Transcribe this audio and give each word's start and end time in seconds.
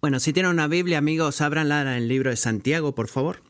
Bueno, 0.00 0.20
si 0.20 0.32
tienen 0.32 0.52
una 0.52 0.68
Biblia, 0.68 0.98
amigos, 0.98 1.40
ábranla 1.40 1.80
en 1.82 1.88
el 1.88 2.08
libro 2.08 2.30
de 2.30 2.36
Santiago, 2.36 2.94
por 2.94 3.08
favor. 3.08 3.42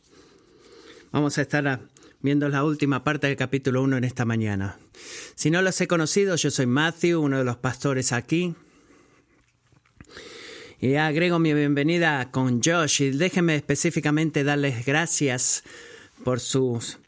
Vamos 1.11 1.39
a 1.39 1.43
estar 1.43 1.81
viendo 2.21 2.49
la 2.49 2.63
última 2.63 3.03
parte 3.03 3.27
del 3.27 3.37
capítulo 3.37 3.83
1 3.83 3.97
en 3.97 4.05
esta 4.05 4.25
mañana. 4.25 4.79
Si 5.35 5.51
no 5.51 5.61
los 5.61 5.81
he 5.81 5.89
conocido, 5.89 6.37
yo 6.37 6.51
soy 6.51 6.67
Matthew, 6.67 7.21
uno 7.21 7.39
de 7.39 7.45
los 7.45 7.57
pastores 7.57 8.13
aquí. 8.13 8.55
Y 10.81 10.95
agrego 10.95 11.39
mi 11.41 11.53
bienvenida 11.53 12.31
con 12.31 12.63
Josh 12.63 13.03
y 13.03 13.11
déjenme 13.11 13.57
específicamente 13.57 14.45
darles 14.45 14.87
gracias 14.87 15.65
por 16.23 16.39
sus 16.39 16.99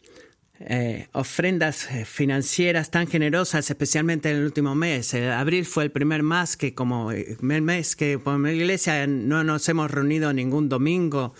eh, 0.60 1.06
ofrendas 1.12 1.88
eh, 1.90 2.04
financieras 2.04 2.90
tan 2.90 3.06
generosas, 3.06 3.70
especialmente 3.70 4.30
en 4.30 4.38
el 4.38 4.44
último 4.44 4.74
mes. 4.74 5.14
abril 5.14 5.64
fue 5.64 5.84
el 5.84 5.90
primer 5.90 6.22
mes 6.22 6.56
que 6.56 6.74
como 6.74 7.12
el 7.12 7.62
mes 7.62 7.94
que 7.94 8.18
como 8.18 8.48
iglesia 8.48 9.06
no 9.06 9.44
nos 9.44 9.68
hemos 9.68 9.90
reunido 9.90 10.32
ningún 10.32 10.68
domingo 10.68 11.34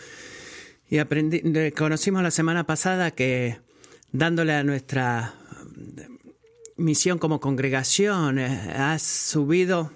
y 0.88 0.98
aprendí, 0.98 1.42
conocimos 1.72 2.22
la 2.22 2.30
semana 2.30 2.64
pasada 2.64 3.10
que 3.10 3.58
dándole 4.12 4.54
a 4.54 4.62
nuestra 4.62 5.34
misión 6.76 7.18
como 7.18 7.40
congregación 7.40 8.38
eh, 8.38 8.72
ha 8.74 8.98
subido 8.98 9.90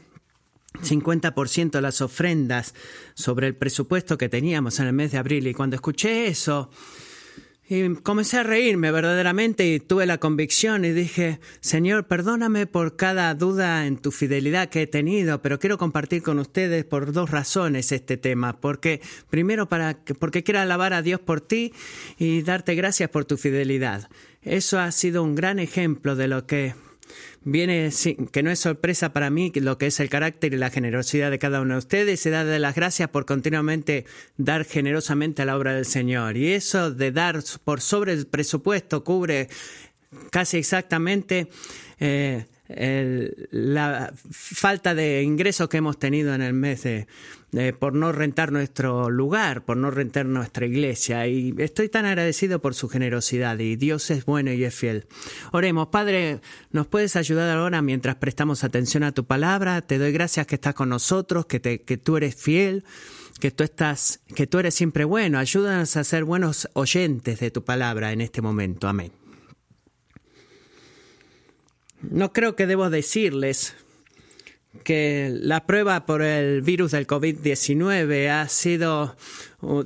50% 0.83 1.81
las 1.81 2.01
ofrendas 2.01 2.75
sobre 3.15 3.47
el 3.47 3.57
presupuesto 3.57 4.19
que 4.19 4.29
teníamos 4.29 4.81
en 4.81 4.89
el 4.89 4.93
mes 4.93 5.13
de 5.13 5.19
abril 5.19 5.47
y 5.47 5.55
cuando 5.55 5.77
escuché 5.77 6.27
eso 6.27 6.71
y 7.73 7.95
comencé 7.95 8.37
a 8.37 8.43
reírme 8.43 8.91
verdaderamente 8.91 9.65
y 9.67 9.81
tuve 9.81 10.05
la 10.05 10.19
convicción 10.19 10.85
y 10.85 10.91
dije, 10.91 11.41
Señor, 11.61 12.07
perdóname 12.07 12.67
por 12.67 12.97
cada 12.97 13.35
duda 13.35 13.87
en 13.87 13.97
tu 13.97 14.11
fidelidad 14.11 14.69
que 14.69 14.83
he 14.83 14.87
tenido, 14.87 15.41
pero 15.41 15.59
quiero 15.59 15.79
compartir 15.79 16.23
con 16.23 16.39
ustedes 16.39 16.85
por 16.85 17.13
dos 17.13 17.31
razones 17.31 17.91
este 17.91 18.19
tema. 18.19 18.61
Porque, 18.61 19.01
primero, 19.31 19.71
para, 19.71 19.97
porque 20.19 20.43
quiero 20.43 20.61
alabar 20.61 20.93
a 20.93 21.01
Dios 21.01 21.19
por 21.19 21.41
ti 21.41 21.73
y 22.19 22.43
darte 22.43 22.75
gracias 22.75 23.09
por 23.09 23.25
tu 23.25 23.39
fidelidad. 23.39 24.11
Eso 24.43 24.79
ha 24.79 24.93
sido 24.93 25.23
un 25.23 25.35
gran 25.35 25.59
ejemplo 25.59 26.15
de 26.15 26.29
lo 26.29 26.47
que 26.47 26.75
viene, 27.45 27.91
que 28.31 28.43
no 28.43 28.51
es 28.51 28.59
sorpresa 28.59 29.13
para 29.13 29.31
mí 29.31 29.53
lo 29.55 29.79
que 29.79 29.87
es 29.87 30.01
el 30.01 30.09
carácter 30.09 30.55
y 30.55 30.57
la 30.57 30.71
generosidad 30.71 31.31
de 31.31 31.39
cada 31.39 31.61
uno 31.61 31.75
de 31.75 31.79
ustedes 31.79 32.25
y 32.27 32.31
da 32.31 32.45
de 32.45 32.59
las 32.59 32.75
gracias 32.75 33.09
por 33.09 33.27
continuamente 33.27 34.05
dar 34.37 34.65
generosamente 34.65 35.43
a 35.43 35.45
la 35.45 35.57
obra 35.57 35.75
del 35.75 35.87
Señor. 35.87 36.37
Y 36.37 36.53
eso 36.53 36.91
de 36.91 37.13
dar 37.13 37.43
por 37.65 37.81
sobre 37.81 38.13
el 38.13 38.27
presupuesto 38.27 39.05
cubre 39.05 39.49
casi 40.31 40.59
exactamente 40.59 41.49
eh, 42.01 42.47
la 42.69 44.13
falta 44.31 44.95
de 44.95 45.23
ingresos 45.23 45.69
que 45.69 45.79
hemos 45.79 45.99
tenido 45.99 46.35
en 46.35 46.43
el 46.43 46.53
mes 46.53 46.83
de, 46.83 47.07
por 47.79 47.95
no 47.95 48.13
rentar 48.13 48.53
nuestro 48.53 49.11
lugar, 49.11 49.65
por 49.65 49.77
no 49.77 49.91
rentar 49.91 50.27
nuestra 50.27 50.67
iglesia. 50.67 51.27
Y 51.27 51.55
estoy 51.59 51.89
tan 51.89 52.07
agradecido 52.07 52.61
por 52.61 52.75
su 52.75 52.89
generosidad 52.89 53.59
y 53.59 53.77
Dios 53.77 54.11
es 54.11 54.25
bueno 54.25 54.53
y 54.53 54.65
es 54.65 54.75
fiel. 54.75 55.07
Oremos, 55.53 55.89
Padre, 55.89 56.41
¿nos 56.71 56.87
puedes 56.87 57.17
ayudar 57.17 57.57
ahora 57.57 57.83
mientras 57.83 58.17
prestamos 58.17 58.65
atención 58.65 59.03
a 59.03 59.13
tu 59.13 59.25
palabra? 59.25 59.83
Te 59.83 59.99
doy 59.99 60.13
gracias 60.13 60.47
que 60.47 60.55
estás 60.55 60.75
con 60.75 60.89
nosotros, 60.89 61.47
que, 61.47 61.61
te, 61.61 61.83
que 61.83 61.97
tú 61.97 62.17
eres 62.17 62.35
fiel 62.35 62.85
que 63.41 63.51
tú 63.51 63.65
estás, 63.65 64.21
que 64.37 64.47
tú 64.47 64.61
eres 64.61 64.73
siempre 64.73 65.05
bueno. 65.05 65.41
Ayúdanos 65.41 65.97
a 65.97 66.05
ser 66.05 66.23
buenos 66.23 66.69
oyentes 66.75 67.41
de 67.41 67.51
tu 67.51 67.65
palabra 67.65 68.13
en 68.13 68.21
este 68.21 68.41
momento. 68.41 68.87
Amén. 68.87 69.22
No 72.03 72.33
creo 72.33 72.57
que 72.57 72.67
debo 72.67 72.91
decirles 72.91 73.75
que 74.85 75.31
la 75.33 75.67
prueba 75.67 76.07
por 76.07 76.23
el 76.23 76.63
virus 76.63 76.93
del 76.93 77.07
COVID-19 77.07 78.29
ha 78.31 78.49
sido 78.49 79.17
uh, 79.61 79.85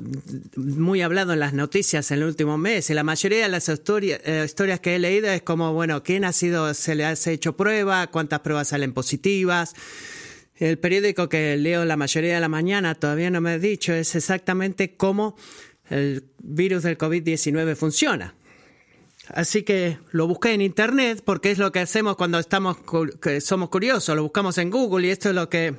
muy 0.57 1.03
hablado 1.03 1.33
en 1.33 1.41
las 1.41 1.53
noticias 1.55 2.11
en 2.11 2.19
el 2.19 2.25
último 2.25 2.57
mes 2.57 2.89
y 2.89 2.95
la 2.95 3.03
mayoría 3.03 3.43
de 3.43 3.49
las 3.49 3.69
eh, 3.69 4.43
historias 4.45 4.81
que 4.81 4.95
he 4.95 4.99
leído 4.99 5.29
es 5.29 5.43
como, 5.43 5.73
bueno, 5.73 6.03
¿quién 6.03 6.25
ha 6.25 6.33
sido, 6.33 6.73
se 6.73 6.95
le 6.95 7.05
ha 7.05 7.13
hecho 7.13 7.57
prueba? 7.57 8.07
¿Cuántas 8.07 8.41
pruebas 8.41 8.69
salen 8.69 8.93
positivas? 8.93 9.75
El 10.57 10.79
periódico 10.79 11.29
que 11.29 11.57
leo 11.57 11.85
la 11.85 11.97
mayoría 11.97 12.35
de 12.35 12.41
la 12.41 12.49
mañana 12.49 12.95
todavía 12.95 13.31
no 13.31 13.41
me 13.41 13.51
ha 13.51 13.59
dicho 13.59 13.93
es 13.93 14.15
exactamente 14.15 14.97
cómo 14.97 15.37
el 15.91 16.25
virus 16.39 16.85
del 16.85 16.97
COVID-19 16.97 17.77
funciona. 17.77 18.35
Así 19.29 19.63
que 19.63 19.99
lo 20.13 20.27
busqué 20.27 20.53
en 20.53 20.61
internet 20.61 21.23
porque 21.25 21.51
es 21.51 21.59
lo 21.59 21.73
que 21.73 21.81
hacemos 21.81 22.17
cuando 22.17 22.39
estamos 22.39 22.79
que 23.21 23.41
somos 23.41 23.69
curiosos, 23.69 24.15
lo 24.15 24.23
buscamos 24.23 24.59
en 24.59 24.71
Google 24.71 25.09
y 25.09 25.11
esto 25.11 25.31
es 25.31 25.35
lo 25.35 25.49
que 25.49 25.75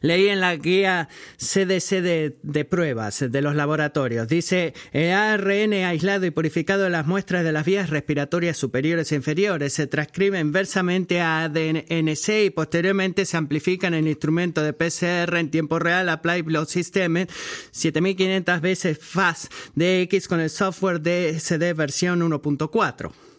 Leí 0.00 0.28
en 0.28 0.40
la 0.40 0.56
guía 0.56 1.08
CDC 1.36 2.00
de, 2.42 2.64
pruebas 2.64 3.24
de 3.28 3.42
los 3.42 3.54
laboratorios. 3.54 4.28
Dice, 4.28 4.74
el 4.92 5.12
ARN 5.12 5.72
aislado 5.72 6.26
y 6.26 6.30
purificado 6.30 6.84
de 6.84 6.90
las 6.90 7.06
muestras 7.06 7.44
de 7.44 7.52
las 7.52 7.66
vías 7.66 7.90
respiratorias 7.90 8.56
superiores 8.56 9.12
e 9.12 9.16
inferiores 9.16 9.72
se 9.72 9.86
transcribe 9.86 10.38
inversamente 10.38 11.20
a 11.20 11.44
ADNC 11.44 12.28
y 12.46 12.50
posteriormente 12.50 13.26
se 13.26 13.36
amplifica 13.36 13.88
en 13.88 13.94
el 13.94 14.08
instrumento 14.08 14.62
de 14.62 14.72
PCR 14.72 15.36
en 15.36 15.50
tiempo 15.50 15.78
real 15.78 16.08
Applied 16.08 16.44
Blood 16.44 16.68
System 16.68 17.26
7500 17.70 18.60
veces 18.60 18.98
FAST 19.00 19.52
DX 19.74 20.28
con 20.28 20.40
el 20.40 20.50
software 20.50 21.00
DSD 21.00 21.74
versión 21.74 22.20
1.4. 22.20 23.29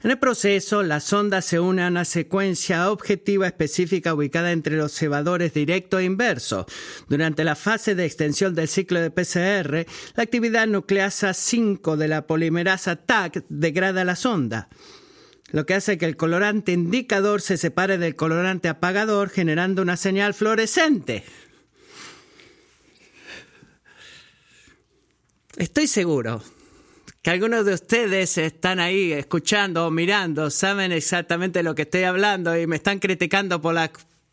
En 0.00 0.12
el 0.12 0.18
proceso, 0.18 0.84
la 0.84 1.00
sonda 1.00 1.42
se 1.42 1.58
une 1.58 1.82
a 1.82 1.88
una 1.88 2.04
secuencia 2.04 2.92
objetiva 2.92 3.48
específica 3.48 4.14
ubicada 4.14 4.52
entre 4.52 4.76
los 4.76 4.92
cebadores 4.92 5.54
directo 5.54 5.98
e 5.98 6.04
inverso. 6.04 6.66
Durante 7.08 7.42
la 7.42 7.56
fase 7.56 7.96
de 7.96 8.04
extensión 8.04 8.54
del 8.54 8.68
ciclo 8.68 9.00
de 9.00 9.10
PCR, 9.10 9.86
la 10.14 10.22
actividad 10.22 10.68
nucleasa 10.68 11.34
5 11.34 11.96
de 11.96 12.06
la 12.06 12.28
polimerasa 12.28 12.94
TAC 12.94 13.44
degrada 13.48 14.04
la 14.04 14.14
sonda 14.16 14.68
lo 15.50 15.64
que 15.64 15.72
hace 15.72 15.96
que 15.96 16.04
el 16.04 16.18
colorante 16.18 16.72
indicador 16.72 17.40
se 17.40 17.56
separe 17.56 17.96
del 17.96 18.16
colorante 18.16 18.68
apagador 18.68 19.30
generando 19.30 19.80
una 19.80 19.96
señal 19.96 20.34
fluorescente. 20.34 21.24
Estoy 25.56 25.86
seguro 25.86 26.42
que 27.22 27.30
algunos 27.30 27.64
de 27.64 27.74
ustedes 27.74 28.38
están 28.38 28.78
ahí 28.78 29.12
escuchando 29.12 29.86
o 29.86 29.90
mirando, 29.90 30.50
saben 30.50 30.92
exactamente 30.92 31.62
lo 31.62 31.74
que 31.74 31.82
estoy 31.82 32.04
hablando 32.04 32.56
y 32.58 32.66
me 32.66 32.76
están 32.76 33.00
criticando 33.00 33.60
por 33.60 33.76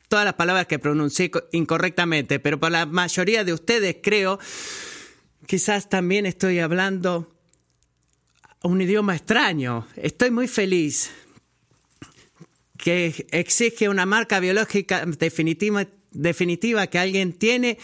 todas 0.08 0.26
las 0.26 0.36
palabras 0.36 0.68
que 0.68 0.80
pronuncié 0.80 1.32
incorrectamente, 1.52 2.40
pero 2.40 2.60
para 2.60 2.80
la 2.80 2.86
mayoría 2.86 3.44
de 3.44 3.54
ustedes 3.54 3.98
creo, 4.04 4.40
quizás 5.48 5.90
también 5.90 6.26
estoy 6.26 6.60
hablando 6.60 7.36
un 8.62 8.82
idioma 8.82 9.16
extraño. 9.16 9.88
Estoy 9.96 10.32
muy 10.32 10.48
feliz 10.48 11.12
que 12.78 13.28
exige 13.32 13.90
una 13.90 14.06
marca 14.06 14.40
biológica 14.40 15.06
definitiva, 15.06 15.88
definitiva 16.12 16.88
que 16.88 17.00
alguien 17.00 17.34
tiene 17.34 17.78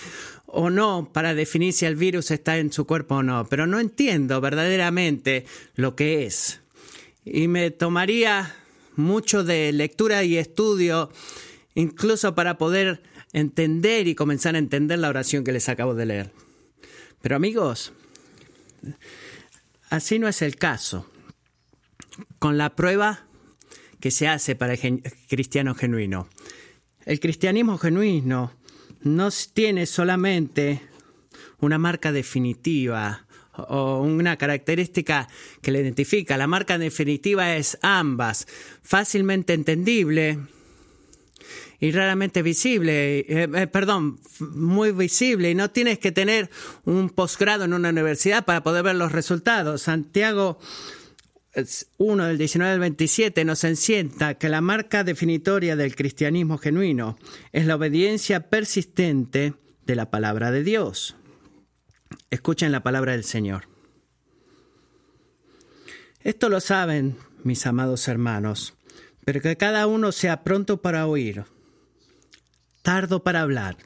o 0.53 0.69
no 0.69 1.09
para 1.11 1.33
definir 1.33 1.73
si 1.73 1.85
el 1.85 1.95
virus 1.95 2.31
está 2.31 2.57
en 2.57 2.71
su 2.71 2.85
cuerpo 2.85 3.15
o 3.15 3.23
no, 3.23 3.45
pero 3.47 3.67
no 3.67 3.79
entiendo 3.79 4.41
verdaderamente 4.41 5.45
lo 5.75 5.95
que 5.95 6.25
es. 6.25 6.61
Y 7.23 7.47
me 7.47 7.71
tomaría 7.71 8.55
mucho 8.95 9.43
de 9.43 9.71
lectura 9.71 10.23
y 10.23 10.37
estudio, 10.37 11.11
incluso 11.75 12.35
para 12.35 12.57
poder 12.57 13.03
entender 13.33 14.07
y 14.07 14.15
comenzar 14.15 14.55
a 14.55 14.59
entender 14.59 14.99
la 14.99 15.09
oración 15.09 15.43
que 15.43 15.51
les 15.51 15.69
acabo 15.69 15.95
de 15.95 16.05
leer. 16.05 16.31
Pero 17.21 17.35
amigos, 17.35 17.93
así 19.89 20.19
no 20.19 20.27
es 20.27 20.41
el 20.41 20.55
caso. 20.55 21.07
Con 22.39 22.57
la 22.57 22.75
prueba 22.75 23.25
que 23.99 24.11
se 24.11 24.27
hace 24.27 24.55
para 24.55 24.73
el 24.73 25.03
cristiano 25.29 25.75
genuino. 25.75 26.27
El 27.05 27.19
cristianismo 27.19 27.77
genuino 27.77 28.51
no 29.01 29.29
tiene 29.53 29.85
solamente 29.85 30.81
una 31.59 31.77
marca 31.77 32.11
definitiva 32.11 33.25
o 33.53 34.01
una 34.01 34.37
característica 34.37 35.27
que 35.61 35.71
le 35.71 35.81
identifica. 35.81 36.37
La 36.37 36.47
marca 36.47 36.77
definitiva 36.77 37.55
es 37.55 37.77
ambas, 37.81 38.47
fácilmente 38.81 39.53
entendible 39.53 40.39
y 41.79 41.91
raramente 41.91 42.43
visible, 42.43 43.19
eh, 43.19 43.25
eh, 43.27 43.67
perdón, 43.67 44.19
muy 44.39 44.91
visible 44.91 45.49
y 45.49 45.55
no 45.55 45.71
tienes 45.71 45.99
que 45.99 46.11
tener 46.11 46.49
un 46.85 47.09
posgrado 47.09 47.65
en 47.65 47.73
una 47.73 47.89
universidad 47.89 48.45
para 48.45 48.61
poder 48.61 48.83
ver 48.83 48.95
los 48.95 49.11
resultados. 49.11 49.81
Santiago 49.81 50.59
1 51.97 52.25
del 52.25 52.37
19 52.37 52.73
al 52.73 52.79
27 52.79 53.43
nos 53.43 53.63
encienta 53.63 54.35
que 54.35 54.47
la 54.47 54.61
marca 54.61 55.03
definitoria 55.03 55.75
del 55.75 55.95
cristianismo 55.95 56.57
genuino 56.57 57.17
es 57.51 57.65
la 57.65 57.75
obediencia 57.75 58.49
persistente 58.49 59.55
de 59.85 59.95
la 59.95 60.09
palabra 60.09 60.51
de 60.51 60.63
Dios. 60.63 61.15
Escuchen 62.29 62.71
la 62.71 62.83
palabra 62.83 63.11
del 63.13 63.25
Señor. 63.25 63.67
Esto 66.21 66.49
lo 66.49 66.59
saben, 66.59 67.17
mis 67.43 67.65
amados 67.65 68.07
hermanos, 68.07 68.75
pero 69.25 69.41
que 69.41 69.57
cada 69.57 69.87
uno 69.87 70.11
sea 70.11 70.43
pronto 70.43 70.81
para 70.81 71.07
oír, 71.07 71.45
tardo 72.81 73.23
para 73.23 73.41
hablar, 73.41 73.77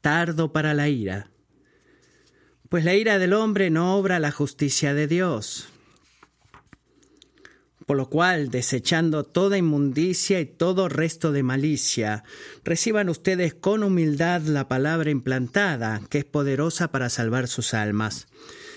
tardo 0.00 0.52
para 0.52 0.74
la 0.74 0.88
ira. 0.88 1.30
Pues 2.68 2.84
la 2.84 2.94
ira 2.94 3.18
del 3.18 3.32
hombre 3.32 3.70
no 3.70 3.96
obra 3.96 4.18
la 4.18 4.32
justicia 4.32 4.92
de 4.92 5.06
Dios. 5.06 5.68
Por 7.88 7.96
lo 7.96 8.10
cual, 8.10 8.50
desechando 8.50 9.24
toda 9.24 9.56
inmundicia 9.56 10.40
y 10.40 10.44
todo 10.44 10.90
resto 10.90 11.32
de 11.32 11.42
malicia, 11.42 12.22
reciban 12.62 13.08
ustedes 13.08 13.54
con 13.54 13.82
humildad 13.82 14.42
la 14.42 14.68
palabra 14.68 15.08
implantada, 15.08 16.02
que 16.10 16.18
es 16.18 16.26
poderosa 16.26 16.92
para 16.92 17.08
salvar 17.08 17.48
sus 17.48 17.72
almas. 17.72 18.26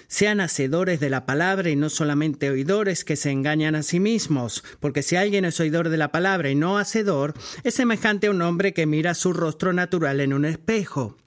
Sean 0.07 0.39
hacedores 0.39 1.01
de 1.01 1.09
la 1.09 1.25
palabra 1.25 1.69
y 1.69 1.75
no 1.75 1.89
solamente 1.89 2.51
oidores 2.51 3.03
que 3.03 3.17
se 3.17 3.31
engañan 3.31 3.75
a 3.75 3.83
sí 3.83 3.99
mismos, 3.99 4.63
porque 4.79 5.03
si 5.03 5.17
alguien 5.17 5.43
es 5.43 5.59
oidor 5.59 5.89
de 5.89 5.97
la 5.97 6.13
palabra 6.13 6.49
y 6.49 6.55
no 6.55 6.77
hacedor, 6.77 7.33
es 7.65 7.73
semejante 7.73 8.27
a 8.27 8.31
un 8.31 8.41
hombre 8.41 8.73
que 8.73 8.85
mira 8.85 9.13
su 9.13 9.33
rostro 9.33 9.73
natural 9.73 10.21
en 10.21 10.31
un 10.31 10.45
espejo. 10.45 11.17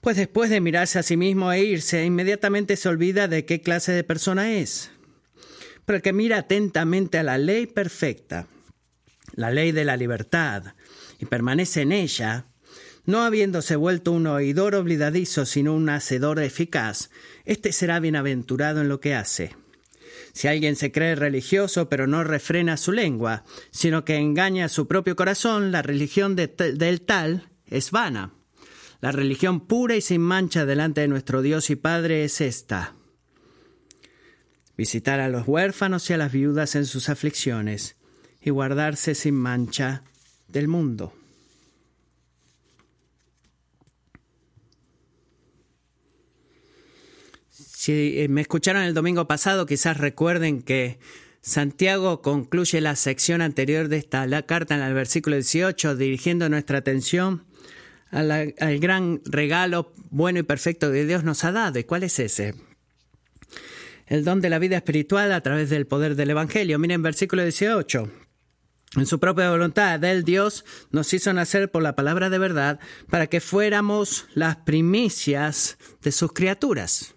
Pues 0.00 0.16
después 0.16 0.48
de 0.48 0.62
mirarse 0.62 0.98
a 0.98 1.02
sí 1.02 1.18
mismo 1.18 1.52
e 1.52 1.62
irse, 1.62 2.06
inmediatamente 2.06 2.78
se 2.78 2.88
olvida 2.88 3.28
de 3.28 3.44
qué 3.44 3.60
clase 3.60 3.92
de 3.92 4.02
persona 4.02 4.54
es 4.54 4.92
el 5.96 6.02
que 6.02 6.12
mira 6.12 6.38
atentamente 6.38 7.18
a 7.18 7.22
la 7.22 7.38
ley 7.38 7.66
perfecta, 7.66 8.46
la 9.34 9.50
ley 9.50 9.72
de 9.72 9.84
la 9.84 9.96
libertad, 9.96 10.74
y 11.18 11.26
permanece 11.26 11.82
en 11.82 11.92
ella, 11.92 12.46
no 13.06 13.22
habiéndose 13.22 13.76
vuelto 13.76 14.12
un 14.12 14.26
oidor 14.26 14.74
olvidadizo, 14.74 15.46
sino 15.46 15.74
un 15.74 15.88
hacedor 15.88 16.40
eficaz, 16.40 17.10
éste 17.44 17.72
será 17.72 18.00
bienaventurado 18.00 18.80
en 18.80 18.88
lo 18.88 19.00
que 19.00 19.14
hace. 19.14 19.56
Si 20.32 20.48
alguien 20.48 20.76
se 20.76 20.92
cree 20.92 21.14
religioso 21.16 21.88
pero 21.88 22.06
no 22.06 22.22
refrena 22.24 22.76
su 22.76 22.92
lengua, 22.92 23.44
sino 23.70 24.04
que 24.04 24.16
engaña 24.16 24.66
a 24.66 24.68
su 24.68 24.86
propio 24.86 25.16
corazón, 25.16 25.72
la 25.72 25.82
religión 25.82 26.36
del 26.36 27.00
tal 27.02 27.48
es 27.66 27.90
vana. 27.90 28.34
La 29.00 29.12
religión 29.12 29.66
pura 29.66 29.96
y 29.96 30.02
sin 30.02 30.20
mancha 30.20 30.66
delante 30.66 31.00
de 31.00 31.08
nuestro 31.08 31.42
Dios 31.42 31.70
y 31.70 31.76
Padre 31.76 32.24
es 32.24 32.40
esta 32.40 32.94
visitar 34.80 35.20
a 35.20 35.28
los 35.28 35.46
huérfanos 35.46 36.08
y 36.08 36.14
a 36.14 36.16
las 36.16 36.32
viudas 36.32 36.74
en 36.74 36.86
sus 36.86 37.10
aflicciones 37.10 37.96
y 38.40 38.48
guardarse 38.48 39.14
sin 39.14 39.34
mancha 39.34 40.04
del 40.48 40.68
mundo. 40.68 41.12
Si 47.50 47.92
eh, 47.92 48.28
me 48.30 48.40
escucharon 48.40 48.80
el 48.84 48.94
domingo 48.94 49.28
pasado, 49.28 49.66
quizás 49.66 49.98
recuerden 49.98 50.62
que 50.62 50.98
Santiago 51.42 52.22
concluye 52.22 52.80
la 52.80 52.96
sección 52.96 53.42
anterior 53.42 53.88
de 53.88 53.98
esta 53.98 54.26
la 54.26 54.46
carta 54.46 54.76
en 54.76 54.80
el 54.80 54.94
versículo 54.94 55.36
18, 55.36 55.94
dirigiendo 55.94 56.48
nuestra 56.48 56.78
atención 56.78 57.44
al 58.10 58.78
gran 58.80 59.20
regalo 59.26 59.92
bueno 60.08 60.38
y 60.38 60.42
perfecto 60.42 60.90
que 60.90 61.04
Dios 61.04 61.22
nos 61.22 61.44
ha 61.44 61.52
dado. 61.52 61.78
¿Y 61.78 61.84
cuál 61.84 62.02
es 62.04 62.18
ese? 62.18 62.69
El 64.10 64.24
don 64.24 64.40
de 64.40 64.50
la 64.50 64.58
vida 64.58 64.76
espiritual 64.76 65.32
a 65.32 65.40
través 65.40 65.70
del 65.70 65.86
poder 65.86 66.16
del 66.16 66.30
Evangelio. 66.30 66.78
Miren 66.80 67.00
versículo 67.00 67.44
18. 67.44 68.10
En 68.96 69.06
su 69.06 69.20
propia 69.20 69.50
voluntad, 69.50 70.02
Él 70.02 70.24
Dios 70.24 70.64
nos 70.90 71.14
hizo 71.14 71.32
nacer 71.32 71.70
por 71.70 71.80
la 71.80 71.94
palabra 71.94 72.28
de 72.28 72.40
verdad 72.40 72.80
para 73.08 73.28
que 73.28 73.40
fuéramos 73.40 74.26
las 74.34 74.56
primicias 74.56 75.78
de 76.02 76.10
sus 76.10 76.32
criaturas. 76.32 77.14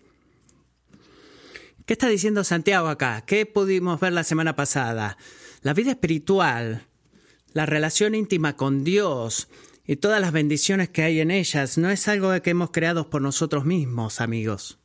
¿Qué 1.88 1.94
está 1.94 2.08
diciendo 2.08 2.44
Santiago 2.44 2.88
acá? 2.88 3.24
¿Qué 3.26 3.48
pudimos 3.48 4.00
ver 4.00 4.14
la 4.14 4.24
semana 4.24 4.56
pasada? 4.56 5.18
La 5.64 5.74
vida 5.74 5.92
espiritual, 5.92 6.86
la 7.54 7.66
relación 7.66 8.14
íntima 8.14 8.56
con 8.56 8.84
Dios 8.84 9.50
y 9.84 9.96
todas 9.96 10.22
las 10.22 10.32
bendiciones 10.32 10.90
que 10.90 11.02
hay 11.02 11.22
en 11.22 11.32
ellas 11.32 11.80
no 11.80 11.90
es 11.90 12.08
algo 12.08 12.40
que 12.44 12.52
hemos 12.52 12.70
creado 12.70 13.10
por 13.10 13.24
nosotros 13.24 13.66
mismos, 13.66 14.22
amigos 14.22 14.78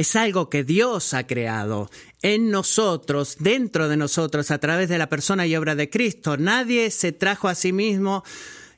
es 0.00 0.16
algo 0.16 0.48
que 0.48 0.64
Dios 0.64 1.12
ha 1.12 1.26
creado 1.26 1.90
en 2.22 2.50
nosotros, 2.50 3.36
dentro 3.38 3.86
de 3.86 3.98
nosotros, 3.98 4.50
a 4.50 4.58
través 4.58 4.88
de 4.88 4.96
la 4.96 5.10
persona 5.10 5.46
y 5.46 5.54
obra 5.54 5.74
de 5.74 5.90
Cristo. 5.90 6.38
Nadie 6.38 6.90
se 6.90 7.12
trajo 7.12 7.48
a 7.48 7.54
sí 7.54 7.74
mismo 7.74 8.24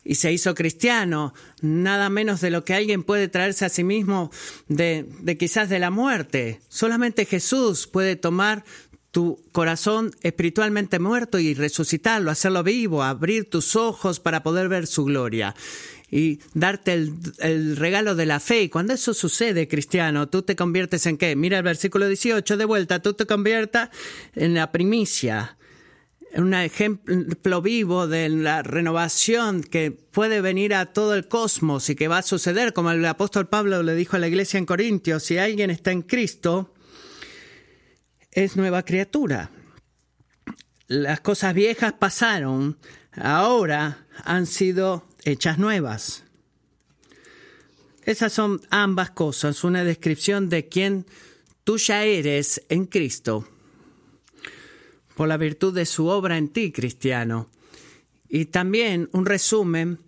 y 0.04 0.16
se 0.16 0.32
hizo 0.32 0.56
cristiano, 0.56 1.32
nada 1.60 2.10
menos 2.10 2.40
de 2.40 2.50
lo 2.50 2.64
que 2.64 2.74
alguien 2.74 3.04
puede 3.04 3.28
traerse 3.28 3.64
a 3.64 3.68
sí 3.68 3.84
mismo 3.84 4.32
de, 4.66 5.06
quizás 5.38 5.68
de 5.68 5.78
la 5.78 5.90
muerte. 5.90 6.60
Solamente 6.68 7.24
Jesús 7.24 7.86
puede 7.86 8.16
tomar 8.16 8.64
tu 9.12 9.44
corazón 9.52 10.10
espiritualmente 10.22 10.98
muerto 10.98 11.38
y 11.38 11.54
resucitarlo, 11.54 12.32
hacerlo 12.32 12.64
vivo, 12.64 13.04
abrir 13.04 13.48
tus 13.48 13.76
ojos 13.76 14.18
para 14.18 14.42
poder 14.42 14.68
ver 14.68 14.88
su 14.88 15.04
gloria 15.04 15.54
y 16.12 16.40
darte 16.52 16.92
el, 16.92 17.76
regalo 17.76 18.14
de 18.14 18.26
la 18.26 18.38
fe. 18.38 18.64
Y 18.64 18.68
cuando 18.68 18.92
eso 18.92 19.14
sucede, 19.14 19.66
cristiano, 19.66 20.28
tú 20.28 20.42
te 20.42 20.54
conviertes 20.54 21.06
en 21.06 21.16
qué? 21.16 21.34
Mira 21.34 21.56
el 21.56 21.64
versículo 21.64 22.06
18 22.06 22.58
de 22.58 22.64
vuelta, 22.66 23.00
tú 23.00 23.14
te 23.14 23.24
conviertas 23.24 23.88
en 24.34 24.52
la 24.52 24.70
primicia, 24.70 25.56
en 26.32 26.44
un 26.44 26.54
ejemplo 26.54 27.62
vivo 27.62 28.08
de 28.08 28.28
la 28.28 28.62
renovación 28.62 29.62
que 29.62 29.90
puede 29.90 30.42
venir 30.42 30.74
a 30.74 30.92
todo 30.92 31.14
el 31.14 31.28
cosmos 31.28 31.88
y 31.88 31.96
que 31.96 32.08
va 32.08 32.18
a 32.18 32.22
suceder, 32.22 32.74
como 32.74 32.90
el 32.90 33.04
apóstol 33.06 33.48
Pablo 33.48 33.82
le 33.82 33.94
dijo 33.94 34.16
a 34.16 34.18
la 34.18 34.28
iglesia 34.28 34.58
en 34.58 34.66
Corintios, 34.66 35.22
si 35.22 35.38
alguien 35.38 35.70
está 35.70 35.92
en 35.92 36.02
Cristo, 36.02 36.74
es 38.32 38.56
nueva 38.56 38.84
criatura. 38.84 39.50
Las 40.88 41.20
cosas 41.20 41.54
viejas 41.54 41.94
pasaron, 41.94 42.76
ahora 43.12 44.06
han 44.24 44.44
sido 44.44 45.06
hechas 45.24 45.58
nuevas. 45.58 46.24
Esas 48.04 48.32
son 48.32 48.60
ambas 48.70 49.10
cosas, 49.10 49.62
una 49.64 49.84
descripción 49.84 50.48
de 50.48 50.68
quién 50.68 51.06
tú 51.64 51.78
ya 51.78 52.04
eres 52.04 52.62
en 52.68 52.86
Cristo, 52.86 53.48
por 55.14 55.28
la 55.28 55.36
virtud 55.36 55.74
de 55.74 55.86
su 55.86 56.06
obra 56.06 56.36
en 56.36 56.48
ti, 56.48 56.72
cristiano, 56.72 57.48
y 58.28 58.46
también 58.46 59.08
un 59.12 59.26
resumen 59.26 60.00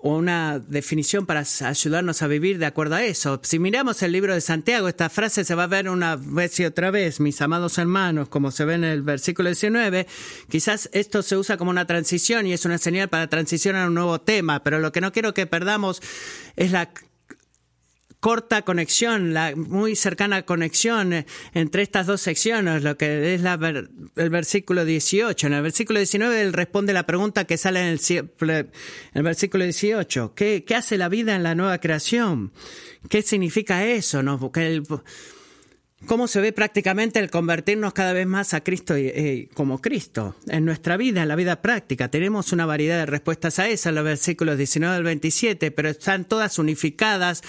una 0.00 0.60
definición 0.60 1.26
para 1.26 1.44
ayudarnos 1.64 2.22
a 2.22 2.28
vivir 2.28 2.58
de 2.58 2.66
acuerdo 2.66 2.94
a 2.94 3.02
eso. 3.02 3.40
Si 3.42 3.58
miramos 3.58 4.02
el 4.02 4.12
libro 4.12 4.32
de 4.32 4.40
Santiago, 4.40 4.88
esta 4.88 5.08
frase 5.08 5.44
se 5.44 5.54
va 5.54 5.64
a 5.64 5.68
ver 5.68 5.88
una 5.88 6.16
vez 6.16 6.58
y 6.60 6.64
otra 6.64 6.90
vez, 6.90 7.18
mis 7.18 7.40
amados 7.42 7.78
hermanos, 7.78 8.28
como 8.28 8.50
se 8.50 8.64
ve 8.64 8.74
en 8.74 8.84
el 8.84 9.02
versículo 9.02 9.48
19. 9.48 10.06
Quizás 10.48 10.88
esto 10.92 11.22
se 11.22 11.36
usa 11.36 11.56
como 11.56 11.70
una 11.70 11.86
transición 11.86 12.46
y 12.46 12.52
es 12.52 12.64
una 12.64 12.78
señal 12.78 13.08
para 13.08 13.26
transicionar 13.28 13.84
a 13.84 13.88
un 13.88 13.94
nuevo 13.94 14.20
tema, 14.20 14.62
pero 14.62 14.78
lo 14.78 14.92
que 14.92 15.00
no 15.00 15.12
quiero 15.12 15.34
que 15.34 15.46
perdamos 15.46 16.00
es 16.56 16.70
la 16.70 16.90
corta 18.20 18.62
conexión, 18.62 19.32
la 19.32 19.54
muy 19.54 19.94
cercana 19.94 20.42
conexión 20.42 21.12
eh, 21.12 21.26
entre 21.54 21.82
estas 21.82 22.06
dos 22.06 22.20
secciones, 22.20 22.82
lo 22.82 22.96
que 22.96 23.34
es 23.34 23.42
el 24.16 24.30
versículo 24.30 24.84
18. 24.84 25.46
En 25.46 25.52
el 25.52 25.62
versículo 25.62 25.98
19 25.98 26.40
él 26.40 26.52
responde 26.52 26.92
la 26.92 27.06
pregunta 27.06 27.44
que 27.44 27.56
sale 27.56 27.80
en 27.80 27.98
el, 29.14 29.22
versículo 29.22 29.64
18. 29.64 30.34
¿Qué, 30.34 30.64
¿Qué, 30.66 30.74
hace 30.74 30.98
la 30.98 31.08
vida 31.08 31.36
en 31.36 31.42
la 31.42 31.54
nueva 31.54 31.78
creación? 31.78 32.52
¿Qué 33.08 33.22
significa 33.22 33.84
eso? 33.84 34.22
¿Cómo 36.06 36.28
se 36.28 36.40
ve 36.40 36.52
prácticamente 36.52 37.18
el 37.18 37.28
convertirnos 37.28 37.92
cada 37.92 38.12
vez 38.12 38.26
más 38.26 38.54
a 38.54 38.62
Cristo 38.62 38.94
como 39.54 39.80
Cristo? 39.80 40.36
En 40.46 40.64
nuestra 40.64 40.96
vida, 40.96 41.22
en 41.22 41.28
la 41.28 41.34
vida 41.34 41.60
práctica, 41.60 42.08
tenemos 42.08 42.52
una 42.52 42.66
variedad 42.66 42.98
de 42.98 43.06
respuestas 43.06 43.58
a 43.58 43.68
eso 43.68 43.88
en 43.88 43.96
los 43.96 44.04
versículos 44.04 44.56
19 44.56 44.94
al 44.94 45.02
27, 45.02 45.72
pero 45.72 45.88
están 45.88 46.24
todas 46.24 46.58
unificadas 46.60 47.42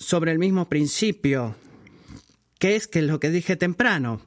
sobre 0.00 0.32
el 0.32 0.38
mismo 0.38 0.68
principio, 0.68 1.54
que 2.58 2.74
es 2.74 2.88
que 2.88 3.02
lo 3.02 3.20
que 3.20 3.30
dije 3.30 3.54
temprano, 3.54 4.22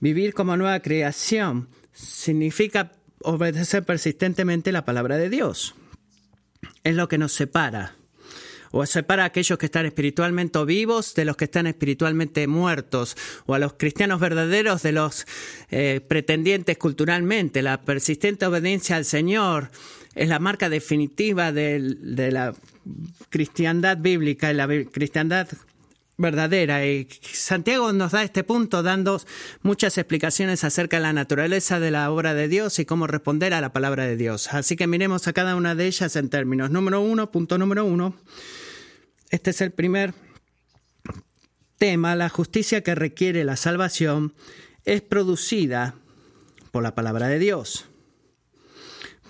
vivir 0.00 0.32
como 0.32 0.56
nueva 0.56 0.80
creación 0.80 1.68
significa 1.92 2.92
obedecer 3.20 3.84
persistentemente 3.84 4.72
la 4.72 4.86
palabra 4.86 5.18
de 5.18 5.28
Dios. 5.28 5.74
Es 6.82 6.96
lo 6.96 7.06
que 7.06 7.18
nos 7.18 7.32
separa. 7.32 7.94
O 8.70 8.84
separa 8.86 9.22
a 9.22 9.26
aquellos 9.26 9.56
que 9.56 9.66
están 9.66 9.86
espiritualmente 9.86 10.64
vivos 10.64 11.14
de 11.14 11.24
los 11.24 11.36
que 11.36 11.44
están 11.44 11.68
espiritualmente 11.68 12.48
muertos, 12.48 13.16
o 13.46 13.54
a 13.54 13.60
los 13.60 13.74
cristianos 13.74 14.18
verdaderos 14.18 14.82
de 14.82 14.92
los 14.92 15.26
eh, 15.70 16.00
pretendientes 16.08 16.76
culturalmente. 16.78 17.62
La 17.62 17.82
persistente 17.82 18.46
obediencia 18.46 18.96
al 18.96 19.04
Señor 19.04 19.70
es 20.14 20.28
la 20.28 20.38
marca 20.38 20.68
definitiva 20.68 21.52
de, 21.52 21.80
la 22.30 22.54
cristiandad 23.30 23.98
bíblica 23.98 24.50
y 24.50 24.54
la 24.54 24.68
cristiandad 24.90 25.48
verdadera. 26.16 26.86
Y 26.86 27.08
Santiago 27.20 27.92
nos 27.92 28.12
da 28.12 28.22
este 28.22 28.44
punto 28.44 28.82
dando 28.82 29.20
muchas 29.62 29.98
explicaciones 29.98 30.64
acerca 30.64 30.98
de 30.98 31.02
la 31.02 31.12
naturaleza 31.12 31.80
de 31.80 31.90
la 31.90 32.10
obra 32.10 32.34
de 32.34 32.48
Dios 32.48 32.78
y 32.78 32.84
cómo 32.84 33.06
responder 33.06 33.54
a 33.54 33.60
la 33.60 33.72
palabra 33.72 34.06
de 34.06 34.16
Dios. 34.16 34.52
Así 34.52 34.76
que 34.76 34.86
miremos 34.86 35.26
a 35.26 35.32
cada 35.32 35.56
una 35.56 35.74
de 35.74 35.86
ellas 35.86 36.14
en 36.16 36.28
términos. 36.28 36.70
Número 36.70 37.00
uno, 37.00 37.30
punto 37.30 37.58
número 37.58 37.84
uno. 37.84 38.14
Este 39.30 39.50
es 39.50 39.60
el 39.60 39.72
primer 39.72 40.14
tema. 41.78 42.14
La 42.14 42.28
justicia 42.28 42.82
que 42.82 42.94
requiere 42.94 43.44
la 43.44 43.56
salvación 43.56 44.34
es 44.84 45.02
producida 45.02 45.96
por 46.70 46.82
la 46.82 46.94
palabra 46.94 47.28
de 47.28 47.38
Dios. 47.38 47.86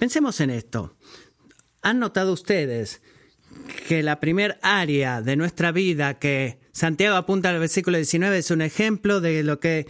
Pensemos 0.05 0.39
en 0.43 0.51
esto. 0.51 0.99
¿Han 1.81 1.99
notado 1.99 2.35
ustedes 2.35 3.01
que 3.89 4.03
la 4.03 4.21
primer 4.21 4.59
área 4.61 5.23
de 5.23 5.35
nuestra 5.35 5.73
vida 5.73 6.19
que 6.19 6.59
Santiago 6.73 7.17
apunta 7.17 7.49
al 7.49 7.59
versículo 7.59 7.97
19 7.97 8.37
es 8.37 8.51
un 8.51 8.61
ejemplo 8.61 9.23
de 9.23 9.43
lo 9.43 9.61
que 9.61 9.87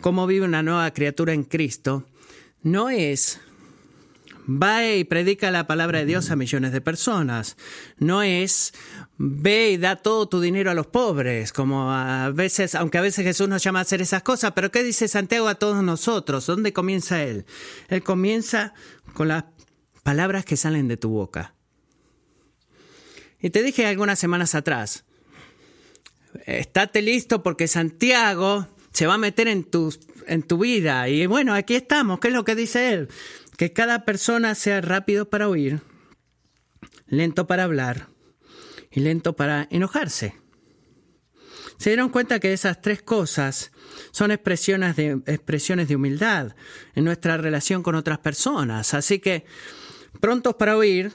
cómo 0.00 0.26
vive 0.26 0.46
una 0.46 0.62
nueva 0.62 0.90
criatura 0.94 1.34
en 1.34 1.44
Cristo. 1.44 2.06
No 2.62 2.88
es 2.88 3.42
va 4.48 4.86
y 4.86 5.04
predica 5.04 5.50
la 5.50 5.66
palabra 5.66 5.98
de 6.00 6.06
Dios 6.06 6.30
a 6.30 6.36
millones 6.36 6.72
de 6.72 6.80
personas. 6.80 7.56
No 7.98 8.22
es 8.22 8.72
ve 9.18 9.72
y 9.72 9.76
da 9.76 9.96
todo 9.96 10.28
tu 10.28 10.40
dinero 10.40 10.70
a 10.70 10.74
los 10.74 10.86
pobres, 10.86 11.52
como 11.52 11.92
a 11.92 12.30
veces, 12.30 12.74
aunque 12.74 12.98
a 12.98 13.02
veces 13.02 13.24
Jesús 13.24 13.48
nos 13.48 13.62
llama 13.62 13.80
a 13.80 13.82
hacer 13.82 14.00
esas 14.00 14.22
cosas, 14.22 14.52
pero 14.54 14.70
¿qué 14.70 14.82
dice 14.82 15.08
Santiago 15.08 15.48
a 15.48 15.56
todos 15.56 15.82
nosotros? 15.82 16.46
¿Dónde 16.46 16.72
comienza 16.72 17.22
él? 17.22 17.44
Él 17.88 18.02
comienza 18.02 18.72
con 19.12 19.28
las 19.28 19.44
palabras 20.02 20.44
que 20.44 20.56
salen 20.56 20.88
de 20.88 20.96
tu 20.96 21.10
boca. 21.10 21.54
Y 23.40 23.50
te 23.50 23.62
dije 23.62 23.86
algunas 23.86 24.18
semanas 24.18 24.54
atrás, 24.54 25.04
estate 26.46 27.02
listo 27.02 27.42
porque 27.42 27.68
Santiago 27.68 28.66
se 28.92 29.06
va 29.06 29.14
a 29.14 29.18
meter 29.18 29.48
en 29.48 29.64
tu, 29.64 29.94
en 30.26 30.42
tu 30.42 30.58
vida. 30.58 31.08
Y 31.08 31.26
bueno, 31.26 31.54
aquí 31.54 31.74
estamos. 31.74 32.18
¿Qué 32.18 32.28
es 32.28 32.34
lo 32.34 32.44
que 32.44 32.54
dice 32.54 32.92
él? 32.92 33.08
Que 33.58 33.74
cada 33.74 34.06
persona 34.06 34.54
sea 34.54 34.80
rápido 34.80 35.28
para 35.28 35.48
oír, 35.48 35.82
lento 37.06 37.46
para 37.46 37.64
hablar 37.64 38.08
y 38.90 39.00
lento 39.00 39.36
para 39.36 39.68
enojarse. 39.70 40.34
Se 41.76 41.90
dieron 41.90 42.08
cuenta 42.08 42.40
que 42.40 42.52
esas 42.52 42.80
tres 42.80 43.02
cosas 43.02 43.70
son 44.10 44.30
expresiones 44.30 44.96
de, 44.96 45.20
expresiones 45.26 45.88
de 45.88 45.96
humildad 45.96 46.54
en 46.94 47.04
nuestra 47.04 47.36
relación 47.36 47.82
con 47.82 47.94
otras 47.94 48.18
personas. 48.18 48.94
Así 48.94 49.18
que 49.18 49.44
prontos 50.20 50.54
para 50.54 50.76
oír, 50.76 51.12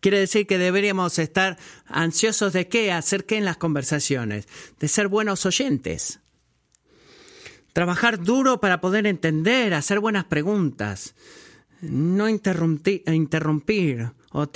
Quiere 0.00 0.20
decir 0.20 0.46
que 0.46 0.58
deberíamos 0.58 1.18
estar 1.18 1.58
ansiosos 1.86 2.52
de 2.52 2.68
qué, 2.68 2.92
hacer 2.92 3.26
qué 3.26 3.36
en 3.36 3.44
las 3.44 3.56
conversaciones, 3.56 4.46
de 4.78 4.88
ser 4.88 5.08
buenos 5.08 5.44
oyentes. 5.44 6.20
Trabajar 7.72 8.22
duro 8.22 8.60
para 8.60 8.80
poder 8.80 9.06
entender, 9.06 9.74
hacer 9.74 10.00
buenas 10.00 10.24
preguntas, 10.24 11.14
no 11.80 12.28
interrumpir, 12.28 14.12
o, 14.32 14.48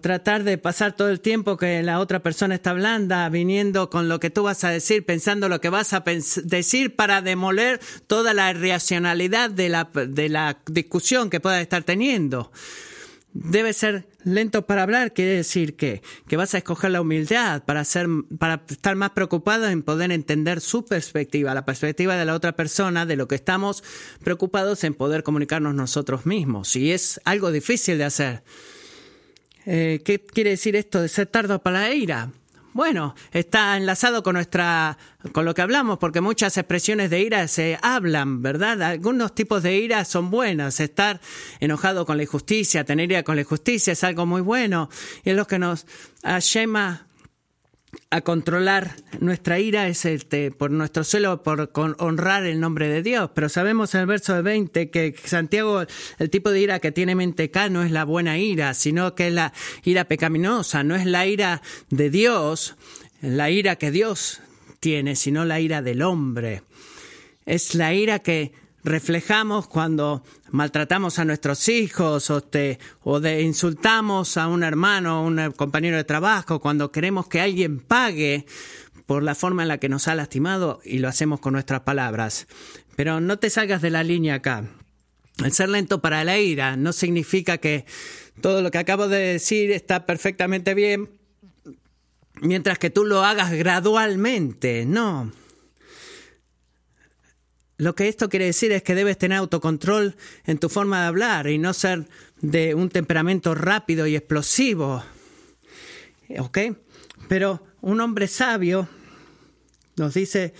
tratar 0.00 0.44
de 0.44 0.58
pasar 0.58 0.92
todo 0.92 1.10
el 1.10 1.20
tiempo 1.20 1.56
que 1.56 1.82
la 1.82 1.98
otra 1.98 2.22
persona 2.22 2.54
está 2.54 2.70
hablando, 2.70 3.16
viniendo 3.30 3.90
con 3.90 4.08
lo 4.08 4.20
que 4.20 4.30
tú 4.30 4.44
vas 4.44 4.62
a 4.64 4.70
decir, 4.70 5.04
pensando 5.04 5.48
lo 5.48 5.60
que 5.60 5.68
vas 5.68 5.92
a 5.92 6.04
decir 6.44 6.94
para 6.94 7.20
demoler 7.20 7.80
toda 8.06 8.32
la 8.32 8.50
irracionalidad 8.50 9.50
de 9.50 9.68
la, 9.68 9.90
de 9.92 10.28
la 10.28 10.58
discusión 10.66 11.30
que 11.30 11.40
pueda 11.40 11.60
estar 11.60 11.82
teniendo. 11.82 12.52
Debe 13.34 13.72
ser 13.72 14.08
lento 14.24 14.66
para 14.66 14.82
hablar, 14.82 15.14
quiere 15.14 15.36
decir 15.36 15.74
que, 15.74 16.02
que 16.28 16.36
vas 16.36 16.54
a 16.54 16.58
escoger 16.58 16.90
la 16.90 17.00
humildad 17.00 17.64
para, 17.64 17.82
ser, 17.84 18.06
para 18.38 18.62
estar 18.68 18.94
más 18.94 19.10
preocupado 19.10 19.68
en 19.68 19.82
poder 19.82 20.12
entender 20.12 20.60
su 20.60 20.84
perspectiva, 20.84 21.54
la 21.54 21.64
perspectiva 21.64 22.16
de 22.16 22.26
la 22.26 22.34
otra 22.34 22.52
persona, 22.52 23.06
de 23.06 23.16
lo 23.16 23.28
que 23.28 23.36
estamos 23.36 23.82
preocupados 24.22 24.84
en 24.84 24.92
poder 24.92 25.22
comunicarnos 25.22 25.74
nosotros 25.74 26.26
mismos. 26.26 26.76
Y 26.76 26.92
es 26.92 27.20
algo 27.24 27.50
difícil 27.50 27.96
de 27.96 28.04
hacer. 28.04 28.42
Eh, 29.64 30.02
¿Qué 30.04 30.20
quiere 30.20 30.50
decir 30.50 30.76
esto 30.76 31.00
de 31.00 31.08
ser 31.08 31.26
tardo 31.26 31.62
para 31.62 31.80
la 31.80 31.94
ira? 31.94 32.32
Bueno, 32.74 33.14
está 33.32 33.76
enlazado 33.76 34.22
con 34.22 34.34
nuestra 34.34 34.96
con 35.32 35.44
lo 35.44 35.54
que 35.54 35.62
hablamos, 35.62 35.98
porque 35.98 36.20
muchas 36.20 36.56
expresiones 36.56 37.10
de 37.10 37.20
ira 37.20 37.46
se 37.46 37.78
hablan, 37.82 38.42
¿verdad? 38.42 38.82
Algunos 38.82 39.34
tipos 39.34 39.62
de 39.62 39.76
ira 39.76 40.04
son 40.04 40.30
buenas. 40.30 40.80
Estar 40.80 41.20
enojado 41.60 42.06
con 42.06 42.16
la 42.16 42.22
injusticia, 42.22 42.84
tener 42.84 43.10
ira 43.10 43.22
con 43.22 43.36
la 43.36 43.42
injusticia 43.42 43.92
es 43.92 44.02
algo 44.04 44.24
muy 44.24 44.40
bueno. 44.40 44.88
Y 45.22 45.30
es 45.30 45.36
lo 45.36 45.46
que 45.46 45.58
nos 45.58 45.86
llama 46.40 47.06
a 48.10 48.20
controlar 48.20 48.96
nuestra 49.20 49.58
ira 49.58 49.88
es 49.88 50.04
este, 50.04 50.50
por 50.50 50.70
nuestro 50.70 51.04
celo, 51.04 51.42
por 51.42 51.70
honrar 51.98 52.44
el 52.44 52.60
nombre 52.60 52.88
de 52.88 53.02
Dios. 53.02 53.30
Pero 53.34 53.48
sabemos 53.48 53.94
en 53.94 54.02
el 54.02 54.06
verso 54.06 54.42
20 54.42 54.90
que 54.90 55.14
Santiago, 55.24 55.84
el 56.18 56.30
tipo 56.30 56.50
de 56.50 56.60
ira 56.60 56.78
que 56.78 56.92
tiene 56.92 57.14
mente 57.14 57.44
acá 57.44 57.68
no 57.68 57.82
es 57.82 57.90
la 57.90 58.04
buena 58.04 58.38
ira, 58.38 58.74
sino 58.74 59.14
que 59.14 59.28
es 59.28 59.32
la 59.32 59.52
ira 59.84 60.04
pecaminosa, 60.04 60.84
no 60.84 60.94
es 60.94 61.06
la 61.06 61.26
ira 61.26 61.62
de 61.90 62.10
Dios, 62.10 62.76
la 63.20 63.50
ira 63.50 63.76
que 63.76 63.90
Dios 63.90 64.40
tiene, 64.80 65.16
sino 65.16 65.44
la 65.44 65.60
ira 65.60 65.80
del 65.80 66.02
hombre. 66.02 66.62
Es 67.46 67.74
la 67.74 67.94
ira 67.94 68.18
que 68.18 68.52
reflejamos 68.84 69.68
cuando 69.68 70.24
maltratamos 70.50 71.18
a 71.18 71.24
nuestros 71.24 71.68
hijos 71.68 72.30
o, 72.30 72.42
o 73.02 73.20
de 73.20 73.42
insultamos 73.42 74.36
a 74.36 74.48
un 74.48 74.62
hermano 74.62 75.22
o 75.22 75.26
un 75.26 75.52
compañero 75.52 75.96
de 75.96 76.04
trabajo, 76.04 76.60
cuando 76.60 76.92
queremos 76.92 77.28
que 77.28 77.40
alguien 77.40 77.78
pague 77.80 78.46
por 79.06 79.22
la 79.22 79.34
forma 79.34 79.62
en 79.62 79.68
la 79.68 79.78
que 79.78 79.88
nos 79.88 80.08
ha 80.08 80.14
lastimado 80.14 80.80
y 80.84 80.98
lo 80.98 81.08
hacemos 81.08 81.40
con 81.40 81.52
nuestras 81.52 81.80
palabras. 81.80 82.46
Pero 82.96 83.20
no 83.20 83.38
te 83.38 83.50
salgas 83.50 83.82
de 83.82 83.90
la 83.90 84.02
línea 84.02 84.36
acá. 84.36 84.64
El 85.42 85.52
ser 85.52 85.68
lento 85.68 86.00
para 86.00 86.24
la 86.24 86.38
ira 86.38 86.76
no 86.76 86.92
significa 86.92 87.58
que 87.58 87.86
todo 88.40 88.62
lo 88.62 88.70
que 88.70 88.78
acabo 88.78 89.08
de 89.08 89.18
decir 89.18 89.70
está 89.70 90.06
perfectamente 90.06 90.74
bien 90.74 91.10
mientras 92.40 92.78
que 92.78 92.90
tú 92.90 93.04
lo 93.04 93.24
hagas 93.24 93.52
gradualmente. 93.52 94.84
No. 94.86 95.32
Lo 97.78 97.94
que 97.94 98.08
esto 98.08 98.28
quiere 98.28 98.46
decir 98.46 98.72
es 98.72 98.82
que 98.82 98.94
debes 98.94 99.18
tener 99.18 99.38
autocontrol 99.38 100.16
en 100.44 100.58
tu 100.58 100.68
forma 100.68 101.00
de 101.00 101.06
hablar 101.06 101.48
y 101.48 101.58
no 101.58 101.72
ser 101.72 102.06
de 102.40 102.74
un 102.74 102.90
temperamento 102.90 103.54
rápido 103.54 104.06
y 104.06 104.16
explosivo. 104.16 105.02
¿Ok? 106.38 106.58
Pero 107.28 107.64
un 107.80 108.00
hombre 108.00 108.28
sabio 108.28 108.88
nos 109.96 110.14
dice, 110.14 110.54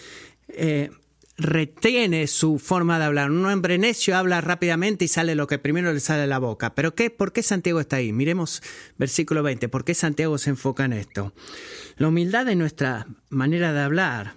eh, 0.48 0.90
retiene 1.36 2.26
su 2.26 2.58
forma 2.58 2.98
de 2.98 3.04
hablar. 3.04 3.30
Un 3.30 3.44
hombre 3.46 3.78
necio 3.78 4.16
habla 4.16 4.40
rápidamente 4.40 5.04
y 5.04 5.08
sale 5.08 5.34
lo 5.34 5.46
que 5.46 5.58
primero 5.58 5.92
le 5.92 6.00
sale 6.00 6.22
de 6.22 6.26
la 6.26 6.38
boca. 6.38 6.74
¿Pero 6.74 6.94
qué? 6.94 7.10
¿Por 7.10 7.32
qué 7.32 7.42
Santiago 7.42 7.80
está 7.80 7.96
ahí? 7.96 8.12
Miremos 8.12 8.62
versículo 8.98 9.42
20. 9.42 9.68
¿Por 9.68 9.84
qué 9.84 9.94
Santiago 9.94 10.38
se 10.38 10.50
enfoca 10.50 10.84
en 10.84 10.92
esto? 10.92 11.32
La 11.96 12.08
humildad 12.08 12.46
de 12.46 12.56
nuestra 12.56 13.06
manera 13.28 13.72
de 13.72 13.80
hablar, 13.80 14.34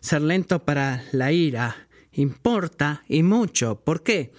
ser 0.00 0.22
lento 0.22 0.64
para 0.64 1.04
la 1.12 1.32
ira, 1.32 1.85
importa 2.16 3.04
y 3.08 3.22
mucho. 3.22 3.76
¿Por 3.76 4.02
qué? 4.02 4.32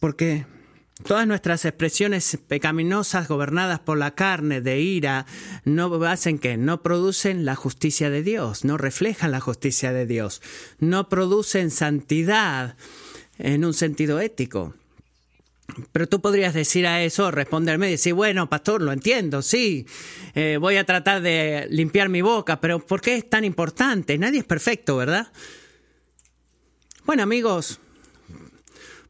Porque 0.00 0.46
todas 1.04 1.26
nuestras 1.26 1.64
expresiones 1.64 2.38
pecaminosas 2.46 3.28
gobernadas 3.28 3.80
por 3.80 3.98
la 3.98 4.14
carne 4.14 4.60
de 4.60 4.80
ira 4.80 5.26
no 5.64 5.92
hacen 6.04 6.38
que 6.38 6.56
no 6.56 6.82
producen 6.82 7.44
la 7.44 7.54
justicia 7.54 8.10
de 8.10 8.22
Dios, 8.22 8.64
no 8.64 8.78
reflejan 8.78 9.32
la 9.32 9.40
justicia 9.40 9.92
de 9.92 10.06
Dios, 10.06 10.42
no 10.78 11.08
producen 11.08 11.70
santidad 11.70 12.76
en 13.38 13.64
un 13.64 13.74
sentido 13.74 14.20
ético. 14.20 14.74
Pero 15.92 16.08
tú 16.08 16.20
podrías 16.20 16.54
decir 16.54 16.86
a 16.86 17.02
eso, 17.02 17.30
responderme 17.30 17.88
y 17.88 17.92
decir, 17.92 18.14
bueno, 18.14 18.48
pastor, 18.48 18.80
lo 18.80 18.90
entiendo, 18.90 19.42
sí, 19.42 19.86
eh, 20.34 20.56
voy 20.58 20.76
a 20.76 20.84
tratar 20.84 21.20
de 21.20 21.66
limpiar 21.70 22.08
mi 22.08 22.22
boca, 22.22 22.60
pero 22.60 22.78
¿por 22.84 23.02
qué 23.02 23.16
es 23.16 23.28
tan 23.28 23.44
importante? 23.44 24.16
Nadie 24.16 24.40
es 24.40 24.46
perfecto, 24.46 24.96
¿verdad? 24.96 25.28
Bueno 27.08 27.22
amigos, 27.22 27.80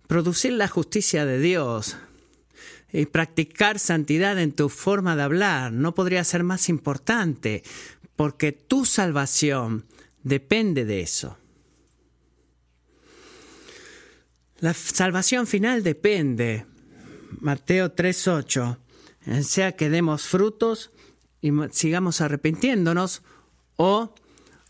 producir 0.07 0.53
la 0.53 0.69
justicia 0.69 1.27
de 1.27 1.41
Dios 1.41 1.97
y 2.93 3.07
practicar 3.07 3.81
santidad 3.81 4.39
en 4.39 4.53
tu 4.53 4.69
forma 4.69 5.17
de 5.17 5.25
hablar 5.25 5.73
no 5.73 5.97
podría 5.97 6.23
ser 6.23 6.45
más 6.45 6.69
importante 6.69 7.65
porque 8.15 8.53
tu 8.53 8.85
salvación 8.85 9.85
depende 10.23 10.85
de 10.85 11.01
eso. 11.01 11.39
La 14.61 14.75
salvación 14.75 15.49
final 15.49 15.83
depende, 15.83 16.67
Mateo 17.41 17.97
3.8, 17.97 18.79
sea 19.43 19.73
que 19.73 19.91
demos 19.91 20.23
frutos 20.23 20.93
y 21.41 21.51
sigamos 21.73 22.21
arrepintiéndonos 22.21 23.23
o 23.75 24.15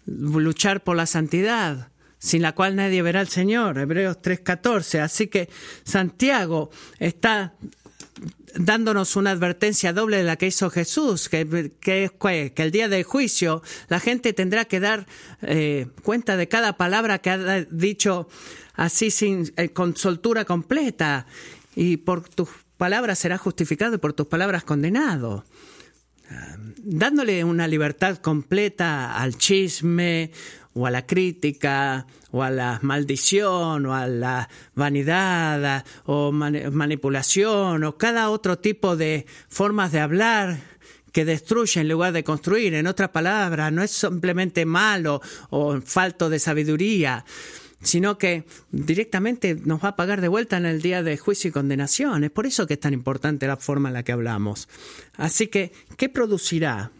luchar 0.06 0.82
por 0.82 0.96
la 0.96 1.04
santidad 1.04 1.92
sin 2.18 2.42
la 2.42 2.54
cual 2.54 2.76
nadie 2.76 3.02
verá 3.02 3.20
al 3.20 3.28
Señor, 3.28 3.78
Hebreos 3.78 4.18
3:14. 4.20 5.00
Así 5.00 5.28
que 5.28 5.48
Santiago 5.84 6.70
está 6.98 7.54
dándonos 8.54 9.14
una 9.16 9.30
advertencia 9.30 9.92
doble 9.92 10.16
de 10.16 10.24
la 10.24 10.36
que 10.36 10.48
hizo 10.48 10.70
Jesús, 10.70 11.28
que, 11.28 11.72
que, 11.80 12.52
el 12.56 12.70
día 12.70 12.88
del 12.88 13.04
juicio 13.04 13.62
la 13.88 14.00
gente 14.00 14.32
tendrá 14.32 14.64
que 14.64 14.80
dar 14.80 15.06
eh, 15.42 15.86
cuenta 16.02 16.36
de 16.36 16.48
cada 16.48 16.76
palabra 16.76 17.18
que 17.18 17.30
ha 17.30 17.64
dicho 17.70 18.28
así 18.74 19.10
sin, 19.10 19.52
eh, 19.56 19.68
con 19.68 19.96
soltura 19.96 20.44
completa, 20.44 21.26
y 21.76 21.98
por 21.98 22.28
tus 22.28 22.48
palabras 22.76 23.18
será 23.18 23.38
justificado 23.38 23.94
y 23.94 23.98
por 23.98 24.12
tus 24.12 24.26
palabras 24.26 24.64
condenado 24.64 25.44
dándole 26.82 27.44
una 27.44 27.66
libertad 27.66 28.18
completa 28.18 29.16
al 29.16 29.36
chisme 29.36 30.30
o 30.74 30.86
a 30.86 30.90
la 30.90 31.06
crítica, 31.06 32.06
o 32.30 32.42
a 32.42 32.50
la 32.50 32.78
maldición, 32.82 33.86
o 33.86 33.94
a 33.94 34.06
la 34.06 34.48
vanidad, 34.74 35.84
o 36.04 36.32
manipulación, 36.32 37.84
o 37.84 37.96
cada 37.96 38.30
otro 38.30 38.58
tipo 38.58 38.96
de 38.96 39.26
formas 39.48 39.92
de 39.92 40.00
hablar 40.00 40.58
que 41.12 41.24
destruye 41.24 41.80
en 41.80 41.88
lugar 41.88 42.12
de 42.12 42.24
construir. 42.24 42.74
En 42.74 42.86
otras 42.86 43.10
palabras, 43.10 43.72
no 43.72 43.82
es 43.82 43.90
simplemente 43.90 44.64
malo 44.64 45.20
o 45.50 45.80
falto 45.80 46.30
de 46.30 46.38
sabiduría, 46.38 47.24
sino 47.82 48.18
que 48.18 48.44
directamente 48.70 49.54
nos 49.54 49.82
va 49.82 49.88
a 49.90 49.96
pagar 49.96 50.20
de 50.20 50.28
vuelta 50.28 50.56
en 50.56 50.66
el 50.66 50.82
día 50.82 51.02
de 51.02 51.16
juicio 51.16 51.48
y 51.48 51.52
condenación. 51.52 52.24
Es 52.24 52.30
por 52.30 52.46
eso 52.46 52.66
que 52.66 52.74
es 52.74 52.80
tan 52.80 52.94
importante 52.94 53.46
la 53.46 53.56
forma 53.56 53.88
en 53.88 53.94
la 53.94 54.02
que 54.02 54.12
hablamos. 54.12 54.68
Así 55.14 55.48
que, 55.48 55.72
¿qué 55.96 56.08
producirá 56.08 56.90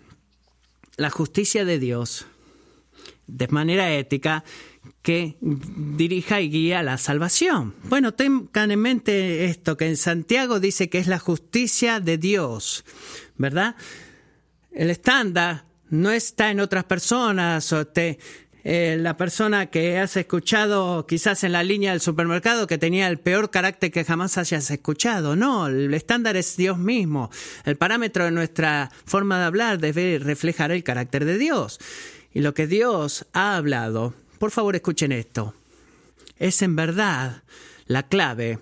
la 0.96 1.10
justicia 1.10 1.64
de 1.64 1.78
Dios 1.78 2.26
de 3.28 3.47
manera 3.49 3.92
ética 3.94 4.42
que 5.02 5.37
dirija 5.40 6.40
y 6.40 6.50
guía 6.50 6.82
la 6.82 6.99
salvación? 6.99 7.75
Bueno, 7.85 8.14
tengan 8.14 8.73
en 8.73 8.80
mente 8.80 9.44
esto, 9.44 9.76
que 9.76 9.87
en 9.87 9.97
Santiago 9.97 10.58
dice 10.58 10.88
que 10.88 10.99
es 10.99 11.06
la 11.06 11.20
justicia 11.20 12.00
de 12.00 12.18
Dios, 12.18 12.85
¿verdad? 13.37 13.76
El 14.73 14.90
estándar 14.90 15.64
no 15.90 16.11
está 16.11 16.50
en 16.50 16.61
otras 16.61 16.85
personas 16.85 17.73
o 17.73 17.87
te, 17.87 18.18
eh, 18.64 18.99
la 19.00 19.16
persona 19.16 19.66
que 19.66 19.99
has 19.99 20.16
escuchado 20.16 21.06
quizás 21.06 21.42
en 21.44 21.52
la 21.52 21.62
línea 21.62 21.92
del 21.92 22.00
supermercado 22.00 22.66
que 22.66 22.76
tenía 22.76 23.08
el 23.08 23.18
peor 23.18 23.50
carácter 23.50 23.90
que 23.90 24.04
jamás 24.04 24.37
hayas 24.37 24.70
escuchado. 24.70 25.37
No, 25.37 25.68
el 25.68 25.94
estándar 25.94 26.37
es 26.37 26.56
Dios 26.56 26.76
mismo. 26.76 27.30
El 27.64 27.76
parámetro 27.76 28.25
de 28.25 28.30
nuestra 28.30 28.90
forma 29.06 29.38
de 29.38 29.44
hablar 29.47 29.78
debe 29.78 30.18
reflejar 30.18 30.70
el 30.73 30.85
carácter 30.85 31.25
de 31.25 31.38
Dios. 31.38 31.78
Y 32.32 32.40
lo 32.40 32.54
que 32.54 32.66
Dios 32.66 33.26
ha 33.32 33.56
hablado, 33.56 34.14
por 34.38 34.50
favor 34.50 34.76
escuchen 34.76 35.12
esto, 35.12 35.54
es 36.38 36.62
en 36.62 36.76
verdad 36.76 37.42
la 37.87 38.04
clave 38.04 38.58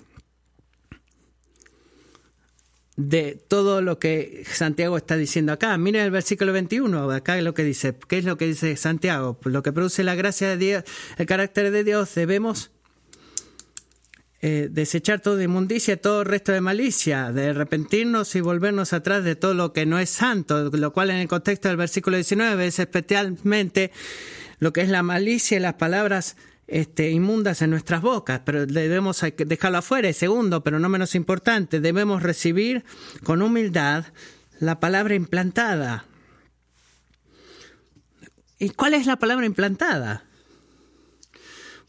de 2.97 3.39
todo 3.49 3.83
lo 3.83 3.99
que 3.99 4.45
Santiago 4.51 4.97
está 4.97 5.17
diciendo 5.17 5.53
acá. 5.53 5.77
Miren 5.77 6.03
el 6.03 6.11
versículo 6.11 6.53
21, 6.53 7.11
acá 7.11 7.37
es 7.37 7.45
lo 7.45 7.55
que 7.55 7.63
dice. 7.63 7.95
¿Qué 8.09 8.19
es 8.19 8.25
lo 8.25 8.39
que 8.39 8.47
dice 8.47 8.77
Santiago? 8.77 9.39
Lo 9.45 9.63
que 9.63 9.73
produce 9.73 10.03
la 10.03 10.15
gracia 10.15 10.49
de 10.49 10.57
Dios, 10.57 10.85
el 11.19 11.27
carácter 11.27 11.71
de 11.71 11.85
Dios, 11.85 12.15
debemos 12.15 12.71
eh, 14.43 14.69
desechar 14.71 15.21
toda 15.21 15.43
inmundicia, 15.43 16.01
todo 16.01 16.23
resto 16.23 16.53
de 16.53 16.61
malicia, 16.61 17.33
de 17.33 17.49
arrepentirnos 17.49 18.35
y 18.37 18.41
volvernos 18.41 18.93
atrás 18.93 19.25
de 19.25 19.35
todo 19.35 19.55
lo 19.55 19.73
que 19.73 19.87
no 19.87 19.99
es 19.99 20.11
santo, 20.11 20.71
lo 20.71 20.93
cual 20.93 21.11
en 21.11 21.17
el 21.17 21.29
contexto 21.29 21.69
del 21.69 21.79
versículo 21.79 22.17
19 22.17 22.67
es 22.67 22.79
especialmente 22.79 23.93
lo 24.59 24.73
que 24.73 24.83
es 24.83 24.89
la 24.89 25.03
malicia 25.03 25.57
y 25.57 25.61
las 25.61 25.75
palabras 25.75 26.37
este, 26.67 27.11
inmundas 27.11 27.63
en 27.63 27.71
nuestras 27.71 28.03
bocas, 28.03 28.43
pero 28.45 28.67
debemos 28.67 29.23
dejarlo 29.37 29.79
afuera. 29.79 30.13
segundo, 30.13 30.63
pero 30.63 30.79
no 30.79 30.89
menos 30.89 31.15
importante, 31.15 31.81
debemos 31.81 32.23
recibir 32.23 32.85
con 33.23 33.41
humildad 33.41 34.05
la 34.59 34.81
palabra 34.81 35.15
implantada. 35.15 36.05
¿Y 38.59 38.71
cuál 38.71 38.95
es 38.95 39.07
la 39.07 39.17
palabra 39.17 39.47
implantada? 39.47 40.25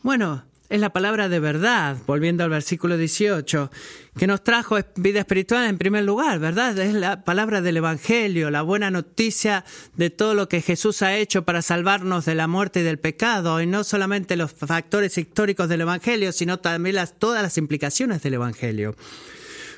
Bueno, 0.02 0.47
es 0.70 0.82
la 0.82 0.92
palabra 0.92 1.30
de 1.30 1.40
verdad, 1.40 1.98
volviendo 2.06 2.44
al 2.44 2.50
versículo 2.50 2.98
18, 2.98 3.72
que 4.18 4.28
nos 4.28 4.44
trajo 4.44 4.78
vida 4.98 5.20
espiritual 5.20 5.66
en 5.66 5.78
primer 5.78 6.04
lugar, 6.04 6.40
¿verdad? 6.40 6.78
Es 6.78 6.94
la 6.94 7.24
palabra 7.24 7.62
del 7.62 7.78
Evangelio, 7.78 8.52
la 8.52 8.64
buena 8.64 8.92
noticia 8.92 9.64
de 9.96 10.10
todo 10.10 10.34
lo 10.34 10.50
que 10.50 10.62
Jesús 10.62 11.02
ha 11.04 11.16
hecho 11.16 11.46
para 11.46 11.62
salvarnos 11.62 12.26
de 12.26 12.36
la 12.36 12.48
muerte 12.48 12.82
y 12.82 12.84
del 12.84 13.00
pecado, 13.00 13.62
y 13.62 13.66
no 13.66 13.86
solamente 13.86 14.36
los 14.36 14.52
factores 14.52 15.18
históricos 15.18 15.70
del 15.70 15.82
Evangelio, 15.82 16.34
sino 16.34 16.60
también 16.60 16.96
las, 16.96 17.18
todas 17.18 17.42
las 17.42 17.58
implicaciones 17.58 18.22
del 18.22 18.34
Evangelio. 18.34 18.96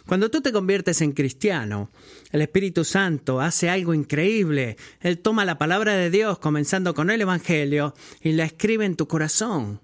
Cuando 0.08 0.32
tú 0.32 0.42
te 0.42 0.52
conviertes 0.52 1.02
en 1.02 1.12
cristiano, 1.12 1.92
el 2.32 2.42
Espíritu 2.42 2.84
Santo 2.84 3.42
hace 3.42 3.70
algo 3.70 3.94
increíble. 3.94 4.76
Él 5.02 5.20
toma 5.20 5.46
la 5.46 5.60
palabra 5.60 5.94
de 5.94 6.10
Dios, 6.10 6.40
comenzando 6.40 6.96
con 6.96 7.12
el 7.12 7.22
Evangelio, 7.22 7.94
y 8.24 8.32
la 8.32 8.46
escribe 8.46 8.86
en 8.86 8.96
tu 8.96 9.08
corazón 9.08 9.82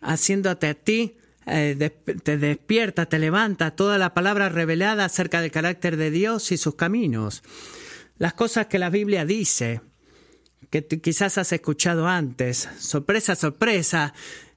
haciéndote 0.00 0.68
a 0.68 0.74
ti, 0.74 1.16
eh, 1.46 1.90
te 2.22 2.36
despierta, 2.36 3.06
te 3.06 3.18
levanta 3.18 3.70
toda 3.70 3.98
la 3.98 4.14
palabra 4.14 4.48
revelada 4.48 5.06
acerca 5.06 5.40
del 5.40 5.50
carácter 5.50 5.96
de 5.96 6.10
Dios 6.10 6.52
y 6.52 6.56
sus 6.56 6.74
caminos. 6.74 7.42
Las 8.18 8.34
cosas 8.34 8.66
que 8.66 8.78
la 8.78 8.90
Biblia 8.90 9.24
dice, 9.24 9.80
que 10.70 10.86
quizás 10.86 11.38
has 11.38 11.52
escuchado 11.52 12.06
antes, 12.06 12.68
sorpresa, 12.78 13.34
sorpresa, 13.34 14.12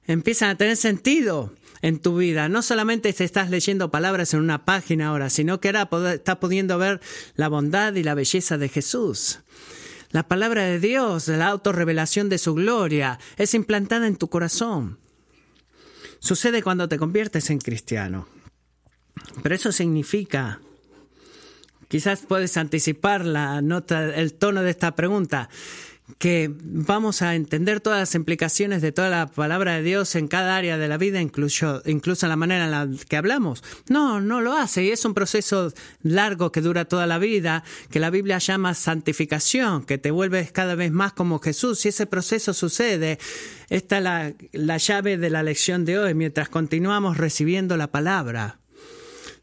empiezan 0.06 0.50
a 0.50 0.56
tener 0.56 0.76
sentido 0.76 1.54
en 1.80 1.98
tu 1.98 2.16
vida. 2.16 2.48
No 2.48 2.62
solamente 2.62 3.12
te 3.12 3.24
estás 3.24 3.50
leyendo 3.50 3.90
palabras 3.90 4.34
en 4.34 4.40
una 4.40 4.64
página 4.64 5.08
ahora, 5.08 5.30
sino 5.30 5.60
que 5.60 5.68
ahora 5.68 5.88
estás 6.12 6.36
pudiendo 6.36 6.78
ver 6.78 7.00
la 7.34 7.48
bondad 7.48 7.94
y 7.94 8.02
la 8.02 8.14
belleza 8.14 8.58
de 8.58 8.68
Jesús. 8.68 9.40
La 10.10 10.28
palabra 10.28 10.64
de 10.64 10.78
Dios, 10.78 11.28
la 11.28 11.48
autorrevelación 11.48 12.28
de 12.28 12.38
su 12.38 12.54
gloria, 12.54 13.18
es 13.38 13.54
implantada 13.54 14.06
en 14.06 14.16
tu 14.16 14.28
corazón. 14.28 14.98
Sucede 16.22 16.62
cuando 16.62 16.88
te 16.88 16.98
conviertes 16.98 17.50
en 17.50 17.58
cristiano. 17.58 18.28
Pero 19.42 19.56
eso 19.56 19.72
significa, 19.72 20.60
quizás 21.88 22.20
puedes 22.20 22.56
anticipar 22.56 23.24
la 23.24 23.60
nota, 23.60 24.14
el 24.14 24.32
tono 24.34 24.62
de 24.62 24.70
esta 24.70 24.94
pregunta 24.94 25.48
que 26.18 26.50
vamos 26.60 27.22
a 27.22 27.34
entender 27.34 27.80
todas 27.80 28.00
las 28.00 28.14
implicaciones 28.14 28.82
de 28.82 28.92
toda 28.92 29.08
la 29.08 29.26
palabra 29.26 29.74
de 29.74 29.82
Dios 29.82 30.14
en 30.14 30.28
cada 30.28 30.56
área 30.56 30.78
de 30.78 30.88
la 30.88 30.98
vida, 30.98 31.20
incluso, 31.20 31.82
incluso 31.84 32.26
en 32.26 32.30
la 32.30 32.36
manera 32.36 32.64
en 32.64 32.70
la 32.70 32.88
que 33.08 33.16
hablamos. 33.16 33.62
No, 33.88 34.20
no 34.20 34.40
lo 34.40 34.54
hace 34.54 34.84
y 34.84 34.90
es 34.90 35.04
un 35.04 35.14
proceso 35.14 35.72
largo 36.02 36.52
que 36.52 36.60
dura 36.60 36.84
toda 36.84 37.06
la 37.06 37.18
vida, 37.18 37.64
que 37.90 38.00
la 38.00 38.10
Biblia 38.10 38.38
llama 38.38 38.74
santificación, 38.74 39.84
que 39.84 39.98
te 39.98 40.10
vuelves 40.10 40.52
cada 40.52 40.74
vez 40.74 40.92
más 40.92 41.12
como 41.12 41.38
Jesús 41.38 41.84
y 41.84 41.88
ese 41.88 42.06
proceso 42.06 42.54
sucede. 42.54 43.18
Esta 43.68 43.98
es 43.98 44.04
la, 44.04 44.32
la 44.52 44.76
llave 44.76 45.16
de 45.16 45.30
la 45.30 45.42
lección 45.42 45.84
de 45.84 45.98
hoy, 45.98 46.14
mientras 46.14 46.48
continuamos 46.48 47.16
recibiendo 47.16 47.76
la 47.76 47.90
palabra. 47.90 48.58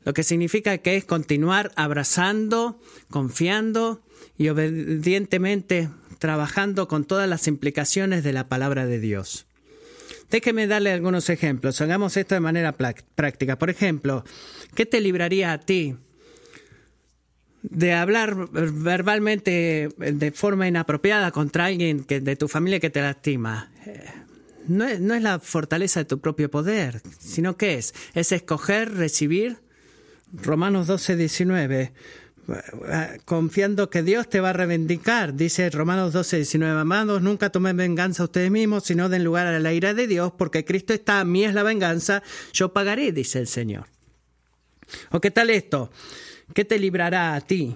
Lo 0.04 0.14
que 0.14 0.24
significa 0.24 0.78
que 0.78 0.96
es 0.96 1.06
continuar 1.06 1.72
abrazando, 1.76 2.80
confiando 3.10 4.02
y 4.38 4.50
obedientemente 4.50 5.90
trabajando 6.20 6.88
con 6.88 7.06
todas 7.06 7.28
las 7.28 7.48
implicaciones 7.48 8.24
de 8.24 8.34
la 8.34 8.48
palabra 8.48 8.86
de 8.86 9.00
Dios. 9.00 9.48
Déjeme 10.30 10.68
darle 10.68 10.92
algunos 10.92 11.30
ejemplos. 11.30 11.82
Hagamos 11.82 12.16
esto 12.16 12.36
de 12.36 12.42
manera 12.42 12.74
práctica. 12.74 13.58
Por 13.58 13.70
ejemplo, 13.70 14.24
¿qué 14.76 14.86
te 14.86 15.02
libraría 15.02 15.52
a 15.52 15.60
ti 15.60 15.96
de 17.64 17.94
hablar 17.94 18.50
verbalmente 18.52 19.90
de 19.98 20.32
forma 20.32 20.68
inapropiada 20.68 21.32
contra 21.32 21.66
alguien 21.66 22.04
que, 22.04 22.20
de 22.20 22.36
tu 22.36 22.48
familia 22.48 22.80
que 22.80 22.92
te 22.92 23.02
lastima? 23.02 23.72
Eh, 23.88 24.06
no 24.68 24.86
es, 24.86 25.00
no 25.00 25.16
es 25.16 25.24
la 25.24 25.40
fortaleza 25.40 26.02
de 26.02 26.06
tu 26.06 26.20
propio 26.20 26.52
poder, 26.52 27.02
sino 27.18 27.58
que 27.58 27.76
es, 27.76 27.96
es 28.14 28.32
escoger, 28.32 28.94
recibir. 28.94 29.58
Romanos 30.32 30.86
12, 30.86 31.16
19 31.16 31.92
confiando 33.26 33.90
que 33.90 34.04
Dios 34.04 34.30
te 34.30 34.40
va 34.40 34.52
a 34.52 34.54
reivindicar. 34.54 35.34
Dice 35.34 35.70
Romanos 35.70 36.14
12, 36.14 36.38
19, 36.38 36.80
amados, 36.80 37.22
nunca 37.22 37.50
tomen 37.50 37.78
venganza 37.78 38.24
ustedes 38.24 38.52
mismos, 38.52 38.84
sino 38.84 39.10
den 39.10 39.24
lugar 39.24 39.48
a 39.48 39.60
la 39.60 39.74
ira 39.74 39.94
de 39.94 40.08
Dios, 40.08 40.32
porque 40.38 40.66
Cristo 40.66 40.94
está, 40.94 41.20
a 41.20 41.26
mí 41.26 41.44
es 41.44 41.54
la 41.54 41.64
venganza, 41.64 42.24
yo 42.54 42.74
pagaré, 42.74 43.12
dice 43.12 43.40
el 43.40 43.48
Señor. 43.48 43.86
¿O 45.12 45.20
qué 45.20 45.32
tal 45.32 45.50
esto? 45.50 45.92
¿Qué 46.54 46.66
te 46.66 46.80
librará 46.80 47.36
a 47.36 47.42
ti? 47.42 47.76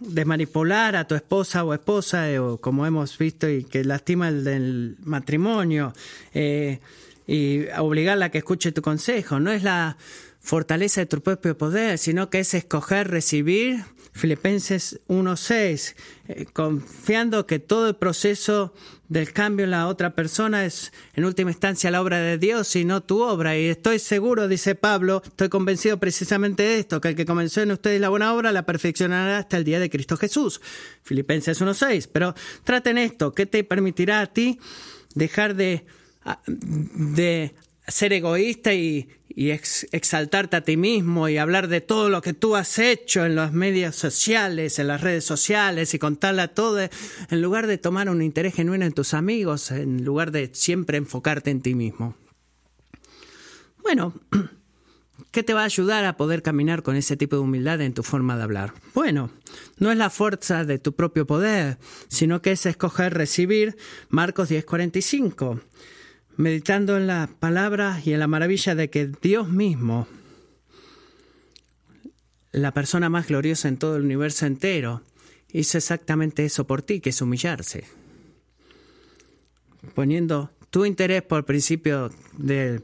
de 0.00 0.24
manipular 0.24 0.96
a 0.96 1.06
tu 1.06 1.14
esposa 1.14 1.64
o 1.64 1.72
esposa, 1.72 2.30
eh, 2.30 2.38
o 2.38 2.58
como 2.58 2.86
hemos 2.86 3.16
visto, 3.16 3.48
y 3.48 3.64
que 3.64 3.84
lastima 3.84 4.28
el 4.28 4.44
del 4.44 4.96
matrimonio, 5.02 5.92
eh, 6.32 6.80
y 7.26 7.66
obligarla 7.78 8.26
a 8.26 8.30
que 8.30 8.38
escuche 8.38 8.72
tu 8.72 8.82
consejo. 8.82 9.40
No 9.40 9.50
es 9.50 9.62
la 9.62 9.96
fortaleza 10.44 11.00
de 11.00 11.06
tu 11.06 11.22
propio 11.22 11.56
poder, 11.56 11.96
sino 11.96 12.28
que 12.28 12.40
es 12.40 12.52
escoger 12.52 13.08
recibir, 13.08 13.82
Filipenses 14.12 15.00
1.6, 15.08 15.94
eh, 16.28 16.46
confiando 16.52 17.46
que 17.46 17.58
todo 17.58 17.88
el 17.88 17.96
proceso 17.96 18.74
del 19.08 19.32
cambio 19.32 19.64
en 19.64 19.70
la 19.70 19.88
otra 19.88 20.14
persona 20.14 20.66
es 20.66 20.92
en 21.14 21.24
última 21.24 21.50
instancia 21.50 21.90
la 21.90 22.02
obra 22.02 22.18
de 22.18 22.36
Dios 22.36 22.76
y 22.76 22.84
no 22.84 23.02
tu 23.02 23.22
obra. 23.22 23.56
Y 23.58 23.66
estoy 23.66 23.98
seguro, 23.98 24.46
dice 24.46 24.74
Pablo, 24.74 25.22
estoy 25.24 25.48
convencido 25.48 25.98
precisamente 25.98 26.62
de 26.62 26.78
esto, 26.78 27.00
que 27.00 27.08
el 27.08 27.16
que 27.16 27.24
comenzó 27.24 27.62
en 27.62 27.72
ustedes 27.72 28.00
la 28.00 28.10
buena 28.10 28.34
obra 28.34 28.52
la 28.52 28.66
perfeccionará 28.66 29.38
hasta 29.38 29.56
el 29.56 29.64
día 29.64 29.80
de 29.80 29.88
Cristo 29.88 30.18
Jesús. 30.18 30.60
Filipenses 31.02 31.60
1.6. 31.60 32.08
Pero 32.12 32.34
traten 32.64 32.98
esto, 32.98 33.32
¿qué 33.32 33.46
te 33.46 33.64
permitirá 33.64 34.20
a 34.20 34.26
ti 34.26 34.60
dejar 35.14 35.56
de, 35.56 35.86
de 36.52 37.54
ser 37.88 38.12
egoísta 38.12 38.74
y, 38.74 39.08
exaltarte 39.36 40.56
a 40.56 40.60
ti 40.60 40.76
mismo 40.76 41.28
y 41.28 41.38
hablar 41.38 41.68
de 41.68 41.80
todo 41.80 42.08
lo 42.08 42.22
que 42.22 42.34
tú 42.34 42.54
has 42.54 42.78
hecho 42.78 43.24
en 43.26 43.34
los 43.34 43.52
medios 43.52 43.96
sociales, 43.96 44.78
en 44.78 44.86
las 44.86 45.00
redes 45.00 45.24
sociales 45.24 45.92
y 45.94 45.98
contarle 45.98 46.42
a 46.42 46.54
todo, 46.54 46.78
en 46.80 47.42
lugar 47.42 47.66
de 47.66 47.78
tomar 47.78 48.08
un 48.08 48.22
interés 48.22 48.54
genuino 48.54 48.84
en 48.84 48.92
tus 48.92 49.12
amigos, 49.12 49.70
en 49.70 50.04
lugar 50.04 50.30
de 50.30 50.50
siempre 50.52 50.98
enfocarte 50.98 51.50
en 51.50 51.62
ti 51.62 51.74
mismo. 51.74 52.16
Bueno, 53.82 54.14
¿qué 55.32 55.42
te 55.42 55.52
va 55.52 55.62
a 55.62 55.66
ayudar 55.66 56.04
a 56.04 56.16
poder 56.16 56.42
caminar 56.42 56.82
con 56.82 56.94
ese 56.94 57.16
tipo 57.16 57.36
de 57.36 57.42
humildad 57.42 57.80
en 57.80 57.92
tu 57.92 58.04
forma 58.04 58.36
de 58.36 58.44
hablar? 58.44 58.72
Bueno, 58.94 59.30
no 59.78 59.90
es 59.90 59.98
la 59.98 60.10
fuerza 60.10 60.64
de 60.64 60.78
tu 60.78 60.94
propio 60.94 61.26
poder, 61.26 61.78
sino 62.08 62.40
que 62.40 62.52
es 62.52 62.66
escoger 62.66 63.14
recibir 63.14 63.76
Marcos 64.10 64.48
10:45 64.48 65.60
meditando 66.36 66.96
en 66.96 67.06
la 67.06 67.28
palabra 67.38 68.00
y 68.04 68.12
en 68.12 68.20
la 68.20 68.26
maravilla 68.26 68.74
de 68.74 68.90
que 68.90 69.10
Dios 69.22 69.48
mismo, 69.48 70.08
la 72.52 72.72
persona 72.72 73.08
más 73.08 73.28
gloriosa 73.28 73.68
en 73.68 73.76
todo 73.76 73.96
el 73.96 74.02
universo 74.02 74.46
entero, 74.46 75.02
hizo 75.52 75.78
exactamente 75.78 76.44
eso 76.44 76.66
por 76.66 76.82
ti, 76.82 77.00
que 77.00 77.10
es 77.10 77.22
humillarse. 77.22 77.84
Poniendo 79.94 80.50
tu 80.70 80.84
interés 80.84 81.22
por 81.22 81.44
principio 81.44 82.10
de... 82.36 82.82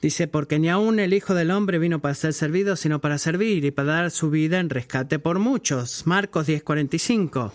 Dice, 0.00 0.28
porque 0.28 0.60
ni 0.60 0.68
aun 0.68 1.00
el 1.00 1.12
Hijo 1.12 1.34
del 1.34 1.50
Hombre 1.50 1.80
vino 1.80 1.98
para 2.00 2.14
ser 2.14 2.32
servido, 2.32 2.76
sino 2.76 3.00
para 3.00 3.18
servir 3.18 3.64
y 3.64 3.72
para 3.72 3.92
dar 3.94 4.10
su 4.12 4.30
vida 4.30 4.60
en 4.60 4.70
rescate 4.70 5.18
por 5.18 5.40
muchos. 5.40 6.06
Marcos 6.06 6.46
10:45 6.46 7.52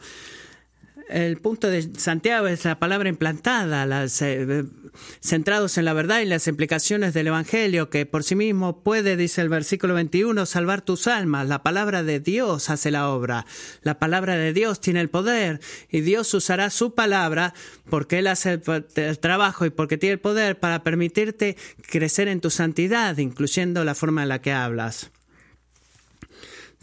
el 1.09 1.37
punto 1.37 1.69
de 1.69 1.89
Santiago 1.97 2.47
es 2.47 2.65
la 2.65 2.79
palabra 2.79 3.09
implantada, 3.09 3.85
eh, 4.21 4.63
centrados 5.21 5.77
en 5.77 5.85
la 5.85 5.93
verdad 5.93 6.21
y 6.21 6.25
las 6.25 6.47
implicaciones 6.47 7.13
del 7.13 7.27
Evangelio, 7.27 7.89
que 7.89 8.05
por 8.05 8.23
sí 8.23 8.35
mismo 8.35 8.83
puede, 8.83 9.17
dice 9.17 9.41
el 9.41 9.49
versículo 9.49 9.93
21, 9.95 10.45
salvar 10.45 10.81
tus 10.81 11.07
almas. 11.07 11.47
La 11.47 11.63
palabra 11.63 12.03
de 12.03 12.19
Dios 12.19 12.69
hace 12.69 12.91
la 12.91 13.09
obra. 13.09 13.45
La 13.81 13.99
palabra 13.99 14.35
de 14.35 14.53
Dios 14.53 14.79
tiene 14.79 15.01
el 15.01 15.09
poder 15.09 15.59
y 15.89 16.01
Dios 16.01 16.33
usará 16.33 16.69
su 16.69 16.93
palabra 16.95 17.53
porque 17.89 18.19
Él 18.19 18.27
hace 18.27 18.61
el 18.95 19.19
trabajo 19.19 19.65
y 19.65 19.69
porque 19.69 19.97
tiene 19.97 20.13
el 20.13 20.19
poder 20.19 20.59
para 20.59 20.83
permitirte 20.83 21.57
crecer 21.89 22.27
en 22.27 22.41
tu 22.41 22.49
santidad, 22.49 23.17
incluyendo 23.17 23.83
la 23.83 23.95
forma 23.95 24.23
en 24.23 24.29
la 24.29 24.41
que 24.41 24.51
hablas 24.51 25.11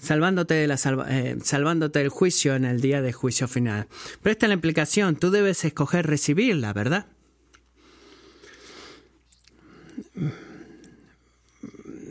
salvándote, 0.01 0.55
de 0.55 0.67
la 0.67 0.79
eh, 1.09 1.37
salvándote 1.43 1.99
del 1.99 2.09
juicio 2.09 2.55
en 2.55 2.65
el 2.65 2.81
día 2.81 3.03
de 3.03 3.13
juicio 3.13 3.49
final. 3.49 3.87
Pero 4.23 4.33
esta 4.33 4.47
es 4.47 4.49
la 4.49 4.55
implicación, 4.55 5.17
tú 5.17 5.31
debes 5.31 5.65
escoger 5.65 6.07
recibirla, 6.07 6.73
¿verdad? 6.73 7.07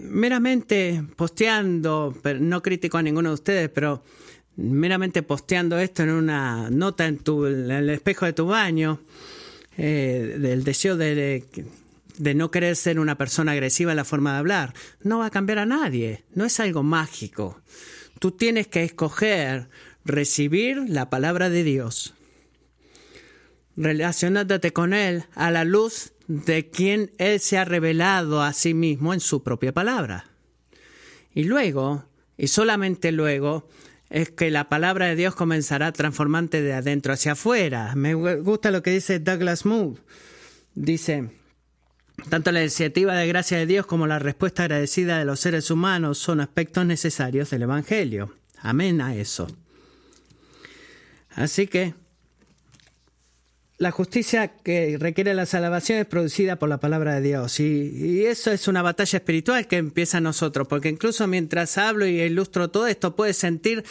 Meramente 0.10 1.04
posteando, 1.16 2.16
no 2.40 2.62
critico 2.62 2.98
a 2.98 3.04
ninguno 3.04 3.30
de 3.30 3.36
ustedes, 3.36 3.70
pero 3.70 4.04
meramente 4.56 5.24
posteando 5.24 5.78
esto 5.78 6.04
en 6.04 6.10
una 6.10 6.70
nota 6.70 7.06
en, 7.06 7.18
tu, 7.20 7.46
en 7.46 7.70
el 7.70 7.90
espejo 7.90 8.26
de 8.26 8.34
tu 8.34 8.46
baño, 8.46 9.02
eh, 9.78 10.38
del 10.40 10.64
deseo 10.64 10.98
de, 10.98 11.16
de 11.16 11.66
no 12.20 12.52
querer 12.52 12.76
ser 12.76 13.00
una 13.00 13.18
persona 13.18 13.54
agresiva 13.54 13.92
en 13.92 13.98
la 13.98 14.06
forma 14.06 14.34
de 14.34 14.40
hablar. 14.40 14.74
No 15.02 15.20
va 15.20 15.28
a 15.28 15.32
cambiar 15.32 15.60
a 15.60 15.66
nadie, 15.66 16.24
no 16.36 16.46
es 16.46 16.60
algo 16.60 16.84
mágico. 16.84 17.62
Tú 18.20 18.32
tienes 18.32 18.68
que 18.68 18.84
escoger 18.84 19.70
recibir 20.04 20.78
la 20.90 21.10
palabra 21.10 21.50
de 21.50 21.64
Dios, 21.64 22.14
relacionándote 23.78 24.74
con 24.74 24.94
Él 24.94 25.24
a 25.36 25.52
la 25.52 25.64
luz 25.64 26.12
de 26.28 26.70
quien 26.70 27.12
Él 27.18 27.40
se 27.40 27.58
ha 27.58 27.66
revelado 27.66 28.42
a 28.42 28.54
sí 28.54 28.74
mismo 28.74 29.14
en 29.14 29.22
su 29.22 29.42
propia 29.42 29.74
palabra. 29.74 30.26
Y 31.34 31.46
luego, 31.46 32.06
y 32.38 32.48
solamente 32.48 33.12
luego, 33.12 33.70
es 34.10 34.32
que 34.32 34.52
la 34.52 34.68
palabra 34.68 35.08
de 35.08 35.16
Dios 35.16 35.36
comenzará 35.36 35.92
transformante 35.92 36.62
de 36.62 36.74
adentro 36.74 37.14
hacia 37.14 37.34
afuera. 37.34 37.94
Me 37.96 38.14
gusta 38.14 38.72
lo 38.72 38.84
que 38.84 38.92
dice 38.92 39.20
Douglas 39.20 39.66
Moore. 39.66 40.02
Dice, 40.74 41.30
tanto 42.30 42.52
la 42.52 42.62
iniciativa 42.62 43.16
de 43.16 43.28
gracia 43.28 43.58
de 43.58 43.66
Dios 43.66 43.86
como 43.86 44.08
la 44.08 44.20
respuesta 44.20 44.64
agradecida 44.64 45.20
de 45.20 45.26
los 45.26 45.40
seres 45.40 45.72
humanos 45.72 46.18
son 46.18 46.42
aspectos 46.42 46.86
necesarios 46.86 47.50
del 47.50 47.64
Evangelio. 47.64 48.36
Amén 48.62 49.02
a 49.02 49.16
eso. 49.16 49.48
Así 51.32 51.68
que 51.68 51.94
la 53.80 53.92
justicia 53.92 54.50
que 54.50 54.98
requiere 55.00 55.34
la 55.34 55.46
salvación 55.46 56.00
es 56.00 56.06
producida 56.06 56.58
por 56.58 56.68
la 56.68 56.80
palabra 56.80 57.16
de 57.16 57.22
Dios. 57.22 57.60
Y, 57.62 58.26
eso 58.26 58.52
es 58.52 58.68
una 58.68 58.82
batalla 58.82 59.18
espiritual 59.18 59.68
que 59.68 59.78
empieza 59.78 60.20
nosotros, 60.20 60.68
porque 60.68 60.90
incluso 60.90 61.26
mientras 61.28 61.78
hablo 61.78 62.06
y 62.06 62.20
ilustro 62.20 62.70
todo 62.70 62.88
esto, 62.88 63.16
puedes 63.16 63.38
sentir 63.38 63.86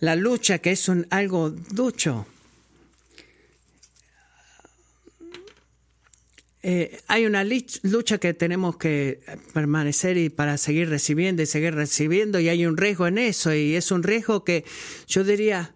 la 0.00 0.16
lucha 0.16 0.58
que 0.58 0.72
es 0.72 0.88
un, 0.88 1.06
algo 1.10 1.50
ducho. 1.50 2.26
Eh, 6.64 7.00
hay 7.08 7.26
una 7.26 7.44
lucha 7.44 8.18
que 8.18 8.34
tenemos 8.34 8.76
que 8.76 9.20
permanecer 9.52 10.16
y 10.16 10.30
para 10.30 10.56
seguir 10.58 10.88
recibiendo 10.88 11.42
y 11.42 11.46
seguir 11.46 11.74
recibiendo 11.74 12.38
y 12.38 12.48
hay 12.48 12.66
un 12.66 12.76
riesgo 12.76 13.08
en 13.08 13.18
eso 13.18 13.52
y 13.52 13.74
es 13.74 13.90
un 13.90 14.04
riesgo 14.04 14.44
que 14.44 14.64
yo 15.08 15.24
diría 15.24 15.74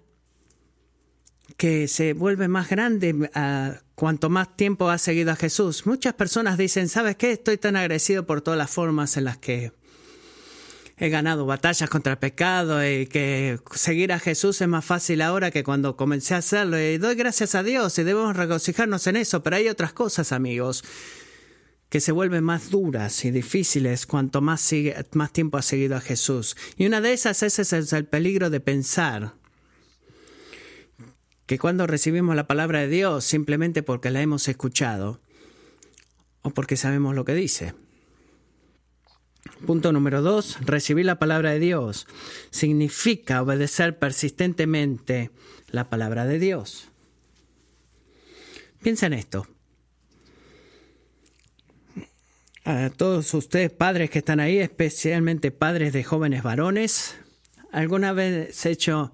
que 1.57 1.89
se 1.89 2.13
vuelve 2.13 2.47
más 2.47 2.69
grande 2.69 3.31
a 3.35 3.81
cuanto 3.97 4.31
más 4.31 4.57
tiempo 4.57 4.89
has 4.89 5.03
seguido 5.03 5.33
a 5.33 5.37
Jesús. 5.37 5.87
Muchas 5.87 6.15
personas 6.15 6.57
dicen, 6.59 6.89
¿sabes 6.89 7.17
qué? 7.17 7.33
Estoy 7.33 7.57
tan 7.57 7.75
agradecido 7.75 8.27
por 8.27 8.43
todas 8.43 8.59
las 8.59 8.71
formas 8.71 9.17
en 9.17 9.25
las 9.25 9.39
que 9.39 9.73
he 10.99 11.11
ganado 11.11 11.45
batallas 11.45 11.91
contra 11.91 12.13
el 12.13 12.19
pecado 12.19 12.87
y 12.87 13.07
que 13.07 13.59
seguir 13.75 14.13
a 14.13 14.19
Jesús 14.19 14.61
es 14.61 14.69
más 14.69 14.85
fácil 14.85 15.21
ahora 15.21 15.51
que 15.51 15.63
cuando 15.63 15.97
comencé 15.97 16.35
a 16.35 16.39
hacerlo. 16.39 16.81
Y 16.81 16.99
doy 16.99 17.15
gracias 17.17 17.55
a 17.55 17.63
Dios 17.63 17.99
y 17.99 18.03
debemos 18.03 18.37
regocijarnos 18.37 19.07
en 19.07 19.17
eso, 19.17 19.43
pero 19.43 19.57
hay 19.57 19.69
otras 19.69 19.93
cosas, 19.93 20.33
amigos, 20.33 20.85
que 21.91 22.01
se 22.01 22.13
vuelven 22.13 22.45
más 22.45 22.71
duras 22.71 23.25
y 23.25 23.31
difíciles 23.31 24.07
cuanto 24.07 24.41
más, 24.41 24.61
sigue, 24.61 24.97
más 25.13 25.33
tiempo 25.33 25.59
has 25.59 25.67
seguido 25.67 25.97
a 25.97 26.01
Jesús. 26.01 26.57
Y 26.79 26.87
una 26.87 27.01
de 27.01 27.13
esas 27.13 27.43
es 27.43 27.73
el 27.93 28.07
peligro 28.07 28.49
de 28.49 28.61
pensar 28.61 29.35
que 31.45 31.59
cuando 31.59 31.87
recibimos 31.87 32.35
la 32.35 32.47
palabra 32.47 32.81
de 32.81 32.89
Dios 32.89 33.25
simplemente 33.25 33.83
porque 33.83 34.11
la 34.11 34.23
hemos 34.23 34.49
escuchado 34.49 35.21
o 36.43 36.51
porque 36.51 36.77
sabemos 36.77 37.15
lo 37.15 37.25
que 37.25 37.35
dice. 37.35 37.75
Punto 39.67 39.93
número 39.93 40.23
dos, 40.23 40.59
recibir 40.61 41.07
la 41.07 41.19
palabra 41.19 41.51
de 41.51 41.59
Dios 41.59 42.07
significa 42.51 43.43
obedecer 43.43 43.99
persistentemente 43.99 45.31
la 45.71 45.89
palabra 45.89 46.27
de 46.27 46.39
Dios. 46.39 46.89
Piensa 48.83 49.07
en 49.07 49.15
esto. 49.15 49.47
A 52.65 52.91
todos 52.91 53.33
ustedes, 53.35 53.71
padres 53.71 54.11
que 54.11 54.19
están 54.19 54.41
ahí, 54.41 54.59
especialmente 54.59 55.51
padres 55.51 55.93
de 55.93 56.03
jóvenes 56.03 56.43
varones, 56.43 57.17
¿alguna 57.71 58.13
vez 58.13 58.67
he 58.67 58.71
hecho 58.71 59.13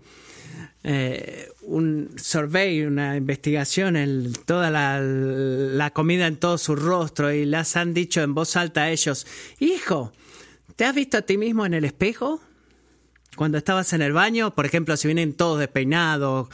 eh, 0.84 1.48
un 1.62 2.14
survey, 2.16 2.82
una 2.82 3.16
investigación 3.16 3.96
en 3.96 4.32
toda 4.32 4.70
la, 4.70 5.00
la, 5.00 5.90
comida 5.90 6.26
en 6.26 6.36
todo 6.36 6.58
su 6.58 6.74
rostro 6.74 7.32
y 7.32 7.44
les 7.44 7.76
han 7.76 7.94
dicho 7.94 8.20
en 8.22 8.34
voz 8.34 8.56
alta 8.56 8.82
a 8.84 8.90
ellos, 8.90 9.26
hijo, 9.60 10.12
¿Te 10.76 10.84
has 10.84 10.94
visto 10.94 11.18
a 11.18 11.22
ti 11.22 11.36
mismo 11.36 11.66
en 11.66 11.74
el 11.74 11.84
espejo? 11.84 12.40
Cuando 13.36 13.58
estabas 13.58 13.92
en 13.92 14.02
el 14.02 14.12
baño, 14.12 14.54
por 14.54 14.66
ejemplo, 14.66 14.96
si 14.96 15.08
vienen 15.08 15.34
todos 15.34 15.58
despeinados, 15.58 16.48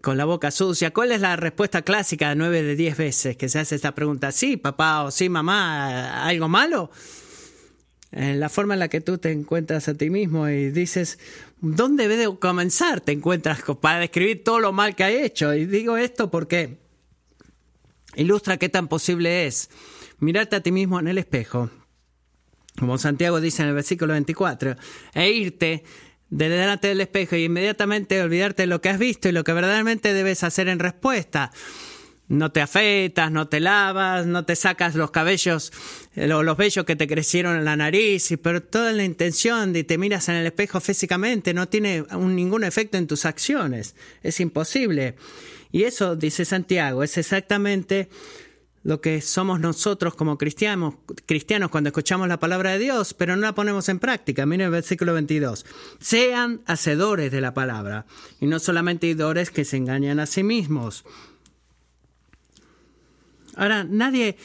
con 0.00 0.16
la 0.16 0.24
boca 0.24 0.50
sucia, 0.50 0.92
¿cuál 0.92 1.12
es 1.12 1.20
la 1.20 1.36
respuesta 1.36 1.82
clásica 1.82 2.28
de 2.28 2.36
nueve 2.36 2.62
de 2.62 2.76
diez 2.76 2.96
veces 2.96 3.36
que 3.36 3.48
se 3.48 3.58
hace 3.58 3.74
esta 3.74 3.94
pregunta? 3.94 4.30
Sí, 4.30 4.56
papá 4.56 5.02
o 5.02 5.10
sí, 5.10 5.28
mamá, 5.28 6.24
¿algo 6.24 6.48
malo? 6.48 6.90
En 8.12 8.38
la 8.38 8.48
forma 8.48 8.74
en 8.74 8.80
la 8.80 8.88
que 8.88 9.00
tú 9.00 9.18
te 9.18 9.32
encuentras 9.32 9.88
a 9.88 9.94
ti 9.94 10.10
mismo 10.10 10.48
y 10.48 10.70
dices, 10.70 11.18
¿dónde 11.60 12.08
debe 12.08 12.38
comenzar? 12.38 13.00
Te 13.00 13.12
encuentras 13.12 13.62
para 13.80 13.98
describir 13.98 14.44
todo 14.44 14.60
lo 14.60 14.72
mal 14.72 14.94
que 14.94 15.04
ha 15.04 15.10
hecho. 15.10 15.52
Y 15.54 15.66
digo 15.66 15.96
esto 15.96 16.30
porque 16.30 16.78
ilustra 18.14 18.58
qué 18.58 18.68
tan 18.68 18.86
posible 18.86 19.46
es 19.46 19.70
mirarte 20.18 20.56
a 20.56 20.62
ti 20.62 20.70
mismo 20.70 21.00
en 21.00 21.08
el 21.08 21.18
espejo 21.18 21.70
como 22.78 22.98
Santiago 22.98 23.40
dice 23.40 23.62
en 23.62 23.68
el 23.68 23.74
versículo 23.74 24.12
24, 24.12 24.76
e 25.14 25.30
irte 25.30 25.84
de 26.30 26.48
delante 26.48 26.88
del 26.88 27.00
espejo 27.00 27.36
y 27.36 27.44
inmediatamente 27.44 28.20
olvidarte 28.20 28.64
de 28.64 28.66
lo 28.66 28.80
que 28.80 28.88
has 28.88 28.98
visto 28.98 29.28
y 29.28 29.32
lo 29.32 29.44
que 29.44 29.52
verdaderamente 29.52 30.12
debes 30.12 30.42
hacer 30.42 30.68
en 30.68 30.78
respuesta. 30.78 31.52
No 32.28 32.50
te 32.50 32.60
afeitas, 32.60 33.30
no 33.30 33.46
te 33.46 33.60
lavas, 33.60 34.26
no 34.26 34.44
te 34.44 34.56
sacas 34.56 34.96
los 34.96 35.12
cabellos, 35.12 35.72
eh, 36.16 36.26
los 36.26 36.56
vellos 36.56 36.84
que 36.84 36.96
te 36.96 37.06
crecieron 37.06 37.56
en 37.56 37.64
la 37.64 37.76
nariz, 37.76 38.34
pero 38.42 38.60
toda 38.60 38.92
la 38.92 39.04
intención 39.04 39.72
de 39.72 39.84
te 39.84 39.96
miras 39.96 40.28
en 40.28 40.34
el 40.34 40.46
espejo 40.46 40.80
físicamente 40.80 41.54
no 41.54 41.68
tiene 41.68 42.04
ningún 42.18 42.64
efecto 42.64 42.98
en 42.98 43.06
tus 43.06 43.26
acciones. 43.26 43.94
Es 44.24 44.40
imposible. 44.40 45.14
Y 45.70 45.84
eso, 45.84 46.16
dice 46.16 46.44
Santiago, 46.44 47.04
es 47.04 47.16
exactamente 47.16 48.08
lo 48.86 49.00
que 49.00 49.20
somos 49.20 49.58
nosotros 49.58 50.14
como 50.14 50.38
cristianos, 50.38 50.94
cristianos 51.26 51.70
cuando 51.70 51.88
escuchamos 51.88 52.28
la 52.28 52.38
palabra 52.38 52.70
de 52.70 52.78
Dios, 52.78 53.14
pero 53.14 53.34
no 53.34 53.42
la 53.42 53.52
ponemos 53.52 53.88
en 53.88 53.98
práctica. 53.98 54.46
Miren 54.46 54.66
el 54.66 54.70
versículo 54.70 55.12
22. 55.12 55.66
Sean 55.98 56.60
hacedores 56.66 57.32
de 57.32 57.40
la 57.40 57.52
palabra 57.52 58.06
y 58.40 58.46
no 58.46 58.60
solamente 58.60 59.08
oidores 59.08 59.50
que 59.50 59.64
se 59.64 59.76
engañan 59.76 60.20
a 60.20 60.26
sí 60.26 60.44
mismos. 60.44 61.04
Ahora, 63.56 63.82
nadie 63.82 64.36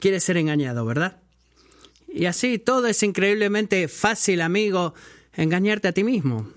quiere 0.00 0.18
ser 0.18 0.38
engañado, 0.38 0.84
¿verdad? 0.84 1.18
Y 2.08 2.24
así 2.24 2.58
todo 2.58 2.88
es 2.88 3.00
increíblemente 3.04 3.86
fácil, 3.86 4.40
amigo, 4.40 4.94
engañarte 5.34 5.86
a 5.86 5.92
ti 5.92 6.02
mismo 6.02 6.48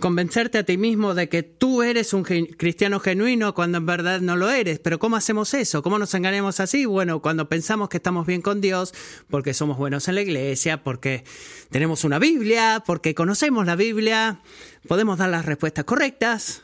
convencerte 0.00 0.58
a 0.58 0.64
ti 0.64 0.76
mismo 0.76 1.14
de 1.14 1.28
que 1.28 1.42
tú 1.42 1.82
eres 1.82 2.12
un 2.12 2.24
cristiano 2.24 3.00
genuino 3.00 3.54
cuando 3.54 3.78
en 3.78 3.86
verdad 3.86 4.20
no 4.20 4.36
lo 4.36 4.50
eres. 4.50 4.78
Pero 4.78 4.98
¿cómo 4.98 5.16
hacemos 5.16 5.54
eso? 5.54 5.82
¿Cómo 5.82 5.98
nos 5.98 6.14
engañamos 6.14 6.60
así? 6.60 6.84
Bueno, 6.84 7.20
cuando 7.20 7.48
pensamos 7.48 7.88
que 7.88 7.98
estamos 7.98 8.26
bien 8.26 8.42
con 8.42 8.60
Dios, 8.60 8.94
porque 9.28 9.54
somos 9.54 9.76
buenos 9.78 10.08
en 10.08 10.16
la 10.16 10.22
iglesia, 10.22 10.82
porque 10.82 11.24
tenemos 11.70 12.04
una 12.04 12.18
Biblia, 12.18 12.82
porque 12.86 13.14
conocemos 13.14 13.66
la 13.66 13.76
Biblia, 13.76 14.40
podemos 14.86 15.18
dar 15.18 15.30
las 15.30 15.44
respuestas 15.44 15.84
correctas. 15.84 16.62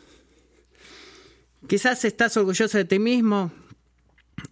Quizás 1.68 2.04
estás 2.04 2.36
orgulloso 2.36 2.78
de 2.78 2.84
ti 2.84 2.98
mismo, 2.98 3.52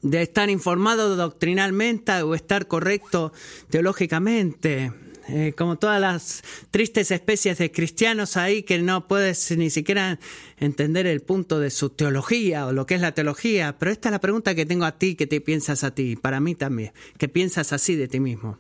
de 0.03 0.23
estar 0.23 0.51
informado 0.51 1.17
doctrinalmente 1.17 2.23
o 2.23 2.35
estar 2.35 2.67
correcto 2.69 3.33
teológicamente. 3.71 4.93
Eh, 5.31 5.53
como 5.55 5.77
todas 5.77 6.01
las 6.01 6.43
tristes 6.71 7.11
especies 7.11 7.59
de 7.59 7.71
cristianos 7.71 8.39
ahí 8.39 8.63
que 8.63 8.79
no 8.79 9.07
puedes 9.07 9.55
ni 9.59 9.69
siquiera 9.69 10.19
entender 10.57 11.07
el 11.07 11.21
punto 11.21 11.61
de 11.61 11.69
su 11.71 11.91
teología 11.91 12.67
o 12.67 12.73
lo 12.73 12.87
que 12.87 12.95
es 12.95 13.03
la 13.03 13.13
teología. 13.13 13.77
Pero 13.79 13.91
esta 13.91 14.09
es 14.09 14.13
la 14.13 14.21
pregunta 14.21 14.55
que 14.55 14.65
tengo 14.65 14.87
a 14.87 14.99
ti, 14.99 15.17
que 15.17 15.27
te 15.27 15.43
piensas 15.43 15.85
a 15.85 15.95
ti, 15.95 16.17
para 16.17 16.41
mí 16.41 16.55
también, 16.55 16.93
que 17.19 17.29
piensas 17.29 17.75
así 17.75 17.95
de 17.95 18.09
ti 18.09 18.21
mismo. 18.21 18.59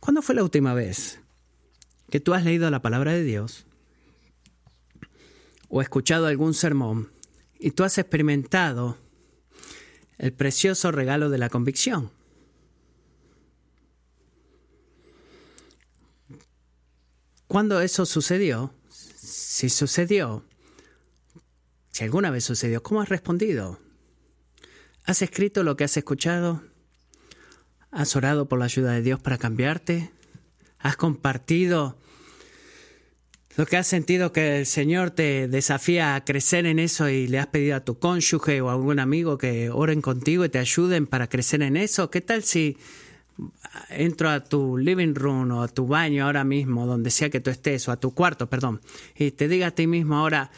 ¿Cuándo 0.00 0.22
fue 0.22 0.34
la 0.34 0.44
última 0.44 0.72
vez 0.72 1.20
que 2.08 2.20
tú 2.20 2.32
has 2.32 2.44
leído 2.44 2.70
la 2.70 2.80
palabra 2.80 3.12
de 3.12 3.24
Dios 3.24 3.66
o 5.68 5.82
escuchado 5.82 6.26
algún 6.26 6.54
sermón 6.54 7.10
y 7.58 7.72
tú 7.72 7.84
has 7.84 7.98
experimentado 7.98 8.96
el 10.16 10.32
precioso 10.32 10.90
regalo 10.90 11.28
de 11.28 11.36
la 11.36 11.50
convicción? 11.50 12.15
Cuando 17.46 17.80
eso 17.80 18.06
sucedió, 18.06 18.74
si 18.90 19.68
sucedió, 19.68 20.44
si 21.90 22.04
alguna 22.04 22.30
vez 22.30 22.44
sucedió, 22.44 22.82
¿cómo 22.82 23.00
has 23.00 23.08
respondido? 23.08 23.78
¿Has 25.04 25.22
escrito 25.22 25.62
lo 25.62 25.76
que 25.76 25.84
has 25.84 25.96
escuchado? 25.96 26.62
¿Has 27.92 28.16
orado 28.16 28.48
por 28.48 28.58
la 28.58 28.64
ayuda 28.64 28.92
de 28.92 29.02
Dios 29.02 29.20
para 29.20 29.38
cambiarte? 29.38 30.10
¿Has 30.78 30.96
compartido 30.96 31.96
lo 33.56 33.64
que 33.64 33.78
has 33.78 33.86
sentido 33.86 34.32
que 34.32 34.58
el 34.58 34.66
Señor 34.66 35.12
te 35.12 35.48
desafía 35.48 36.14
a 36.14 36.24
crecer 36.24 36.66
en 36.66 36.78
eso 36.78 37.08
y 37.08 37.26
le 37.26 37.38
has 37.38 37.46
pedido 37.46 37.76
a 37.76 37.84
tu 37.84 37.98
cónyuge 37.98 38.60
o 38.60 38.68
a 38.68 38.74
algún 38.74 38.98
amigo 38.98 39.38
que 39.38 39.70
oren 39.70 40.02
contigo 40.02 40.44
y 40.44 40.50
te 40.50 40.58
ayuden 40.58 41.06
para 41.06 41.28
crecer 41.28 41.62
en 41.62 41.78
eso? 41.78 42.10
¿Qué 42.10 42.20
tal 42.20 42.42
si 42.42 42.76
entro 43.88 44.30
a 44.30 44.44
tu 44.44 44.76
living 44.76 45.14
room 45.14 45.50
o 45.52 45.62
a 45.62 45.68
tu 45.68 45.86
baño 45.86 46.24
ahora 46.24 46.44
mismo, 46.44 46.86
donde 46.86 47.10
sea 47.10 47.30
que 47.30 47.40
tú 47.40 47.50
estés, 47.50 47.88
o 47.88 47.92
a 47.92 47.96
tu 47.96 48.14
cuarto, 48.14 48.48
perdón, 48.48 48.80
y 49.16 49.30
te 49.30 49.48
diga 49.48 49.68
a 49.68 49.70
ti 49.70 49.86
mismo 49.86 50.16
ahora, 50.16 50.50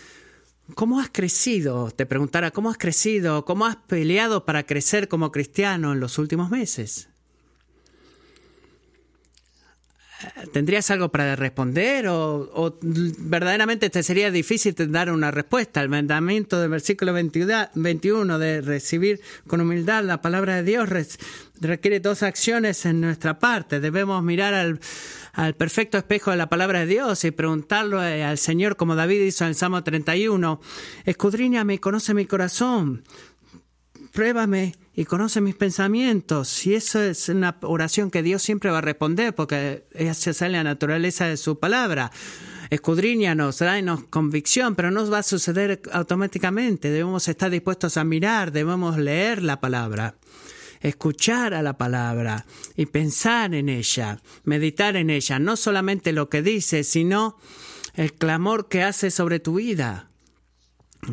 ¿cómo 0.74 1.00
has 1.00 1.10
crecido? 1.10 1.90
Te 1.90 2.06
preguntara, 2.06 2.50
¿cómo 2.50 2.70
has 2.70 2.78
crecido? 2.78 3.44
¿Cómo 3.44 3.66
has 3.66 3.76
peleado 3.76 4.44
para 4.44 4.64
crecer 4.64 5.08
como 5.08 5.32
cristiano 5.32 5.92
en 5.92 6.00
los 6.00 6.18
últimos 6.18 6.50
meses? 6.50 7.07
¿Tendrías 10.52 10.90
algo 10.90 11.10
para 11.10 11.36
responder 11.36 12.08
o, 12.08 12.76
verdaderamente 12.80 13.88
te 13.88 14.02
sería 14.02 14.32
difícil 14.32 14.74
dar 14.90 15.12
una 15.12 15.30
respuesta? 15.30 15.80
El 15.80 15.88
mandamiento 15.88 16.60
del 16.60 16.70
versículo 16.70 17.12
21 17.12 18.38
de 18.38 18.60
recibir 18.60 19.20
con 19.46 19.60
humildad 19.60 20.02
la 20.02 20.20
palabra 20.20 20.56
de 20.56 20.64
Dios 20.64 20.88
requiere 21.60 22.00
dos 22.00 22.24
acciones 22.24 22.84
en 22.84 23.00
nuestra 23.00 23.38
parte. 23.38 23.78
Debemos 23.78 24.20
mirar 24.24 24.54
al, 24.54 24.80
al 25.34 25.54
perfecto 25.54 25.98
espejo 25.98 26.32
de 26.32 26.36
la 26.36 26.48
palabra 26.48 26.80
de 26.80 26.86
Dios 26.86 27.22
y 27.24 27.30
preguntarlo 27.30 28.02
eh, 28.02 28.24
al 28.24 28.38
Señor 28.38 28.76
como 28.76 28.96
David 28.96 29.20
hizo 29.20 29.44
en 29.44 29.50
el 29.50 29.54
Salmo 29.54 29.84
31. 29.84 30.60
Escudriñame 31.04 31.74
y 31.74 31.78
conoce 31.78 32.12
mi 32.14 32.26
corazón. 32.26 33.04
Pruébame 34.12 34.74
y 34.98 35.04
conoce 35.04 35.40
mis 35.40 35.54
pensamientos. 35.54 36.66
Y 36.66 36.74
eso 36.74 37.00
es 37.00 37.28
una 37.28 37.56
oración 37.62 38.10
que 38.10 38.24
Dios 38.24 38.42
siempre 38.42 38.72
va 38.72 38.78
a 38.78 38.80
responder 38.80 39.32
porque 39.32 39.84
esa 39.92 40.30
es 40.30 40.40
la 40.40 40.64
naturaleza 40.64 41.28
de 41.28 41.36
su 41.36 41.60
palabra. 41.60 42.10
Escudriñanos, 42.68 43.60
danos 43.60 44.02
convicción, 44.10 44.74
pero 44.74 44.90
no 44.90 45.08
va 45.08 45.18
a 45.18 45.22
suceder 45.22 45.80
automáticamente. 45.92 46.90
Debemos 46.90 47.28
estar 47.28 47.48
dispuestos 47.48 47.96
a 47.96 48.02
mirar, 48.02 48.50
debemos 48.50 48.98
leer 48.98 49.40
la 49.40 49.60
palabra, 49.60 50.16
escuchar 50.80 51.54
a 51.54 51.62
la 51.62 51.78
palabra 51.78 52.44
y 52.74 52.86
pensar 52.86 53.54
en 53.54 53.68
ella, 53.68 54.20
meditar 54.42 54.96
en 54.96 55.10
ella, 55.10 55.38
no 55.38 55.56
solamente 55.56 56.10
lo 56.10 56.28
que 56.28 56.42
dice, 56.42 56.82
sino 56.82 57.38
el 57.94 58.14
clamor 58.14 58.66
que 58.66 58.82
hace 58.82 59.12
sobre 59.12 59.38
tu 59.38 59.54
vida 59.54 60.10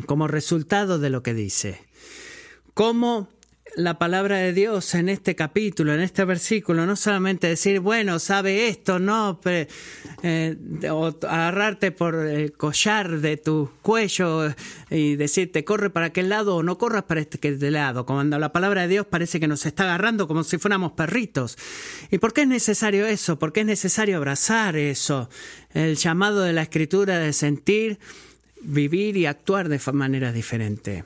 como 0.06 0.26
resultado 0.26 0.98
de 0.98 1.10
lo 1.10 1.22
que 1.22 1.34
dice. 1.34 1.86
¿Cómo 2.74 3.35
la 3.76 3.98
palabra 3.98 4.38
de 4.38 4.54
Dios 4.54 4.94
en 4.94 5.10
este 5.10 5.36
capítulo, 5.36 5.92
en 5.92 6.00
este 6.00 6.24
versículo, 6.24 6.86
no 6.86 6.96
solamente 6.96 7.46
decir, 7.46 7.80
bueno, 7.80 8.18
sabe 8.18 8.68
esto, 8.68 8.98
no, 8.98 9.38
eh, 10.22 10.56
o 10.90 11.14
agarrarte 11.28 11.92
por 11.92 12.14
el 12.14 12.52
collar 12.54 13.20
de 13.20 13.36
tu 13.36 13.70
cuello 13.82 14.54
y 14.90 15.16
decirte, 15.16 15.62
corre 15.64 15.90
para 15.90 16.06
aquel 16.06 16.30
lado 16.30 16.56
o 16.56 16.62
no 16.62 16.78
corras 16.78 17.02
para 17.02 17.20
este 17.20 17.70
lado. 17.70 18.06
Cuando 18.06 18.38
la 18.38 18.50
palabra 18.50 18.82
de 18.82 18.88
Dios 18.88 19.06
parece 19.06 19.40
que 19.40 19.46
nos 19.46 19.66
está 19.66 19.84
agarrando 19.84 20.26
como 20.26 20.42
si 20.42 20.56
fuéramos 20.56 20.92
perritos. 20.92 21.58
¿Y 22.10 22.16
por 22.16 22.32
qué 22.32 22.42
es 22.42 22.48
necesario 22.48 23.04
eso? 23.04 23.38
¿Por 23.38 23.52
qué 23.52 23.60
es 23.60 23.66
necesario 23.66 24.16
abrazar 24.16 24.76
eso? 24.76 25.28
El 25.74 25.96
llamado 25.96 26.40
de 26.40 26.54
la 26.54 26.62
escritura 26.62 27.18
de 27.18 27.34
sentir, 27.34 27.98
vivir 28.62 29.18
y 29.18 29.26
actuar 29.26 29.68
de 29.68 29.78
manera 29.92 30.32
diferente. 30.32 31.04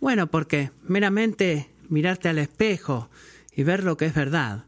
Bueno, 0.00 0.26
porque 0.26 0.70
meramente 0.86 1.69
mirarte 1.90 2.28
al 2.28 2.38
espejo 2.38 3.10
y 3.52 3.62
ver 3.62 3.84
lo 3.84 3.96
que 3.96 4.06
es 4.06 4.14
verdad, 4.14 4.64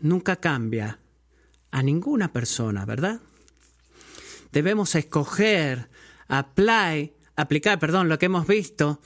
nunca 0.00 0.36
cambia 0.36 0.98
a 1.70 1.82
ninguna 1.82 2.32
persona, 2.32 2.84
¿verdad? 2.84 3.20
Debemos 4.52 4.94
escoger, 4.94 5.88
apply, 6.28 7.12
aplicar, 7.36 7.78
perdón, 7.78 8.08
lo 8.08 8.18
que 8.18 8.26
hemos 8.26 8.46
visto, 8.46 9.00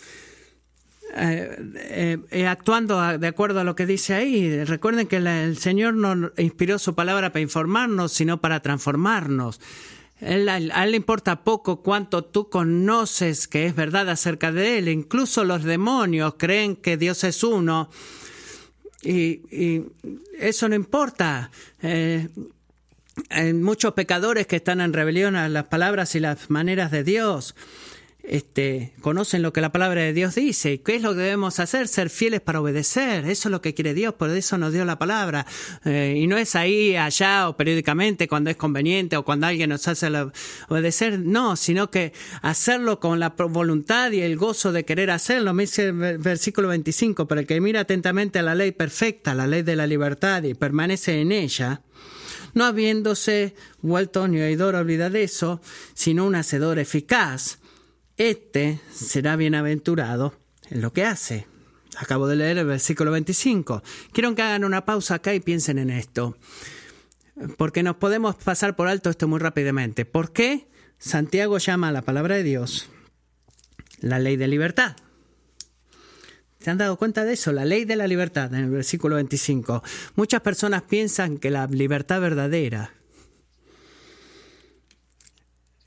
eh, 1.15 1.57
eh, 1.77 2.19
eh, 2.31 2.47
actuando 2.47 3.19
de 3.19 3.27
acuerdo 3.27 3.61
a 3.61 3.65
lo 3.65 3.77
que 3.77 3.87
dice 3.87 4.15
ahí. 4.15 4.65
Recuerden 4.65 5.07
que 5.07 5.17
el 5.17 5.57
Señor 5.57 5.95
no 5.95 6.33
inspiró 6.37 6.79
su 6.79 6.95
palabra 6.95 7.31
para 7.31 7.41
informarnos, 7.41 8.13
sino 8.13 8.41
para 8.41 8.61
transformarnos. 8.61 9.61
A 10.21 10.35
él, 10.35 10.47
le 10.47 10.97
importa 10.97 11.45
poco 11.45 11.83
cuánto 11.83 12.25
tú 12.25 12.49
conoces 12.49 13.47
que 13.47 13.67
es 13.67 13.75
verdad 13.75 14.09
acerca 14.09 14.51
de 14.51 14.79
Él. 14.79 14.89
Incluso 14.89 15.45
los 15.45 15.63
demonios 15.63 16.35
creen 16.39 16.77
que 16.77 16.97
Dios 16.97 17.23
es 17.25 17.43
uno. 17.43 17.91
Y, 19.03 19.83
eso 20.39 20.69
no 20.69 20.75
importa. 20.75 21.51
Eh, 21.83 22.29
hay 23.31 23.53
muchos 23.53 23.93
pecadores 23.95 24.47
que 24.47 24.57
están 24.57 24.81
en 24.81 24.93
rebelión 24.93 25.37
a 25.37 25.49
las 25.49 25.65
palabras 25.65 26.15
y 26.15 26.21
las 26.21 26.51
maneras 26.51 26.91
de 26.91 27.05
Dios 27.05 27.55
este, 28.29 28.93
conocen 29.01 29.43
lo 29.43 29.53
que 29.53 29.61
la 29.61 29.71
palabra 29.71 30.03
de 30.03 30.13
Dios 30.13 30.35
dice. 30.35 30.81
¿Qué 30.81 30.97
es 30.97 31.03
lo 31.03 31.15
que 31.15 31.21
debemos 31.21 31.61
hacer? 31.61 31.87
Ser 31.87 32.11
fieles 32.11 32.41
para 32.41 32.61
obedecer. 32.61 33.25
Eso 33.25 33.49
es 33.49 33.53
lo 33.53 33.63
que 33.63 33.75
quiere 33.75 33.95
Dios, 33.95 34.15
por 34.15 34.31
eso 34.31 34.59
nos 34.59 34.73
dio 34.73 34.85
la 34.85 34.99
palabra. 34.99 35.47
Eh, 35.85 36.15
y 36.19 36.27
no 36.27 36.37
es 36.37 36.57
ahí, 36.57 36.97
allá 36.97 37.49
o 37.49 37.57
periódicamente 37.57 38.27
cuando 38.27 38.51
es 38.51 38.57
conveniente 38.57 39.17
o 39.17 39.25
cuando 39.25 39.47
alguien 39.47 39.71
nos 39.71 39.87
hace 39.87 40.09
obedecer. 40.69 41.21
No, 41.21 41.57
sino 41.57 41.91
que 41.91 42.13
hacerlo 42.43 42.99
con 42.99 43.21
la 43.21 43.31
voluntad 43.31 44.11
y 44.11 44.23
el 44.23 44.37
gozo 44.37 44.73
de 44.73 44.85
querer 44.85 45.11
hacerlo. 45.11 45.55
Me 45.55 45.65
dice 45.65 45.89
el 45.89 46.19
versículo 46.19 46.69
25, 46.69 47.29
para 47.29 47.43
el 47.43 47.47
que 47.47 47.61
mira 47.61 47.81
atentamente 47.81 48.41
a 48.41 48.43
la 48.43 48.55
ley 48.55 48.73
perfecta, 48.73 49.35
la 49.35 49.47
ley 49.47 49.63
de 49.63 49.77
la 49.77 49.87
libertad 49.87 50.43
y 50.43 50.55
permanece 50.55 51.21
en 51.21 51.33
ella 51.33 51.83
no 52.55 52.65
habiéndose 52.65 53.55
vuelto 53.83 54.27
ni 54.29 54.41
oidor 54.41 54.77
a 54.77 54.81
olvidar 54.81 55.15
eso, 55.15 55.61
sino 55.93 56.25
un 56.25 56.37
hacedor 56.37 56.79
eficaz 56.79 57.59
este 58.17 58.81
será 58.93 59.37
bienaventurado 59.37 60.35
en 60.71 60.81
lo 60.81 60.93
que 60.93 61.05
hace. 61.05 61.47
Acabo 61.99 62.27
de 62.27 62.37
leer 62.37 62.59
el 62.59 62.67
versículo 62.67 63.11
25. 63.11 63.83
Quiero 64.13 64.35
que 64.35 64.43
hagan 64.43 64.65
una 64.65 64.85
pausa 64.85 65.17
acá 65.17 65.35
y 65.35 65.41
piensen 65.41 65.79
en 65.79 65.91
esto. 65.91 66.37
Porque 67.57 67.83
nos 67.83 67.97
podemos 67.97 68.37
pasar 68.37 68.77
por 68.77 68.89
alto 68.89 69.11
esto 69.11 69.29
muy 69.29 69.39
rápidamente. 69.39 70.05
¿Por 70.05 70.33
qué 70.33 70.69
Santiago 70.99 71.59
llama 71.59 71.89
a 71.89 71.93
la 71.93 72.03
palabra 72.03 72.37
de 72.37 72.43
Dios 72.43 72.89
la 74.01 74.19
ley 74.19 74.37
de 74.37 74.49
libertad? 74.49 74.97
¿Se 76.61 76.71
han 76.71 76.79
dado 76.79 76.97
cuenta 76.97 77.25
de 77.25 77.35
eso? 77.35 77.53
La 77.53 77.65
ley 77.65 77.85
de 77.85 77.97
la 77.97 78.07
libertad, 78.07 78.53
en 78.53 78.65
el 78.65 78.71
versículo 78.71 79.17
25. 79.17 79.83
Muchas 80.17 80.41
personas 80.41 80.83
piensan 80.83 81.39
que 81.39 81.51
la 81.51 81.67
libertad 81.67 82.21
verdadera 82.21 82.96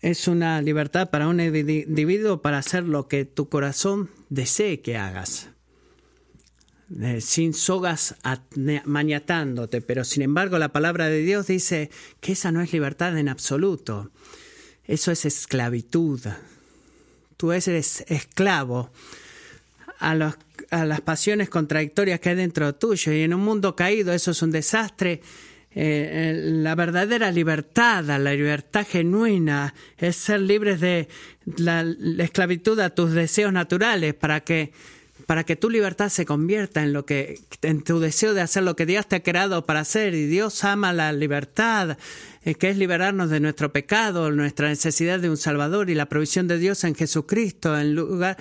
es 0.09 0.27
una 0.27 0.61
libertad 0.61 1.09
para 1.09 1.27
un 1.27 1.39
individuo 1.39 2.41
para 2.41 2.57
hacer 2.57 2.83
lo 2.83 3.07
que 3.07 3.25
tu 3.25 3.49
corazón 3.49 4.09
desee 4.29 4.81
que 4.81 4.97
hagas, 4.97 5.49
eh, 6.99 7.21
sin 7.21 7.53
sogas 7.53 8.15
maniatándote, 8.85 9.81
pero 9.81 10.03
sin 10.03 10.23
embargo 10.23 10.57
la 10.57 10.73
palabra 10.73 11.07
de 11.07 11.19
Dios 11.19 11.47
dice 11.47 11.91
que 12.19 12.31
esa 12.31 12.51
no 12.51 12.61
es 12.61 12.73
libertad 12.73 13.17
en 13.17 13.29
absoluto, 13.29 14.11
eso 14.85 15.11
es 15.11 15.25
esclavitud. 15.25 16.21
Tú 17.37 17.51
eres 17.51 18.03
esclavo 18.07 18.91
a, 19.99 20.35
a 20.71 20.85
las 20.85 21.01
pasiones 21.01 21.49
contradictorias 21.49 22.19
que 22.19 22.29
hay 22.29 22.35
dentro 22.35 22.73
tuyo 22.75 23.13
y 23.13 23.21
en 23.21 23.33
un 23.33 23.41
mundo 23.41 23.75
caído 23.75 24.11
eso 24.11 24.31
es 24.31 24.41
un 24.41 24.51
desastre 24.51 25.21
eh, 25.81 26.33
la 26.35 26.75
verdadera 26.75 27.31
libertad, 27.31 28.03
la 28.03 28.19
libertad 28.19 28.85
genuina, 28.85 29.73
es 29.97 30.17
ser 30.17 30.41
libres 30.41 30.81
de 30.81 31.07
la, 31.55 31.85
esclavitud 32.17 32.77
a 32.81 32.89
tus 32.89 33.13
deseos 33.13 33.53
naturales 33.53 34.13
para 34.13 34.41
que 34.41 34.73
para 35.25 35.43
que 35.43 35.55
tu 35.55 35.69
libertad 35.69 36.09
se 36.09 36.25
convierta 36.25 36.81
en 36.83 36.91
lo 36.91 37.05
que 37.05 37.39
en 37.61 37.83
tu 37.83 37.99
deseo 37.99 38.33
de 38.33 38.41
hacer 38.41 38.63
lo 38.63 38.75
que 38.75 38.85
Dios 38.85 39.07
te 39.07 39.17
ha 39.17 39.23
creado 39.23 39.65
para 39.65 39.81
hacer. 39.81 40.15
Y 40.15 40.25
Dios 40.25 40.63
ama 40.65 40.91
la 40.91 41.13
libertad 41.13 41.97
eh, 42.43 42.55
que 42.55 42.71
es 42.71 42.77
liberarnos 42.77 43.29
de 43.29 43.39
nuestro 43.39 43.71
pecado, 43.71 44.31
nuestra 44.31 44.67
necesidad 44.67 45.19
de 45.19 45.29
un 45.29 45.37
Salvador 45.37 45.89
y 45.89 45.95
la 45.95 46.07
provisión 46.07 46.49
de 46.49 46.57
Dios 46.57 46.83
en 46.83 46.95
Jesucristo 46.95 47.77
en 47.79 47.95
lugar 47.95 48.35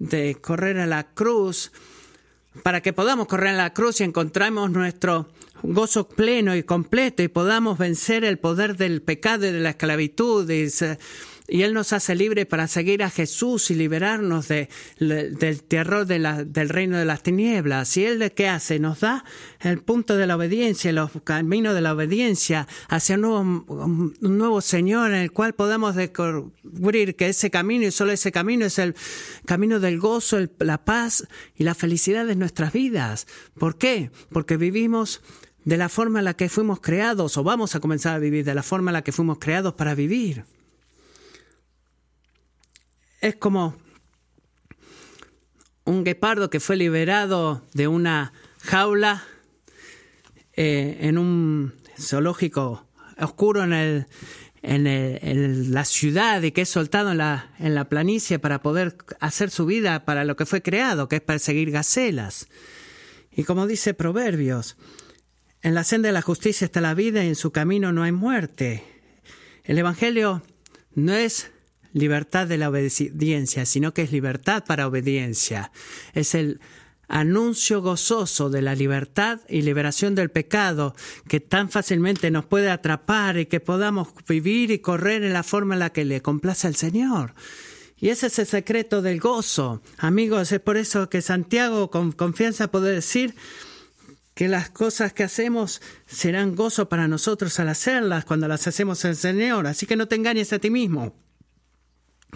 de 0.00 0.38
correr 0.40 0.78
a 0.78 0.86
la 0.86 1.04
cruz 1.04 1.70
para 2.62 2.80
que 2.80 2.92
podamos 2.92 3.26
correr 3.28 3.54
a 3.54 3.56
la 3.56 3.72
cruz 3.72 4.00
y 4.00 4.04
encontremos 4.04 4.70
nuestro 4.70 5.28
gozo 5.62 6.08
pleno 6.08 6.56
y 6.56 6.62
completo 6.62 7.22
y 7.22 7.28
podamos 7.28 7.78
vencer 7.78 8.24
el 8.24 8.38
poder 8.38 8.76
del 8.76 9.02
pecado 9.02 9.46
y 9.46 9.52
de 9.52 9.60
la 9.60 9.70
esclavitud 9.70 10.48
y, 10.50 10.68
Él 11.50 11.74
nos 11.74 11.92
hace 11.92 12.14
libres 12.14 12.46
para 12.46 12.68
seguir 12.68 13.02
a 13.02 13.10
Jesús 13.10 13.70
y 13.70 13.74
liberarnos 13.74 14.48
de, 14.48 14.68
del 14.98 15.62
terror 15.64 16.06
de 16.06 16.20
del 16.46 16.68
reino 16.68 16.96
de 16.96 17.04
las 17.04 17.22
tinieblas. 17.22 17.96
¿Y 17.96 18.04
Él 18.04 18.32
qué 18.32 18.48
hace? 18.48 18.78
Nos 18.78 19.00
da 19.00 19.24
el 19.60 19.82
punto 19.82 20.16
de 20.16 20.26
la 20.26 20.36
obediencia, 20.36 20.92
los 20.92 21.10
caminos 21.24 21.74
de 21.74 21.80
la 21.80 21.92
obediencia 21.92 22.68
hacia 22.88 23.16
un 23.16 23.20
nuevo, 23.22 23.40
un 23.40 24.14
nuevo 24.20 24.60
Señor 24.60 25.10
en 25.10 25.18
el 25.18 25.32
cual 25.32 25.54
podamos 25.54 25.94
descubrir 25.96 27.16
que 27.16 27.28
ese 27.28 27.50
camino 27.50 27.86
y 27.86 27.90
solo 27.90 28.12
ese 28.12 28.32
camino 28.32 28.66
es 28.66 28.78
el 28.78 28.94
camino 29.46 29.80
del 29.80 29.98
gozo, 29.98 30.38
la 30.58 30.84
paz 30.84 31.26
y 31.56 31.64
la 31.64 31.74
felicidad 31.74 32.26
de 32.26 32.36
nuestras 32.36 32.72
vidas. 32.72 33.26
¿Por 33.58 33.76
qué? 33.76 34.10
Porque 34.30 34.56
vivimos 34.56 35.20
de 35.64 35.76
la 35.76 35.88
forma 35.88 36.20
en 36.20 36.24
la 36.24 36.34
que 36.34 36.48
fuimos 36.48 36.80
creados 36.80 37.36
o 37.36 37.44
vamos 37.44 37.74
a 37.74 37.80
comenzar 37.80 38.14
a 38.14 38.18
vivir 38.18 38.44
de 38.44 38.54
la 38.54 38.62
forma 38.62 38.90
en 38.90 38.94
la 38.94 39.02
que 39.02 39.12
fuimos 39.12 39.38
creados 39.38 39.74
para 39.74 39.94
vivir. 39.94 40.44
Es 43.20 43.36
como 43.36 43.76
un 45.84 46.04
guepardo 46.04 46.48
que 46.48 46.58
fue 46.58 46.76
liberado 46.76 47.62
de 47.74 47.86
una 47.86 48.32
jaula 48.62 49.24
eh, 50.54 50.98
en 51.02 51.18
un 51.18 51.74
zoológico 51.98 52.86
oscuro 53.18 53.62
en, 53.62 53.74
el, 53.74 54.06
en, 54.62 55.72
la 55.74 55.84
ciudad 55.84 56.40
y 56.42 56.52
que 56.52 56.62
es 56.62 56.70
soltado 56.70 57.10
en 57.10 57.18
la, 57.18 57.52
en 57.58 57.74
la 57.74 57.90
planicie 57.90 58.38
para 58.38 58.62
poder 58.62 58.96
hacer 59.20 59.50
su 59.50 59.66
vida 59.66 60.06
para 60.06 60.24
lo 60.24 60.36
que 60.36 60.46
fue 60.46 60.62
creado, 60.62 61.08
que 61.08 61.16
es 61.16 61.22
perseguir 61.22 61.70
gacelas. 61.70 62.48
Y 63.30 63.44
como 63.44 63.66
dice 63.66 63.92
Proverbios, 63.92 64.78
en 65.60 65.74
la 65.74 65.84
senda 65.84 66.08
de 66.08 66.14
la 66.14 66.22
justicia 66.22 66.64
está 66.64 66.80
la 66.80 66.94
vida 66.94 67.22
y 67.22 67.28
en 67.28 67.36
su 67.36 67.52
camino 67.52 67.92
no 67.92 68.02
hay 68.02 68.12
muerte. 68.12 68.82
El 69.64 69.76
Evangelio 69.78 70.42
no 70.94 71.12
es 71.12 71.50
libertad 71.92 72.46
de 72.46 72.58
la 72.58 72.68
obediencia, 72.68 73.66
sino 73.66 73.94
que 73.94 74.02
es 74.02 74.12
libertad 74.12 74.64
para 74.66 74.86
obediencia. 74.86 75.72
Es 76.14 76.34
el 76.34 76.60
anuncio 77.08 77.82
gozoso 77.82 78.50
de 78.50 78.62
la 78.62 78.74
libertad 78.74 79.40
y 79.48 79.62
liberación 79.62 80.14
del 80.14 80.30
pecado 80.30 80.94
que 81.28 81.40
tan 81.40 81.68
fácilmente 81.68 82.30
nos 82.30 82.46
puede 82.46 82.70
atrapar 82.70 83.36
y 83.38 83.46
que 83.46 83.60
podamos 83.60 84.08
vivir 84.28 84.70
y 84.70 84.78
correr 84.78 85.24
en 85.24 85.32
la 85.32 85.42
forma 85.42 85.74
en 85.74 85.80
la 85.80 85.90
que 85.90 86.04
le 86.04 86.22
complace 86.22 86.66
al 86.66 86.76
Señor. 86.76 87.34
Y 87.96 88.08
ese 88.08 88.28
es 88.28 88.38
el 88.38 88.46
secreto 88.46 89.02
del 89.02 89.20
gozo. 89.20 89.82
Amigos, 89.98 90.52
es 90.52 90.60
por 90.60 90.76
eso 90.76 91.10
que 91.10 91.20
Santiago 91.20 91.90
con 91.90 92.12
confianza 92.12 92.70
puede 92.70 92.94
decir, 92.94 93.34
que 94.40 94.48
las 94.48 94.70
cosas 94.70 95.12
que 95.12 95.22
hacemos 95.22 95.82
serán 96.06 96.54
gozo 96.54 96.88
para 96.88 97.08
nosotros 97.08 97.60
al 97.60 97.68
hacerlas 97.68 98.24
cuando 98.24 98.48
las 98.48 98.66
hacemos 98.66 99.04
el 99.04 99.14
Señor. 99.14 99.66
Así 99.66 99.84
que 99.84 99.96
no 99.96 100.08
te 100.08 100.16
engañes 100.16 100.52
a 100.54 100.58
ti 100.58 100.70
mismo. 100.70 101.14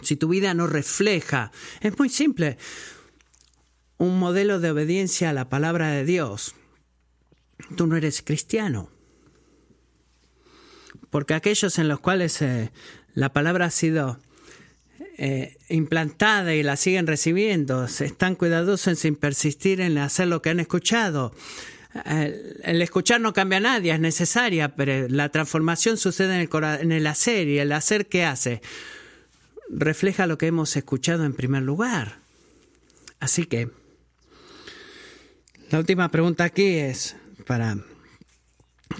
Si 0.02 0.16
tu 0.16 0.28
vida 0.28 0.54
no 0.54 0.66
refleja, 0.66 1.52
es 1.80 1.98
muy 1.98 2.09
simple, 2.09 2.59
un 3.98 4.18
modelo 4.18 4.61
de 4.61 4.70
obediencia 4.70 5.30
a 5.30 5.33
la 5.33 5.48
palabra 5.48 5.90
de 5.90 6.04
Dios, 6.04 6.54
tú 7.76 7.87
no 7.87 7.96
eres 7.96 8.22
cristiano. 8.22 8.90
Porque 11.11 11.35
aquellos 11.35 11.78
en 11.78 11.88
los 11.88 12.00
cuales 12.00 12.42
eh, 12.42 12.72
la 13.14 13.33
palabra 13.33 13.66
ha 13.66 13.70
sido 13.70 14.18
eh, 15.16 15.57
implantada 15.68 16.54
y 16.54 16.62
la 16.62 16.76
siguen 16.76 17.07
recibiendo, 17.07 17.85
están 17.85 18.35
cuidadosos 18.35 19.04
en 19.04 19.14
persistir 19.14 19.80
en 19.80 19.96
hacer 19.98 20.26
lo 20.26 20.42
que 20.42 20.50
han 20.50 20.61
escuchado. 20.61 21.33
El 22.04 22.83
escuchar 22.83 23.20
no 23.20 23.33
cambia 23.33 23.59
a 23.59 23.61
nadie, 23.61 23.92
es 23.92 24.00
necesaria, 24.00 24.74
pero 24.74 25.07
la 25.09 25.28
transformación 25.28 25.96
sucede 25.96 26.35
en 26.35 26.40
el, 26.40 26.80
en 26.80 26.90
el 26.90 27.07
hacer 27.07 27.46
y 27.46 27.61
el 27.61 27.70
hacer 27.70 28.09
que 28.09 28.24
hace 28.24 28.61
refleja 29.74 30.26
lo 30.26 30.38
que 30.38 30.46
hemos 30.46 30.76
escuchado 30.76 31.24
en 31.24 31.34
primer 31.34 31.62
lugar. 31.62 32.18
Así 33.20 33.46
que 33.46 33.70
la 35.70 35.78
última 35.78 36.08
pregunta 36.10 36.44
aquí 36.44 36.66
es 36.66 37.16
para 37.46 37.76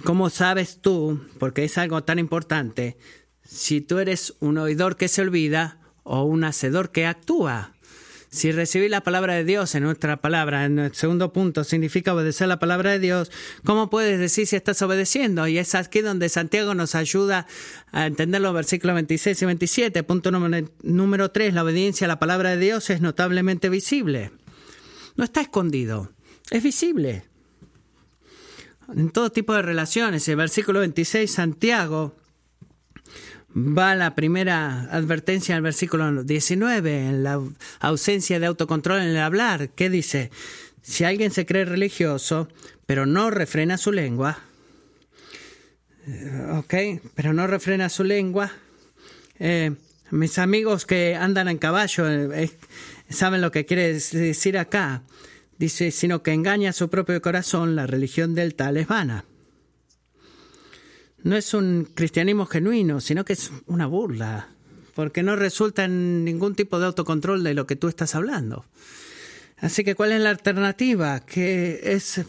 ¿cómo 0.02 0.30
sabes 0.30 0.80
tú, 0.80 1.20
porque 1.38 1.64
es 1.64 1.78
algo 1.78 2.02
tan 2.02 2.18
importante, 2.18 2.96
si 3.44 3.80
tú 3.80 3.98
eres 3.98 4.34
un 4.40 4.58
oidor 4.58 4.96
que 4.96 5.08
se 5.08 5.22
olvida 5.22 5.78
o 6.02 6.24
un 6.24 6.44
hacedor 6.44 6.90
que 6.90 7.06
actúa? 7.06 7.73
Si 8.35 8.51
recibir 8.51 8.90
la 8.90 9.05
palabra 9.05 9.35
de 9.35 9.44
Dios 9.44 9.77
en 9.77 9.85
nuestra 9.85 10.16
palabra, 10.16 10.64
en 10.64 10.81
el 10.81 10.92
segundo 10.92 11.33
punto, 11.33 11.62
significa 11.62 12.12
obedecer 12.12 12.49
la 12.49 12.59
palabra 12.59 12.90
de 12.90 12.99
Dios, 12.99 13.31
¿cómo 13.64 13.90
puedes 13.90 14.18
decir 14.18 14.49
si 14.49 14.57
estás 14.57 14.83
obedeciendo? 14.83 15.47
Y 15.47 15.59
es 15.59 15.77
aquí 15.77 16.01
donde 16.01 16.29
Santiago 16.29 16.75
nos 16.75 16.97
ayuda 16.97 17.47
a 17.92 18.07
entender 18.07 18.40
los 18.40 18.53
versículos 18.53 18.94
26 18.94 19.40
y 19.40 19.47
27. 19.47 20.03
Punto 20.03 20.33
número, 20.33 20.68
número 20.83 21.31
3, 21.31 21.55
la 21.55 21.62
obediencia 21.62 22.07
a 22.07 22.09
la 22.09 22.18
palabra 22.18 22.51
de 22.51 22.57
Dios 22.57 22.90
es 22.90 23.01
notablemente 23.01 23.68
visible. 23.68 24.33
No 25.14 25.23
está 25.23 25.40
escondido, 25.40 26.11
es 26.51 26.61
visible. 26.61 27.23
En 28.92 29.11
todo 29.11 29.31
tipo 29.31 29.55
de 29.55 29.62
relaciones. 29.62 30.27
El 30.27 30.35
versículo 30.35 30.81
26, 30.81 31.31
Santiago 31.33 32.16
va 33.54 33.94
la 33.94 34.14
primera 34.14 34.88
advertencia 34.90 35.54
al 35.56 35.62
versículo 35.62 36.24
19, 36.24 37.08
en 37.08 37.24
la 37.24 37.40
ausencia 37.80 38.40
de 38.40 38.46
autocontrol 38.46 39.00
en 39.00 39.08
el 39.08 39.18
hablar. 39.18 39.70
¿Qué 39.70 39.88
dice? 39.88 40.30
Si 40.82 41.04
alguien 41.04 41.30
se 41.30 41.46
cree 41.46 41.64
religioso, 41.64 42.48
pero 42.86 43.06
no 43.06 43.30
refrena 43.30 43.78
su 43.78 43.92
lengua, 43.92 44.38
eh, 46.06 46.46
ok, 46.52 46.74
pero 47.14 47.32
no 47.32 47.46
refrena 47.46 47.88
su 47.88 48.04
lengua, 48.04 48.52
eh, 49.38 49.72
mis 50.10 50.38
amigos 50.38 50.84
que 50.84 51.14
andan 51.14 51.48
en 51.48 51.58
caballo 51.58 52.08
eh, 52.10 52.50
saben 53.08 53.40
lo 53.40 53.50
que 53.50 53.64
quiere 53.64 53.92
decir 53.94 54.58
acá. 54.58 55.02
Dice, 55.56 55.92
sino 55.92 56.22
que 56.22 56.32
engaña 56.32 56.70
a 56.70 56.72
su 56.72 56.90
propio 56.90 57.22
corazón, 57.22 57.76
la 57.76 57.86
religión 57.86 58.34
del 58.34 58.56
tal 58.56 58.76
es 58.76 58.88
vana 58.88 59.24
no 61.24 61.37
es 61.37 61.54
un 61.54 61.88
cristianismo 61.94 62.46
genuino, 62.46 63.00
sino 63.00 63.24
que 63.24 63.32
es 63.32 63.50
una 63.66 63.87
burla, 63.87 64.48
porque 64.94 65.22
no 65.22 65.34
resulta 65.34 65.84
en 65.84 66.24
ningún 66.24 66.54
tipo 66.54 66.78
de 66.78 66.87
autocontrol 66.87 67.42
de 67.42 67.54
lo 67.54 67.66
que 67.66 67.76
tú 67.76 67.88
estás 67.88 68.14
hablando. 68.14 68.64
Así 69.58 69.84
que, 69.84 69.94
¿cuál 69.94 70.12
es 70.12 70.20
la 70.20 70.30
alternativa? 70.30 71.20
¿Qué, 71.20 71.80
es 71.84 72.20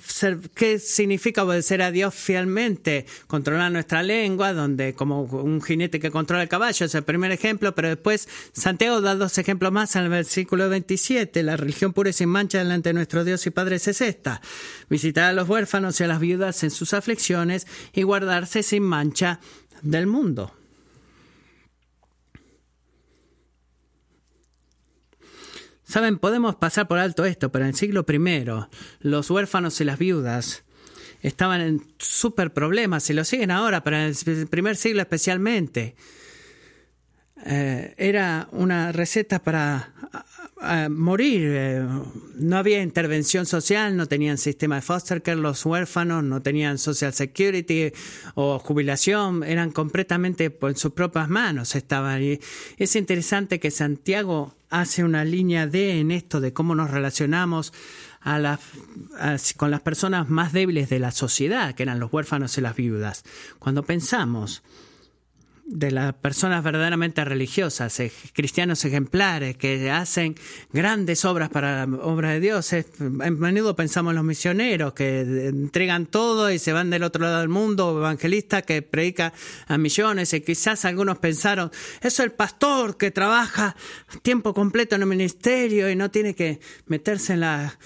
¿Qué 0.53 0.79
significa 0.79 1.43
obedecer 1.43 1.81
a 1.81 1.91
Dios 1.91 2.13
fielmente? 2.13 3.05
Controlar 3.27 3.71
nuestra 3.71 4.03
lengua, 4.03 4.53
donde 4.53 4.93
como 4.93 5.23
un 5.23 5.61
jinete 5.61 5.99
que 5.99 6.11
controla 6.11 6.43
el 6.43 6.49
caballo 6.49 6.85
es 6.85 6.93
el 6.93 7.03
primer 7.03 7.31
ejemplo, 7.31 7.73
pero 7.73 7.89
después 7.89 8.29
Santiago 8.53 9.01
da 9.01 9.15
dos 9.15 9.37
ejemplos 9.37 9.71
más 9.71 9.95
en 9.95 10.03
el 10.03 10.09
versículo 10.09 10.69
27. 10.69 11.41
La 11.43 11.57
religión 11.57 11.93
pura 11.93 12.11
y 12.11 12.13
sin 12.13 12.29
mancha 12.29 12.59
delante 12.59 12.89
de 12.89 12.93
nuestro 12.93 13.23
Dios 13.23 13.45
y 13.47 13.49
Padre 13.49 13.77
es 13.77 14.01
esta. 14.01 14.41
Visitar 14.89 15.25
a 15.25 15.33
los 15.33 15.49
huérfanos 15.49 15.99
y 15.99 16.03
a 16.03 16.07
las 16.07 16.19
viudas 16.19 16.63
en 16.63 16.69
sus 16.69 16.93
aflicciones 16.93 17.65
y 17.91 18.03
guardarse 18.03 18.61
sin 18.61 18.83
mancha 18.83 19.39
del 19.81 20.05
mundo. 20.05 20.53
Saben, 25.85 26.17
podemos 26.17 26.55
pasar 26.55 26.87
por 26.87 26.97
alto 26.97 27.25
esto, 27.25 27.51
pero 27.51 27.65
en 27.65 27.69
el 27.69 27.75
siglo 27.75 28.05
I, 28.09 28.45
los 29.01 29.29
huérfanos 29.29 29.79
y 29.79 29.83
las 29.83 29.99
viudas 29.99 30.63
estaban 31.21 31.61
en 31.61 31.81
súper 31.97 32.53
problemas 32.53 33.09
y 33.09 33.13
lo 33.13 33.23
siguen 33.23 33.51
ahora, 33.51 33.83
pero 33.83 33.97
en 33.97 34.13
el 34.25 34.47
primer 34.47 34.75
siglo 34.75 35.01
especialmente. 35.01 35.95
Eh, 37.45 37.93
era 37.97 38.47
una 38.51 38.91
receta 38.91 39.43
para 39.43 39.93
morir. 40.89 41.51
Eh, 41.53 41.87
no 42.35 42.57
había 42.57 42.81
intervención 42.81 43.45
social, 43.45 43.95
no 43.95 44.07
tenían 44.07 44.37
sistema 44.37 44.75
de 44.75 44.81
foster 44.81 45.21
care, 45.21 45.39
los 45.39 45.65
huérfanos 45.65 46.23
no 46.23 46.41
tenían 46.41 46.77
social 46.77 47.13
security 47.13 47.91
o 48.35 48.59
jubilación, 48.59 49.43
eran 49.43 49.71
completamente 49.71 50.55
en 50.61 50.75
sus 50.75 50.93
propias 50.93 51.29
manos. 51.29 51.75
Estaban. 51.75 52.21
Y 52.21 52.39
es 52.77 52.95
interesante 52.95 53.59
que 53.59 53.71
Santiago 53.71 54.55
hace 54.69 55.03
una 55.03 55.23
línea 55.23 55.67
D 55.67 55.99
en 55.99 56.11
esto 56.11 56.41
de 56.41 56.53
cómo 56.53 56.75
nos 56.75 56.91
relacionamos 56.91 57.71
con 59.57 59.71
las 59.71 59.81
personas 59.81 60.29
más 60.29 60.51
débiles 60.51 60.89
de 60.89 60.99
la 60.99 61.11
sociedad, 61.11 61.75
que 61.75 61.83
eran 61.83 61.99
los 61.99 62.11
huérfanos 62.11 62.57
y 62.57 62.61
las 62.61 62.75
viudas. 62.75 63.23
Cuando 63.59 63.83
pensamos 63.83 64.63
de 65.65 65.89
las 65.89 66.13
personas 66.13 66.63
verdaderamente 66.63 67.25
religiosas, 67.25 67.99
eh, 67.99 68.11
cristianos 68.33 68.85
ejemplares 68.85 69.57
que 69.57 69.89
hacen 69.89 70.35
grandes 70.71 71.25
obras 71.25 71.49
para 71.49 71.87
la 71.87 71.97
obra 71.97 72.31
de 72.31 72.39
Dios. 72.39 72.71
a 72.73 72.83
menudo 73.31 73.75
pensamos 73.75 74.11
en 74.11 74.17
los 74.17 74.25
misioneros 74.25 74.93
que 74.93 75.21
entregan 75.21 76.05
todo 76.05 76.51
y 76.51 76.59
se 76.59 76.71
van 76.71 76.91
del 76.91 77.03
otro 77.03 77.23
lado 77.23 77.39
del 77.39 77.49
mundo, 77.49 77.97
evangelistas 77.97 78.61
que 78.63 78.83
predican 78.83 79.33
a 79.67 79.77
millones 79.79 80.33
y 80.33 80.41
quizás 80.41 80.85
algunos 80.85 81.17
pensaron, 81.17 81.71
eso 81.99 82.07
es 82.07 82.19
el 82.19 82.31
pastor 82.31 82.95
que 82.95 83.09
trabaja 83.09 83.75
tiempo 84.21 84.53
completo 84.53 84.95
en 84.95 85.01
el 85.01 85.07
ministerio 85.07 85.89
y 85.89 85.95
no 85.95 86.11
tiene 86.11 86.35
que 86.35 86.59
meterse 86.85 87.33
en 87.33 87.39
la 87.39 87.77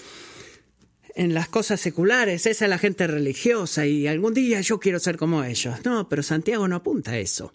en 1.16 1.34
las 1.34 1.48
cosas 1.48 1.80
seculares, 1.80 2.46
esa 2.46 2.64
es 2.64 2.70
la 2.70 2.78
gente 2.78 3.06
religiosa 3.06 3.84
y 3.84 4.06
algún 4.06 4.32
día 4.32 4.60
yo 4.60 4.78
quiero 4.78 5.00
ser 5.00 5.16
como 5.16 5.42
ellos. 5.42 5.84
No, 5.84 6.08
pero 6.08 6.22
Santiago 6.22 6.68
no 6.68 6.76
apunta 6.76 7.10
a 7.10 7.18
eso. 7.18 7.52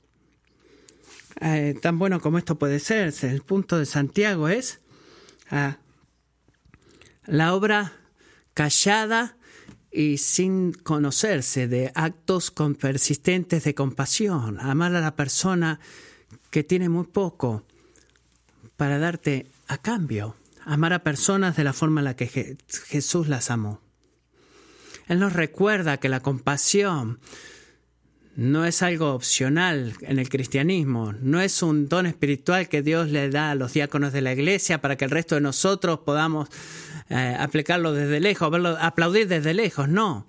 Eh, 1.41 1.75
tan 1.81 1.99
bueno 1.99 2.19
como 2.21 2.37
esto 2.37 2.57
puede 2.57 2.79
ser. 2.79 3.13
El 3.23 3.41
punto 3.41 3.77
de 3.77 3.85
Santiago 3.85 4.47
es 4.47 4.79
ah, 5.51 5.77
la 7.25 7.53
obra 7.53 7.93
callada 8.53 9.37
y 9.91 10.17
sin 10.17 10.73
conocerse 10.73 11.67
de 11.67 11.91
actos 11.95 12.51
persistentes 12.79 13.63
de 13.63 13.75
compasión, 13.75 14.59
amar 14.59 14.93
a 14.95 15.01
la 15.01 15.15
persona 15.15 15.79
que 16.49 16.63
tiene 16.63 16.89
muy 16.89 17.05
poco 17.05 17.63
para 18.75 18.99
darte 18.99 19.47
a 19.67 19.77
cambio, 19.77 20.35
amar 20.65 20.91
a 20.91 21.03
personas 21.03 21.55
de 21.55 21.63
la 21.63 21.73
forma 21.73 22.01
en 22.01 22.05
la 22.05 22.15
que 22.15 22.57
Jesús 22.87 23.27
las 23.29 23.51
amó. 23.51 23.81
Él 25.07 25.19
nos 25.19 25.33
recuerda 25.33 25.97
que 25.97 26.09
la 26.09 26.19
compasión 26.19 27.19
no 28.35 28.65
es 28.65 28.81
algo 28.81 29.13
opcional 29.13 29.93
en 30.01 30.19
el 30.19 30.29
cristianismo, 30.29 31.13
no 31.21 31.39
es 31.39 31.61
un 31.63 31.87
don 31.87 32.05
espiritual 32.05 32.67
que 32.67 32.81
Dios 32.81 33.09
le 33.09 33.29
da 33.29 33.51
a 33.51 33.55
los 33.55 33.73
diáconos 33.73 34.11
de 34.11 34.21
la 34.21 34.33
iglesia 34.33 34.81
para 34.81 34.97
que 34.97 35.05
el 35.05 35.11
resto 35.11 35.35
de 35.35 35.41
nosotros 35.41 35.99
podamos 35.99 36.49
eh, 37.09 37.35
aplicarlo 37.39 37.93
desde 37.93 38.19
lejos, 38.19 38.51
aplaudir 38.79 39.27
desde 39.27 39.53
lejos, 39.53 39.87
no. 39.87 40.25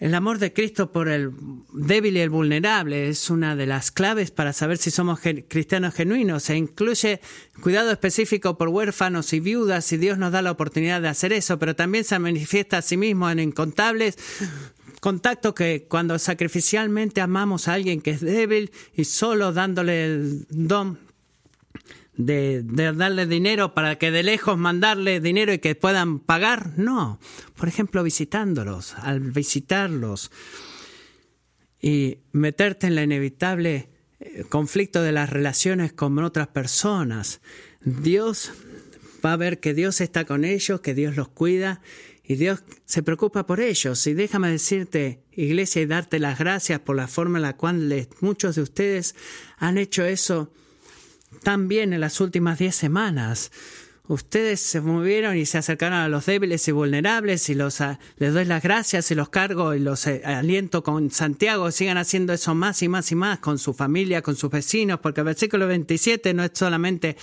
El 0.00 0.14
amor 0.14 0.38
de 0.38 0.54
Cristo 0.54 0.92
por 0.92 1.10
el 1.10 1.30
débil 1.74 2.16
y 2.16 2.20
el 2.20 2.30
vulnerable 2.30 3.10
es 3.10 3.28
una 3.28 3.54
de 3.54 3.66
las 3.66 3.90
claves 3.90 4.30
para 4.30 4.54
saber 4.54 4.78
si 4.78 4.90
somos 4.90 5.20
cristianos 5.20 5.92
genuinos. 5.92 6.44
Se 6.44 6.56
incluye 6.56 7.20
cuidado 7.60 7.90
específico 7.90 8.56
por 8.56 8.68
huérfanos 8.68 9.34
y 9.34 9.40
viudas 9.40 9.92
y 9.92 9.98
Dios 9.98 10.16
nos 10.16 10.32
da 10.32 10.40
la 10.40 10.52
oportunidad 10.52 11.02
de 11.02 11.08
hacer 11.08 11.34
eso, 11.34 11.58
pero 11.58 11.76
también 11.76 12.04
se 12.04 12.18
manifiesta 12.18 12.78
a 12.78 12.82
sí 12.82 12.96
mismo 12.96 13.28
en 13.28 13.40
incontables 13.40 14.16
contacto 15.00 15.54
que 15.54 15.86
cuando 15.88 16.18
sacrificialmente 16.18 17.20
amamos 17.20 17.68
a 17.68 17.74
alguien 17.74 18.00
que 18.00 18.10
es 18.10 18.20
débil 18.20 18.70
y 18.94 19.04
solo 19.04 19.52
dándole 19.52 20.04
el 20.04 20.46
don 20.50 20.98
de, 22.16 22.62
darle 22.62 23.26
dinero 23.26 23.74
para 23.74 23.96
que 23.96 24.10
de 24.10 24.22
lejos 24.22 24.58
mandarle 24.58 25.20
dinero 25.20 25.52
y 25.52 25.58
que 25.58 25.74
puedan 25.74 26.18
pagar, 26.18 26.72
no. 26.76 27.18
Por 27.56 27.68
ejemplo, 27.68 28.02
visitándolos, 28.02 28.94
al 28.94 29.20
visitarlos 29.20 30.30
y 31.80 32.18
meterte 32.32 32.86
en 32.86 32.94
la 32.94 33.02
inevitable 33.02 33.88
eh, 34.20 34.44
conflicto 34.48 35.02
de 35.02 35.12
las 35.12 35.30
relaciones 35.30 35.92
con 35.92 36.18
otras 36.18 36.48
personas. 36.48 37.40
Dios 37.80 38.52
va 39.24 39.32
a 39.32 39.36
ver 39.36 39.60
que 39.60 39.72
Dios 39.72 40.00
está 40.00 40.24
con 40.24 40.44
ellos, 40.44 40.80
que 40.80 40.94
Dios 40.94 41.16
los 41.16 41.28
cuida 41.28 41.80
y 42.30 42.36
Dios 42.36 42.62
se 42.84 43.02
preocupa 43.02 43.44
por 43.44 43.58
ellos. 43.58 44.06
Y 44.06 44.14
déjame 44.14 44.52
decirte, 44.52 45.24
iglesia, 45.32 45.82
y 45.82 45.86
darte 45.86 46.20
las 46.20 46.38
gracias 46.38 46.78
por 46.78 46.94
la 46.94 47.08
forma 47.08 47.38
en 47.38 47.42
la 47.42 47.56
cual 47.56 48.06
muchos 48.20 48.54
de 48.54 48.62
ustedes 48.62 49.16
han 49.56 49.78
hecho 49.78 50.04
eso 50.04 50.52
tan 51.42 51.66
bien 51.66 51.92
en 51.92 51.98
las 51.98 52.20
últimas 52.20 52.60
diez 52.60 52.76
semanas. 52.76 53.50
Ustedes 54.10 54.58
se 54.58 54.80
movieron 54.80 55.36
y 55.36 55.46
se 55.46 55.58
acercaron 55.58 55.96
a 55.96 56.08
los 56.08 56.26
débiles 56.26 56.66
y 56.66 56.72
vulnerables 56.72 57.48
y 57.48 57.54
los, 57.54 57.80
ah, 57.80 58.00
les 58.16 58.34
doy 58.34 58.44
las 58.44 58.60
gracias 58.60 59.08
y 59.12 59.14
los 59.14 59.28
cargo 59.28 59.72
y 59.72 59.78
los 59.78 60.04
eh, 60.08 60.22
aliento 60.24 60.82
con 60.82 61.12
Santiago. 61.12 61.70
Sigan 61.70 61.96
haciendo 61.96 62.32
eso 62.32 62.56
más 62.56 62.82
y 62.82 62.88
más 62.88 63.12
y 63.12 63.14
más 63.14 63.38
con 63.38 63.60
su 63.60 63.72
familia, 63.72 64.20
con 64.20 64.34
sus 64.34 64.50
vecinos, 64.50 64.98
porque 64.98 65.20
el 65.20 65.26
versículo 65.26 65.68
27 65.68 66.34
no 66.34 66.42
es 66.42 66.50
solamente 66.54 67.16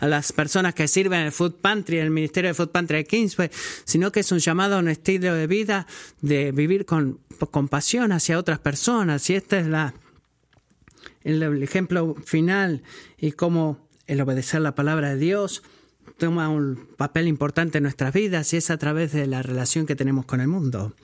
a 0.00 0.06
las 0.06 0.34
personas 0.34 0.74
que 0.74 0.86
sirven 0.86 1.20
en 1.20 1.26
el 1.28 1.32
Food 1.32 1.54
Pantry, 1.62 1.96
en 1.96 2.04
el 2.04 2.10
Ministerio 2.10 2.50
de 2.50 2.54
Food 2.54 2.72
Pantry 2.72 2.98
de 2.98 3.04
Kingsway, 3.06 3.48
sino 3.86 4.12
que 4.12 4.20
es 4.20 4.30
un 4.30 4.38
llamado 4.38 4.76
a 4.76 4.80
un 4.80 4.88
estilo 4.88 5.32
de 5.32 5.46
vida 5.46 5.86
de 6.20 6.52
vivir 6.52 6.84
con 6.84 7.20
compasión 7.50 8.12
hacia 8.12 8.38
otras 8.38 8.58
personas. 8.58 9.30
Y 9.30 9.34
este 9.34 9.60
es 9.60 9.66
la, 9.66 9.94
el 11.22 11.62
ejemplo 11.62 12.16
final 12.26 12.82
y 13.16 13.32
cómo 13.32 13.88
el 14.06 14.20
obedecer 14.20 14.60
la 14.60 14.74
palabra 14.74 15.08
de 15.08 15.16
Dios 15.16 15.62
toma 16.18 16.48
un 16.48 16.88
papel 16.96 17.28
importante 17.28 17.78
en 17.78 17.84
nuestras 17.84 18.12
vidas 18.12 18.52
y 18.52 18.58
es 18.58 18.70
a 18.70 18.78
través 18.78 19.12
de 19.12 19.26
la 19.26 19.42
relación 19.42 19.86
que 19.86 19.96
tenemos 19.96 20.26
con 20.26 20.40
el 20.40 20.48
mundo. 20.48 20.94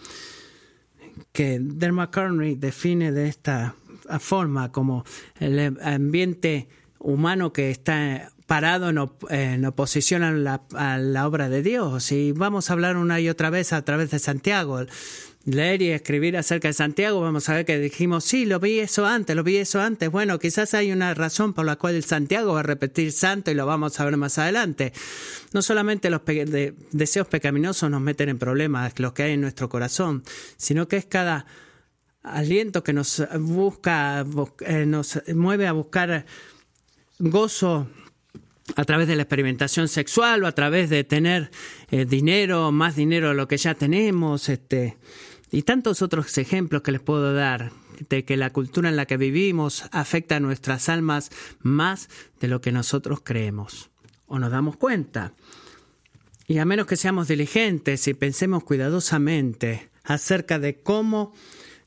Que 1.33 1.59
Dermot 1.61 2.11
Carney 2.11 2.55
define 2.55 3.13
de 3.13 3.29
esta 3.29 3.75
forma 4.19 4.73
como 4.73 5.05
el 5.39 5.79
ambiente 5.83 6.69
humano 6.99 7.53
que 7.53 7.71
está 7.71 8.33
parado 8.47 8.91
en, 9.29 9.65
oposición 9.65 10.23
a 10.25 10.33
la, 10.33 10.63
a 10.75 10.99
la, 10.99 11.27
obra 11.27 11.49
de 11.49 11.63
Dios. 11.63 12.11
Y 12.11 12.33
vamos 12.33 12.69
a 12.69 12.73
hablar 12.73 12.97
una 12.97 13.21
y 13.21 13.29
otra 13.29 13.51
vez 13.51 13.73
a 13.73 13.85
través 13.85 14.11
de 14.11 14.19
Santiago 14.19 14.81
leer 15.45 15.81
y 15.83 15.91
escribir 15.91 16.37
acerca 16.37 16.69
de 16.69 16.75
Santiago, 16.75 17.21
vamos 17.21 17.49
a 17.49 17.55
ver 17.55 17.65
que 17.65 17.79
dijimos, 17.79 18.25
sí, 18.25 18.45
lo 18.45 18.61
vi 18.61 18.79
eso 18.79 19.07
antes, 19.07 19.35
lo 19.35 19.43
vi 19.43 19.57
eso 19.57 19.81
antes. 19.81 20.11
Bueno, 20.11 20.39
quizás 20.39 20.75
hay 20.75 20.93
una 20.93 21.15
razón 21.15 21.55
por 21.55 21.65
la 21.65 21.77
cual 21.77 21.95
el 21.95 22.05
Santiago 22.05 22.55
va 22.55 22.61
a 22.61 22.65
repetir 22.65 23.13
santo 23.13 23.51
y 23.51 23.55
lo 23.55 23.67
vamos 23.67 23.99
a 23.99 24.05
ver 24.05 24.17
más 24.17 24.39
adelante. 24.39 24.93
No 25.53 25.63
solamente 25.63 26.11
los 26.11 26.21
deseos 26.93 27.27
pecaminosos 27.29 27.91
nos 27.91 28.01
meten 28.01 28.29
en 28.29 28.39
problemas, 28.39 28.99
los 28.99 29.13
que 29.13 29.23
hay 29.25 29.33
en 29.33 29.41
nuestro 29.41 29.69
corazón, 29.69 30.23
sino 30.57 30.89
que 30.89 30.99
es 30.99 31.07
cada 31.07 31.47
aliento 32.23 32.83
que 32.83 32.93
nos 32.93 33.23
busca, 33.39 34.27
eh, 34.61 34.85
nos 34.87 35.23
mueve 35.35 35.67
a 35.67 35.73
buscar 35.73 36.27
gozo 37.19 37.89
a 38.77 38.85
través 38.85 39.09
de 39.09 39.17
la 39.17 39.23
experimentación 39.23 39.89
sexual 39.89 40.45
o 40.45 40.47
a 40.47 40.53
través 40.53 40.91
de 40.91 41.03
tener 41.05 41.51
eh, 41.91 42.05
dinero, 42.05 42.71
más 42.73 42.95
dinero 42.95 43.29
de 43.29 43.35
lo 43.35 43.49
que 43.49 43.57
ya 43.57 43.75
tenemos, 43.75 44.49
este, 44.49 44.97
y 45.51 45.63
tantos 45.63 46.03
otros 46.03 46.37
ejemplos 46.39 46.83
que 46.83 46.93
les 46.93 47.01
puedo 47.01 47.35
dar 47.35 47.73
de 48.09 48.25
que 48.25 48.37
la 48.37 48.51
cultura 48.51 48.89
en 48.89 48.97
la 48.97 49.07
que 49.07 49.17
vivimos 49.17 49.85
afecta 49.93 50.37
a 50.37 50.41
nuestras 50.41 50.89
almas 50.89 51.31
más 51.61 52.09
de 52.41 52.49
lo 52.49 52.61
que 52.61 52.73
nosotros 52.73 53.21
creemos 53.23 53.91
o 54.27 54.39
nos 54.39 54.51
damos 54.51 54.77
cuenta. 54.77 55.35
Y 56.47 56.59
a 56.59 56.65
menos 56.65 56.87
que 56.87 56.97
seamos 56.97 57.29
diligentes 57.29 58.09
y 58.09 58.15
pensemos 58.15 58.65
cuidadosamente 58.65 59.91
acerca 60.05 60.59
de 60.59 60.81
cómo 60.81 61.35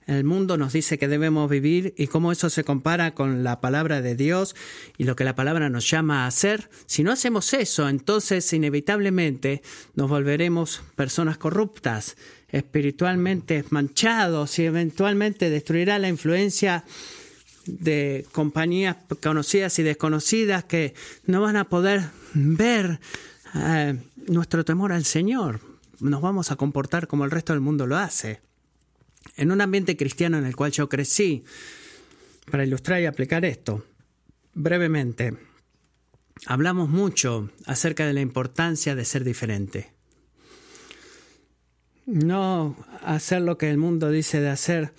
el 0.05 0.23
mundo 0.23 0.57
nos 0.57 0.73
dice 0.73 0.97
que 0.97 1.07
debemos 1.07 1.49
vivir 1.49 1.93
y 1.97 2.07
cómo 2.07 2.31
eso 2.31 2.49
se 2.49 2.63
compara 2.63 3.13
con 3.13 3.43
la 3.43 3.61
palabra 3.61 4.01
de 4.01 4.15
Dios 4.15 4.55
y 4.97 5.05
lo 5.05 5.15
que 5.15 5.23
la 5.23 5.35
palabra 5.35 5.69
nos 5.69 5.89
llama 5.89 6.23
a 6.23 6.27
hacer. 6.27 6.69
Si 6.85 7.03
no 7.03 7.11
hacemos 7.11 7.53
eso, 7.53 7.87
entonces 7.87 8.51
inevitablemente 8.51 9.61
nos 9.95 10.09
volveremos 10.09 10.83
personas 10.95 11.37
corruptas, 11.37 12.17
espiritualmente 12.53 13.65
manchados 13.69 14.57
y 14.59 14.65
eventualmente 14.65 15.49
destruirá 15.49 15.99
la 15.99 16.07
influencia 16.07 16.85
de 17.65 18.25
compañías 18.31 18.95
conocidas 19.21 19.77
y 19.79 19.83
desconocidas 19.83 20.63
que 20.63 20.93
no 21.25 21.41
van 21.41 21.57
a 21.57 21.65
poder 21.65 22.03
ver 22.33 23.01
eh, 23.55 23.97
nuestro 24.27 24.63
temor 24.63 24.93
al 24.93 25.03
Señor. 25.03 25.59
Nos 25.99 26.21
vamos 26.21 26.51
a 26.51 26.55
comportar 26.55 27.07
como 27.07 27.25
el 27.25 27.31
resto 27.31 27.51
del 27.51 27.61
mundo 27.61 27.87
lo 27.87 27.97
hace 27.97 28.39
en 29.35 29.51
un 29.51 29.61
ambiente 29.61 29.97
cristiano 29.97 30.37
en 30.37 30.45
el 30.45 30.55
cual 30.55 30.71
yo 30.71 30.89
crecí, 30.89 31.43
para 32.49 32.65
ilustrar 32.65 33.01
y 33.01 33.05
aplicar 33.05 33.45
esto, 33.45 33.85
brevemente, 34.53 35.37
hablamos 36.45 36.89
mucho 36.89 37.49
acerca 37.65 38.05
de 38.05 38.13
la 38.13 38.21
importancia 38.21 38.95
de 38.95 39.05
ser 39.05 39.23
diferente. 39.23 39.91
No 42.05 42.75
hacer 43.03 43.41
lo 43.41 43.57
que 43.57 43.69
el 43.69 43.77
mundo 43.77 44.09
dice 44.11 44.41
de 44.41 44.49
hacer, 44.49 44.93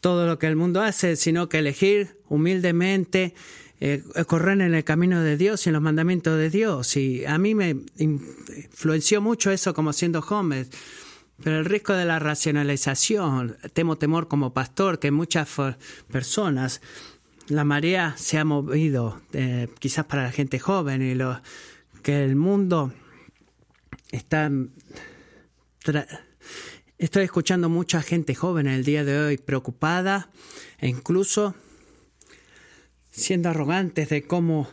todo 0.00 0.26
lo 0.26 0.38
que 0.38 0.46
el 0.46 0.56
mundo 0.56 0.80
hace, 0.82 1.16
sino 1.16 1.48
que 1.48 1.58
elegir 1.58 2.18
humildemente 2.28 3.34
eh, 3.80 4.02
correr 4.26 4.60
en 4.60 4.74
el 4.74 4.84
camino 4.84 5.22
de 5.22 5.36
Dios 5.36 5.64
y 5.64 5.68
en 5.68 5.74
los 5.74 5.82
mandamientos 5.82 6.36
de 6.38 6.50
Dios. 6.50 6.96
Y 6.96 7.24
a 7.24 7.38
mí 7.38 7.54
me 7.54 7.76
influenció 7.98 9.20
mucho 9.20 9.50
eso 9.50 9.74
como 9.74 9.92
siendo 9.92 10.22
joven. 10.22 10.68
Pero 11.42 11.60
el 11.60 11.64
riesgo 11.64 11.94
de 11.94 12.04
la 12.04 12.18
racionalización, 12.18 13.56
temo 13.72 13.96
temor 13.96 14.26
como 14.26 14.52
pastor, 14.52 14.98
que 14.98 15.12
muchas 15.12 15.48
personas, 16.10 16.80
la 17.46 17.62
marea 17.62 18.14
se 18.16 18.38
ha 18.38 18.44
movido, 18.44 19.20
eh, 19.32 19.68
quizás 19.78 20.04
para 20.06 20.24
la 20.24 20.32
gente 20.32 20.58
joven, 20.58 21.00
y 21.00 21.14
lo, 21.14 21.40
que 22.02 22.24
el 22.24 22.34
mundo 22.34 22.92
está... 24.10 24.50
Estoy 26.98 27.24
escuchando 27.24 27.68
mucha 27.68 28.02
gente 28.02 28.34
joven 28.34 28.66
el 28.66 28.84
día 28.84 29.04
de 29.04 29.18
hoy 29.18 29.38
preocupada 29.38 30.30
e 30.78 30.88
incluso 30.88 31.54
siendo 33.10 33.50
arrogantes 33.50 34.08
de 34.08 34.26
cómo 34.26 34.68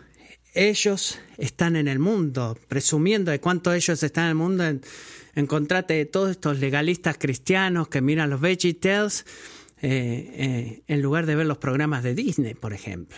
ellos 0.55 1.19
están 1.37 1.75
en 1.75 1.87
el 1.87 1.99
mundo, 1.99 2.57
presumiendo 2.67 3.29
de 3.29 3.39
cuánto 3.39 3.73
ellos 3.73 4.01
están 4.01 4.23
en 4.23 4.29
el 4.29 4.35
mundo, 4.35 4.63
en, 4.65 5.47
contraste 5.47 5.93
de 5.95 6.05
todos 6.05 6.31
estos 6.31 6.59
legalistas 6.59 7.17
cristianos 7.19 7.89
que 7.89 8.01
miran 8.01 8.29
los 8.29 8.41
VeggieTales 8.41 9.25
eh, 9.81 10.31
eh, 10.33 10.83
en 10.87 11.01
lugar 11.01 11.25
de 11.25 11.35
ver 11.35 11.45
los 11.45 11.57
programas 11.57 12.03
de 12.03 12.15
Disney, 12.15 12.53
por 12.53 12.73
ejemplo. 12.73 13.17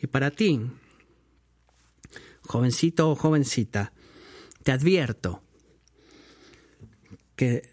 Y 0.00 0.06
para 0.06 0.30
ti, 0.30 0.60
jovencito 2.42 3.10
o 3.10 3.14
jovencita, 3.14 3.92
te 4.64 4.72
advierto 4.72 5.42
que 7.38 7.70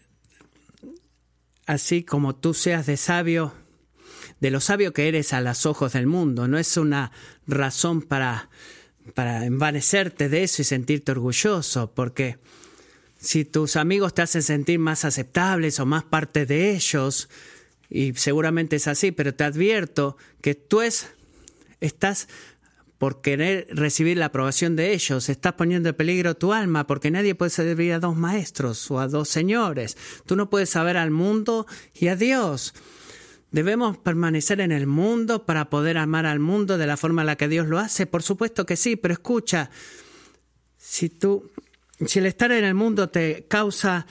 así 1.66 2.04
como 2.04 2.36
tú 2.36 2.54
seas 2.54 2.86
de 2.86 2.96
sabio, 2.96 3.52
de 4.38 4.52
lo 4.52 4.60
sabio 4.60 4.92
que 4.92 5.08
eres 5.08 5.32
a 5.32 5.40
los 5.40 5.66
ojos 5.66 5.92
del 5.92 6.06
mundo. 6.06 6.46
No 6.46 6.56
es 6.56 6.76
una 6.76 7.10
razón 7.48 8.00
para, 8.00 8.48
para 9.14 9.44
envanecerte 9.44 10.28
de 10.28 10.44
eso 10.44 10.62
y 10.62 10.64
sentirte 10.64 11.10
orgulloso, 11.10 11.92
porque 11.92 12.38
si 13.18 13.44
tus 13.44 13.74
amigos 13.74 14.14
te 14.14 14.22
hacen 14.22 14.44
sentir 14.44 14.78
más 14.78 15.04
aceptables 15.04 15.80
o 15.80 15.84
más 15.84 16.04
parte 16.04 16.46
de 16.46 16.70
ellos, 16.70 17.28
y 17.90 18.14
seguramente 18.14 18.76
es 18.76 18.86
así, 18.86 19.10
pero 19.10 19.34
te 19.34 19.42
advierto 19.42 20.16
que 20.42 20.54
tú 20.54 20.80
es, 20.80 21.08
estás 21.80 22.28
por 22.98 23.20
querer 23.20 23.66
recibir 23.70 24.16
la 24.16 24.26
aprobación 24.26 24.74
de 24.76 24.92
ellos, 24.92 25.28
estás 25.28 25.52
poniendo 25.54 25.90
en 25.90 25.94
peligro 25.94 26.36
tu 26.36 26.52
alma, 26.52 26.86
porque 26.86 27.10
nadie 27.10 27.34
puede 27.34 27.50
servir 27.50 27.92
a 27.92 28.00
dos 28.00 28.16
maestros 28.16 28.90
o 28.90 29.00
a 29.00 29.08
dos 29.08 29.28
señores. 29.28 29.96
Tú 30.24 30.36
no 30.36 30.48
puedes 30.48 30.70
saber 30.70 30.96
al 30.96 31.10
mundo 31.10 31.66
y 31.94 32.08
a 32.08 32.16
Dios. 32.16 32.74
¿Debemos 33.50 33.96
permanecer 33.98 34.60
en 34.60 34.72
el 34.72 34.86
mundo 34.86 35.46
para 35.46 35.70
poder 35.70 35.98
amar 35.98 36.26
al 36.26 36.40
mundo 36.40 36.78
de 36.78 36.86
la 36.86 36.96
forma 36.96 37.22
en 37.22 37.26
la 37.26 37.36
que 37.36 37.48
Dios 37.48 37.66
lo 37.68 37.78
hace? 37.78 38.06
Por 38.06 38.22
supuesto 38.22 38.66
que 38.66 38.76
sí, 38.76 38.96
pero 38.96 39.14
escucha, 39.14 39.70
si 40.78 41.08
tú, 41.08 41.50
si 42.04 42.18
el 42.18 42.26
estar 42.26 42.50
en 42.52 42.64
el 42.64 42.74
mundo 42.74 43.08
te 43.08 43.46
causa 43.48 44.06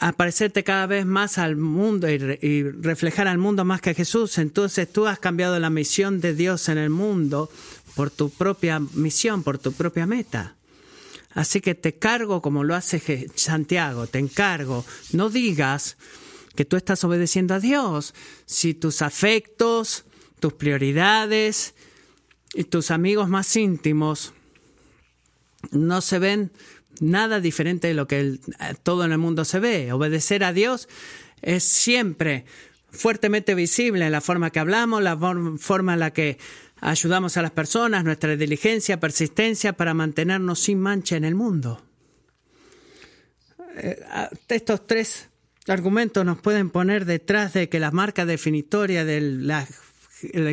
aparecerte 0.00 0.62
cada 0.62 0.86
vez 0.86 1.06
más 1.06 1.38
al 1.38 1.56
mundo 1.56 2.08
y, 2.08 2.14
y, 2.40 2.62
reflejar 2.62 3.26
al 3.26 3.38
mundo 3.38 3.64
más 3.64 3.80
que 3.80 3.90
a 3.90 3.94
Jesús, 3.94 4.38
entonces 4.38 4.92
tú 4.92 5.06
has 5.06 5.18
cambiado 5.18 5.58
la 5.58 5.70
misión 5.70 6.20
de 6.20 6.34
Dios 6.34 6.68
en 6.68 6.78
el 6.78 6.90
mundo 6.90 7.50
por 7.98 8.12
tu 8.12 8.30
propia 8.30 8.78
misión, 8.78 9.42
por 9.42 9.58
tu 9.58 9.72
propia 9.72 10.06
meta. 10.06 10.54
Así 11.30 11.60
que 11.60 11.74
te 11.74 11.98
cargo 11.98 12.40
como 12.40 12.62
lo 12.62 12.76
hace 12.76 13.28
Santiago, 13.34 14.06
te 14.06 14.20
encargo, 14.20 14.84
no 15.10 15.30
digas 15.30 15.96
que 16.54 16.64
tú 16.64 16.76
estás 16.76 17.02
obedeciendo 17.02 17.54
a 17.54 17.58
Dios. 17.58 18.14
Si 18.46 18.72
tus 18.72 19.02
afectos, 19.02 20.04
tus 20.38 20.52
prioridades 20.52 21.74
y 22.54 22.62
tus 22.62 22.92
amigos 22.92 23.28
más 23.28 23.56
íntimos 23.56 24.32
no 25.72 26.00
se 26.00 26.20
ven 26.20 26.52
nada 27.00 27.40
diferente 27.40 27.88
de 27.88 27.94
lo 27.94 28.06
que 28.06 28.20
el, 28.20 28.40
todo 28.84 29.04
en 29.04 29.10
el 29.10 29.18
mundo 29.18 29.44
se 29.44 29.58
ve. 29.58 29.92
Obedecer 29.92 30.44
a 30.44 30.52
Dios 30.52 30.88
es 31.42 31.64
siempre 31.64 32.44
fuertemente 32.92 33.56
visible 33.56 34.06
en 34.06 34.12
la 34.12 34.20
forma 34.20 34.50
que 34.50 34.60
hablamos, 34.60 35.02
la 35.02 35.18
forma 35.58 35.94
en 35.94 36.00
la 36.00 36.12
que 36.12 36.38
ayudamos 36.80 37.36
a 37.36 37.42
las 37.42 37.50
personas, 37.50 38.04
nuestra 38.04 38.36
diligencia, 38.36 39.00
persistencia 39.00 39.72
para 39.72 39.94
mantenernos 39.94 40.60
sin 40.60 40.80
mancha 40.80 41.16
en 41.16 41.24
el 41.24 41.34
mundo. 41.34 41.82
Eh, 43.76 44.00
estos 44.48 44.86
tres 44.86 45.28
argumentos 45.66 46.24
nos 46.24 46.40
pueden 46.40 46.70
poner 46.70 47.04
detrás 47.04 47.52
de 47.52 47.68
que 47.68 47.80
la 47.80 47.90
marca 47.90 48.24
definitoria 48.26 49.04
del 49.04 49.52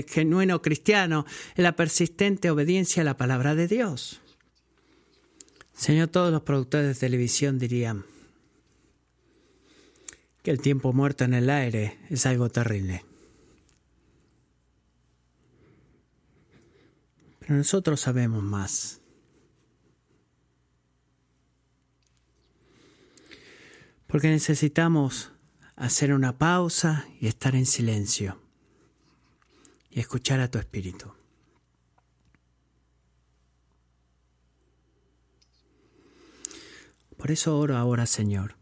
genuino 0.08 0.62
cristiano 0.62 1.26
es 1.56 1.64
la 1.64 1.76
persistente 1.76 2.52
obediencia 2.52 3.02
a 3.02 3.06
la 3.06 3.18
palabra 3.18 3.56
de 3.56 3.68
Dios. 3.68 4.22
Señor, 5.74 6.08
todos 6.08 6.32
los 6.32 6.44
productores 6.44 6.88
de 6.88 6.96
televisión 6.96 7.60
dirían 7.60 8.06
que 10.44 10.52
el 10.52 10.62
tiempo 10.62 10.94
muerto 10.94 11.24
en 11.24 11.34
el 11.34 11.50
aire 11.50 11.98
es 12.10 12.26
algo 12.26 12.50
terrible. 12.50 13.04
Pero 17.46 17.58
nosotros 17.58 18.00
sabemos 18.00 18.42
más. 18.42 19.02
porque 24.16 24.30
necesitamos 24.30 25.34
hacer 25.76 26.14
una 26.14 26.38
pausa 26.38 27.06
y 27.20 27.28
estar 27.28 27.54
en 27.54 27.66
silencio 27.66 28.40
y 29.90 30.00
escuchar 30.00 30.40
a 30.40 30.50
tu 30.50 30.58
espíritu. 30.58 31.12
Por 37.18 37.32
eso 37.32 37.58
oro 37.58 37.76
ahora, 37.76 38.06
Señor, 38.06 38.56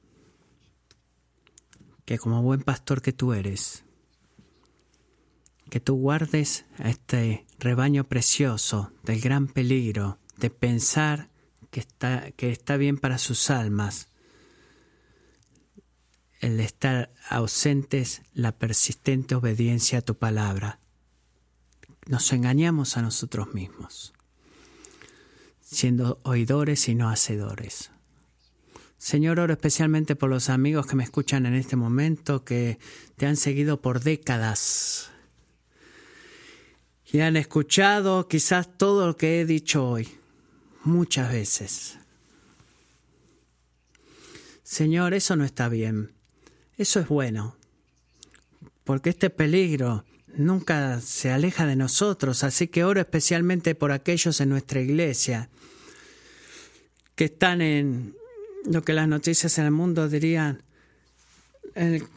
que 2.05 2.17
como 2.17 2.41
buen 2.41 2.61
pastor 2.61 3.03
que 3.03 3.13
tú 3.13 3.34
eres, 3.34 3.84
que 5.69 5.79
tú 5.79 5.95
guardes 5.97 6.65
a 6.79 6.89
este 6.89 7.45
rebaño 7.64 8.03
precioso 8.03 8.91
del 9.03 9.22
gran 9.22 9.47
peligro 9.47 10.20
de 10.38 10.49
pensar 10.49 11.30
que 11.72 11.80
está, 11.80 12.32
que 12.32 12.51
está 12.51 12.78
bien 12.78 12.97
para 12.97 13.18
sus 13.18 13.49
almas 13.49 14.09
el 16.41 16.59
estar 16.59 17.09
ausentes 17.30 18.22
la 18.34 18.51
persistente 18.51 19.34
obediencia 19.34 19.99
a 19.99 20.01
tu 20.01 20.16
palabra. 20.16 20.80
Nos 22.05 22.34
engañamos 22.34 22.97
a 22.97 23.01
nosotros 23.01 23.53
mismos, 23.53 24.14
siendo 25.61 26.20
oidores 26.24 26.89
y 26.89 26.95
no 26.95 27.09
hacedores. 27.09 27.91
Señor, 28.97 29.39
oro 29.39 29.53
especialmente 29.53 30.18
por 30.18 30.30
los 30.30 30.49
amigos 30.49 30.86
que 30.86 30.97
me 30.97 31.05
escuchan 31.05 31.45
en 31.45 31.53
este 31.53 31.78
momento, 31.78 32.43
que 32.43 32.78
te 33.16 33.26
han 33.26 33.38
seguido 33.38 33.82
por 33.82 34.01
décadas 34.01 35.12
y 37.14 37.22
han 37.22 37.38
escuchado 37.38 38.28
quizás 38.28 38.76
todo 38.76 39.05
lo 39.05 39.16
que 39.16 39.39
he 39.39 39.45
dicho 39.45 39.88
hoy, 39.88 40.09
muchas 40.84 41.32
veces. 41.32 41.99
Señor, 44.64 45.14
eso 45.14 45.36
no 45.36 45.45
está 45.45 45.70
bien. 45.70 46.11
Eso 46.76 46.99
es 46.99 47.07
bueno, 47.07 47.55
porque 48.84 49.11
este 49.11 49.30
peligro 49.30 50.05
nunca 50.36 50.99
se 51.01 51.30
aleja 51.30 51.68
de 51.68 51.76
nosotros, 51.76 52.43
así 52.43 52.68
que 52.68 52.84
oro 52.84 52.99
especialmente 52.99 53.76
por 53.76 53.91
aquellos 53.91 54.41
en 54.41 54.49
nuestra 54.49 54.82
iglesia 54.82 55.49
que 57.14 57.26
están 57.26 57.61
en 57.61 58.16
lo 58.66 58.82
que 58.82 58.93
las 58.93 59.07
noticias 59.07 59.59
en 59.59 59.66
el 59.66 59.72
mundo 59.72 60.09
dirían 60.09 60.64
el, 61.76 62.07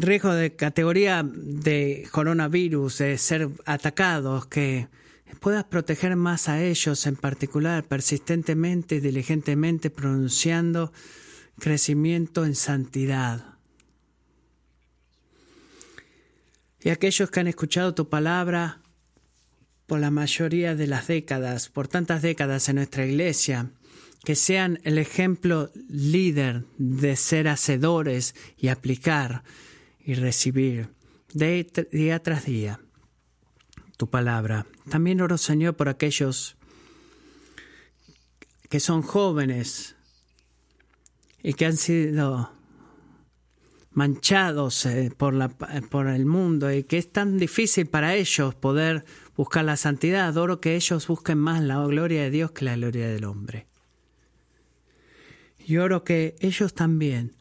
riesgo 0.00 0.32
de 0.34 0.54
categoría 0.54 1.22
de 1.24 2.08
coronavirus, 2.10 2.98
de 2.98 3.18
ser 3.18 3.48
atacados, 3.64 4.46
que 4.46 4.88
puedas 5.40 5.64
proteger 5.64 6.16
más 6.16 6.48
a 6.48 6.62
ellos 6.62 7.06
en 7.06 7.16
particular, 7.16 7.84
persistentemente 7.84 8.96
y 8.96 9.00
diligentemente 9.00 9.90
pronunciando 9.90 10.92
crecimiento 11.58 12.44
en 12.44 12.54
santidad. 12.54 13.56
Y 16.80 16.90
aquellos 16.90 17.30
que 17.30 17.40
han 17.40 17.48
escuchado 17.48 17.94
tu 17.94 18.08
palabra 18.08 18.80
por 19.86 20.00
la 20.00 20.10
mayoría 20.10 20.74
de 20.74 20.86
las 20.86 21.06
décadas, 21.06 21.68
por 21.68 21.88
tantas 21.88 22.22
décadas 22.22 22.68
en 22.68 22.76
nuestra 22.76 23.06
iglesia, 23.06 23.70
que 24.26 24.34
sean 24.34 24.80
el 24.82 24.98
ejemplo 24.98 25.70
líder 25.88 26.64
de 26.78 27.14
ser 27.14 27.46
hacedores 27.46 28.34
y 28.58 28.66
aplicar 28.66 29.44
y 30.04 30.14
recibir 30.14 30.88
día 31.32 32.20
tras 32.20 32.44
día 32.44 32.80
tu 33.96 34.10
palabra. 34.10 34.66
También 34.90 35.20
oro, 35.20 35.38
Señor, 35.38 35.76
por 35.76 35.88
aquellos 35.88 36.56
que 38.68 38.80
son 38.80 39.02
jóvenes 39.02 39.94
y 41.40 41.54
que 41.54 41.66
han 41.66 41.76
sido 41.76 42.50
manchados 43.92 44.86
eh, 44.86 45.12
por, 45.16 45.34
la, 45.34 45.50
por 45.50 46.08
el 46.08 46.26
mundo 46.26 46.72
y 46.72 46.82
que 46.82 46.98
es 46.98 47.12
tan 47.12 47.38
difícil 47.38 47.86
para 47.86 48.16
ellos 48.16 48.56
poder 48.56 49.04
buscar 49.36 49.64
la 49.64 49.76
santidad. 49.76 50.36
Oro 50.36 50.60
que 50.60 50.74
ellos 50.74 51.06
busquen 51.06 51.38
más 51.38 51.62
la 51.62 51.78
gloria 51.86 52.22
de 52.22 52.30
Dios 52.30 52.50
que 52.50 52.64
la 52.64 52.74
gloria 52.74 53.06
del 53.06 53.24
hombre. 53.24 53.68
Y 55.66 55.78
oro 55.78 56.04
que 56.04 56.36
ellos 56.38 56.74
también, 56.74 57.32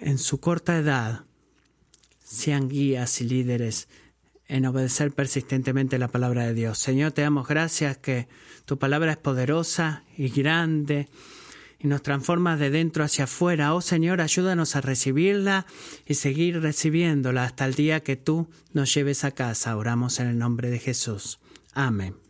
en 0.00 0.18
su 0.18 0.38
corta 0.38 0.76
edad, 0.76 1.24
sean 2.22 2.68
guías 2.68 3.22
y 3.22 3.24
líderes 3.24 3.88
en 4.48 4.66
obedecer 4.66 5.12
persistentemente 5.12 5.98
la 5.98 6.08
palabra 6.08 6.46
de 6.46 6.52
Dios. 6.52 6.78
Señor, 6.78 7.12
te 7.12 7.22
damos 7.22 7.48
gracias 7.48 7.96
que 7.96 8.28
tu 8.66 8.78
palabra 8.78 9.12
es 9.12 9.16
poderosa 9.16 10.04
y 10.14 10.28
grande 10.28 11.08
y 11.78 11.88
nos 11.88 12.02
transforma 12.02 12.58
de 12.58 12.68
dentro 12.68 13.02
hacia 13.02 13.24
afuera. 13.24 13.72
Oh 13.72 13.80
Señor, 13.80 14.20
ayúdanos 14.20 14.76
a 14.76 14.82
recibirla 14.82 15.64
y 16.04 16.14
seguir 16.14 16.60
recibiéndola 16.60 17.44
hasta 17.44 17.64
el 17.64 17.74
día 17.74 18.00
que 18.00 18.16
tú 18.16 18.50
nos 18.74 18.92
lleves 18.92 19.24
a 19.24 19.30
casa. 19.30 19.74
Oramos 19.78 20.20
en 20.20 20.26
el 20.26 20.36
nombre 20.38 20.68
de 20.68 20.80
Jesús. 20.80 21.38
Amén. 21.72 22.29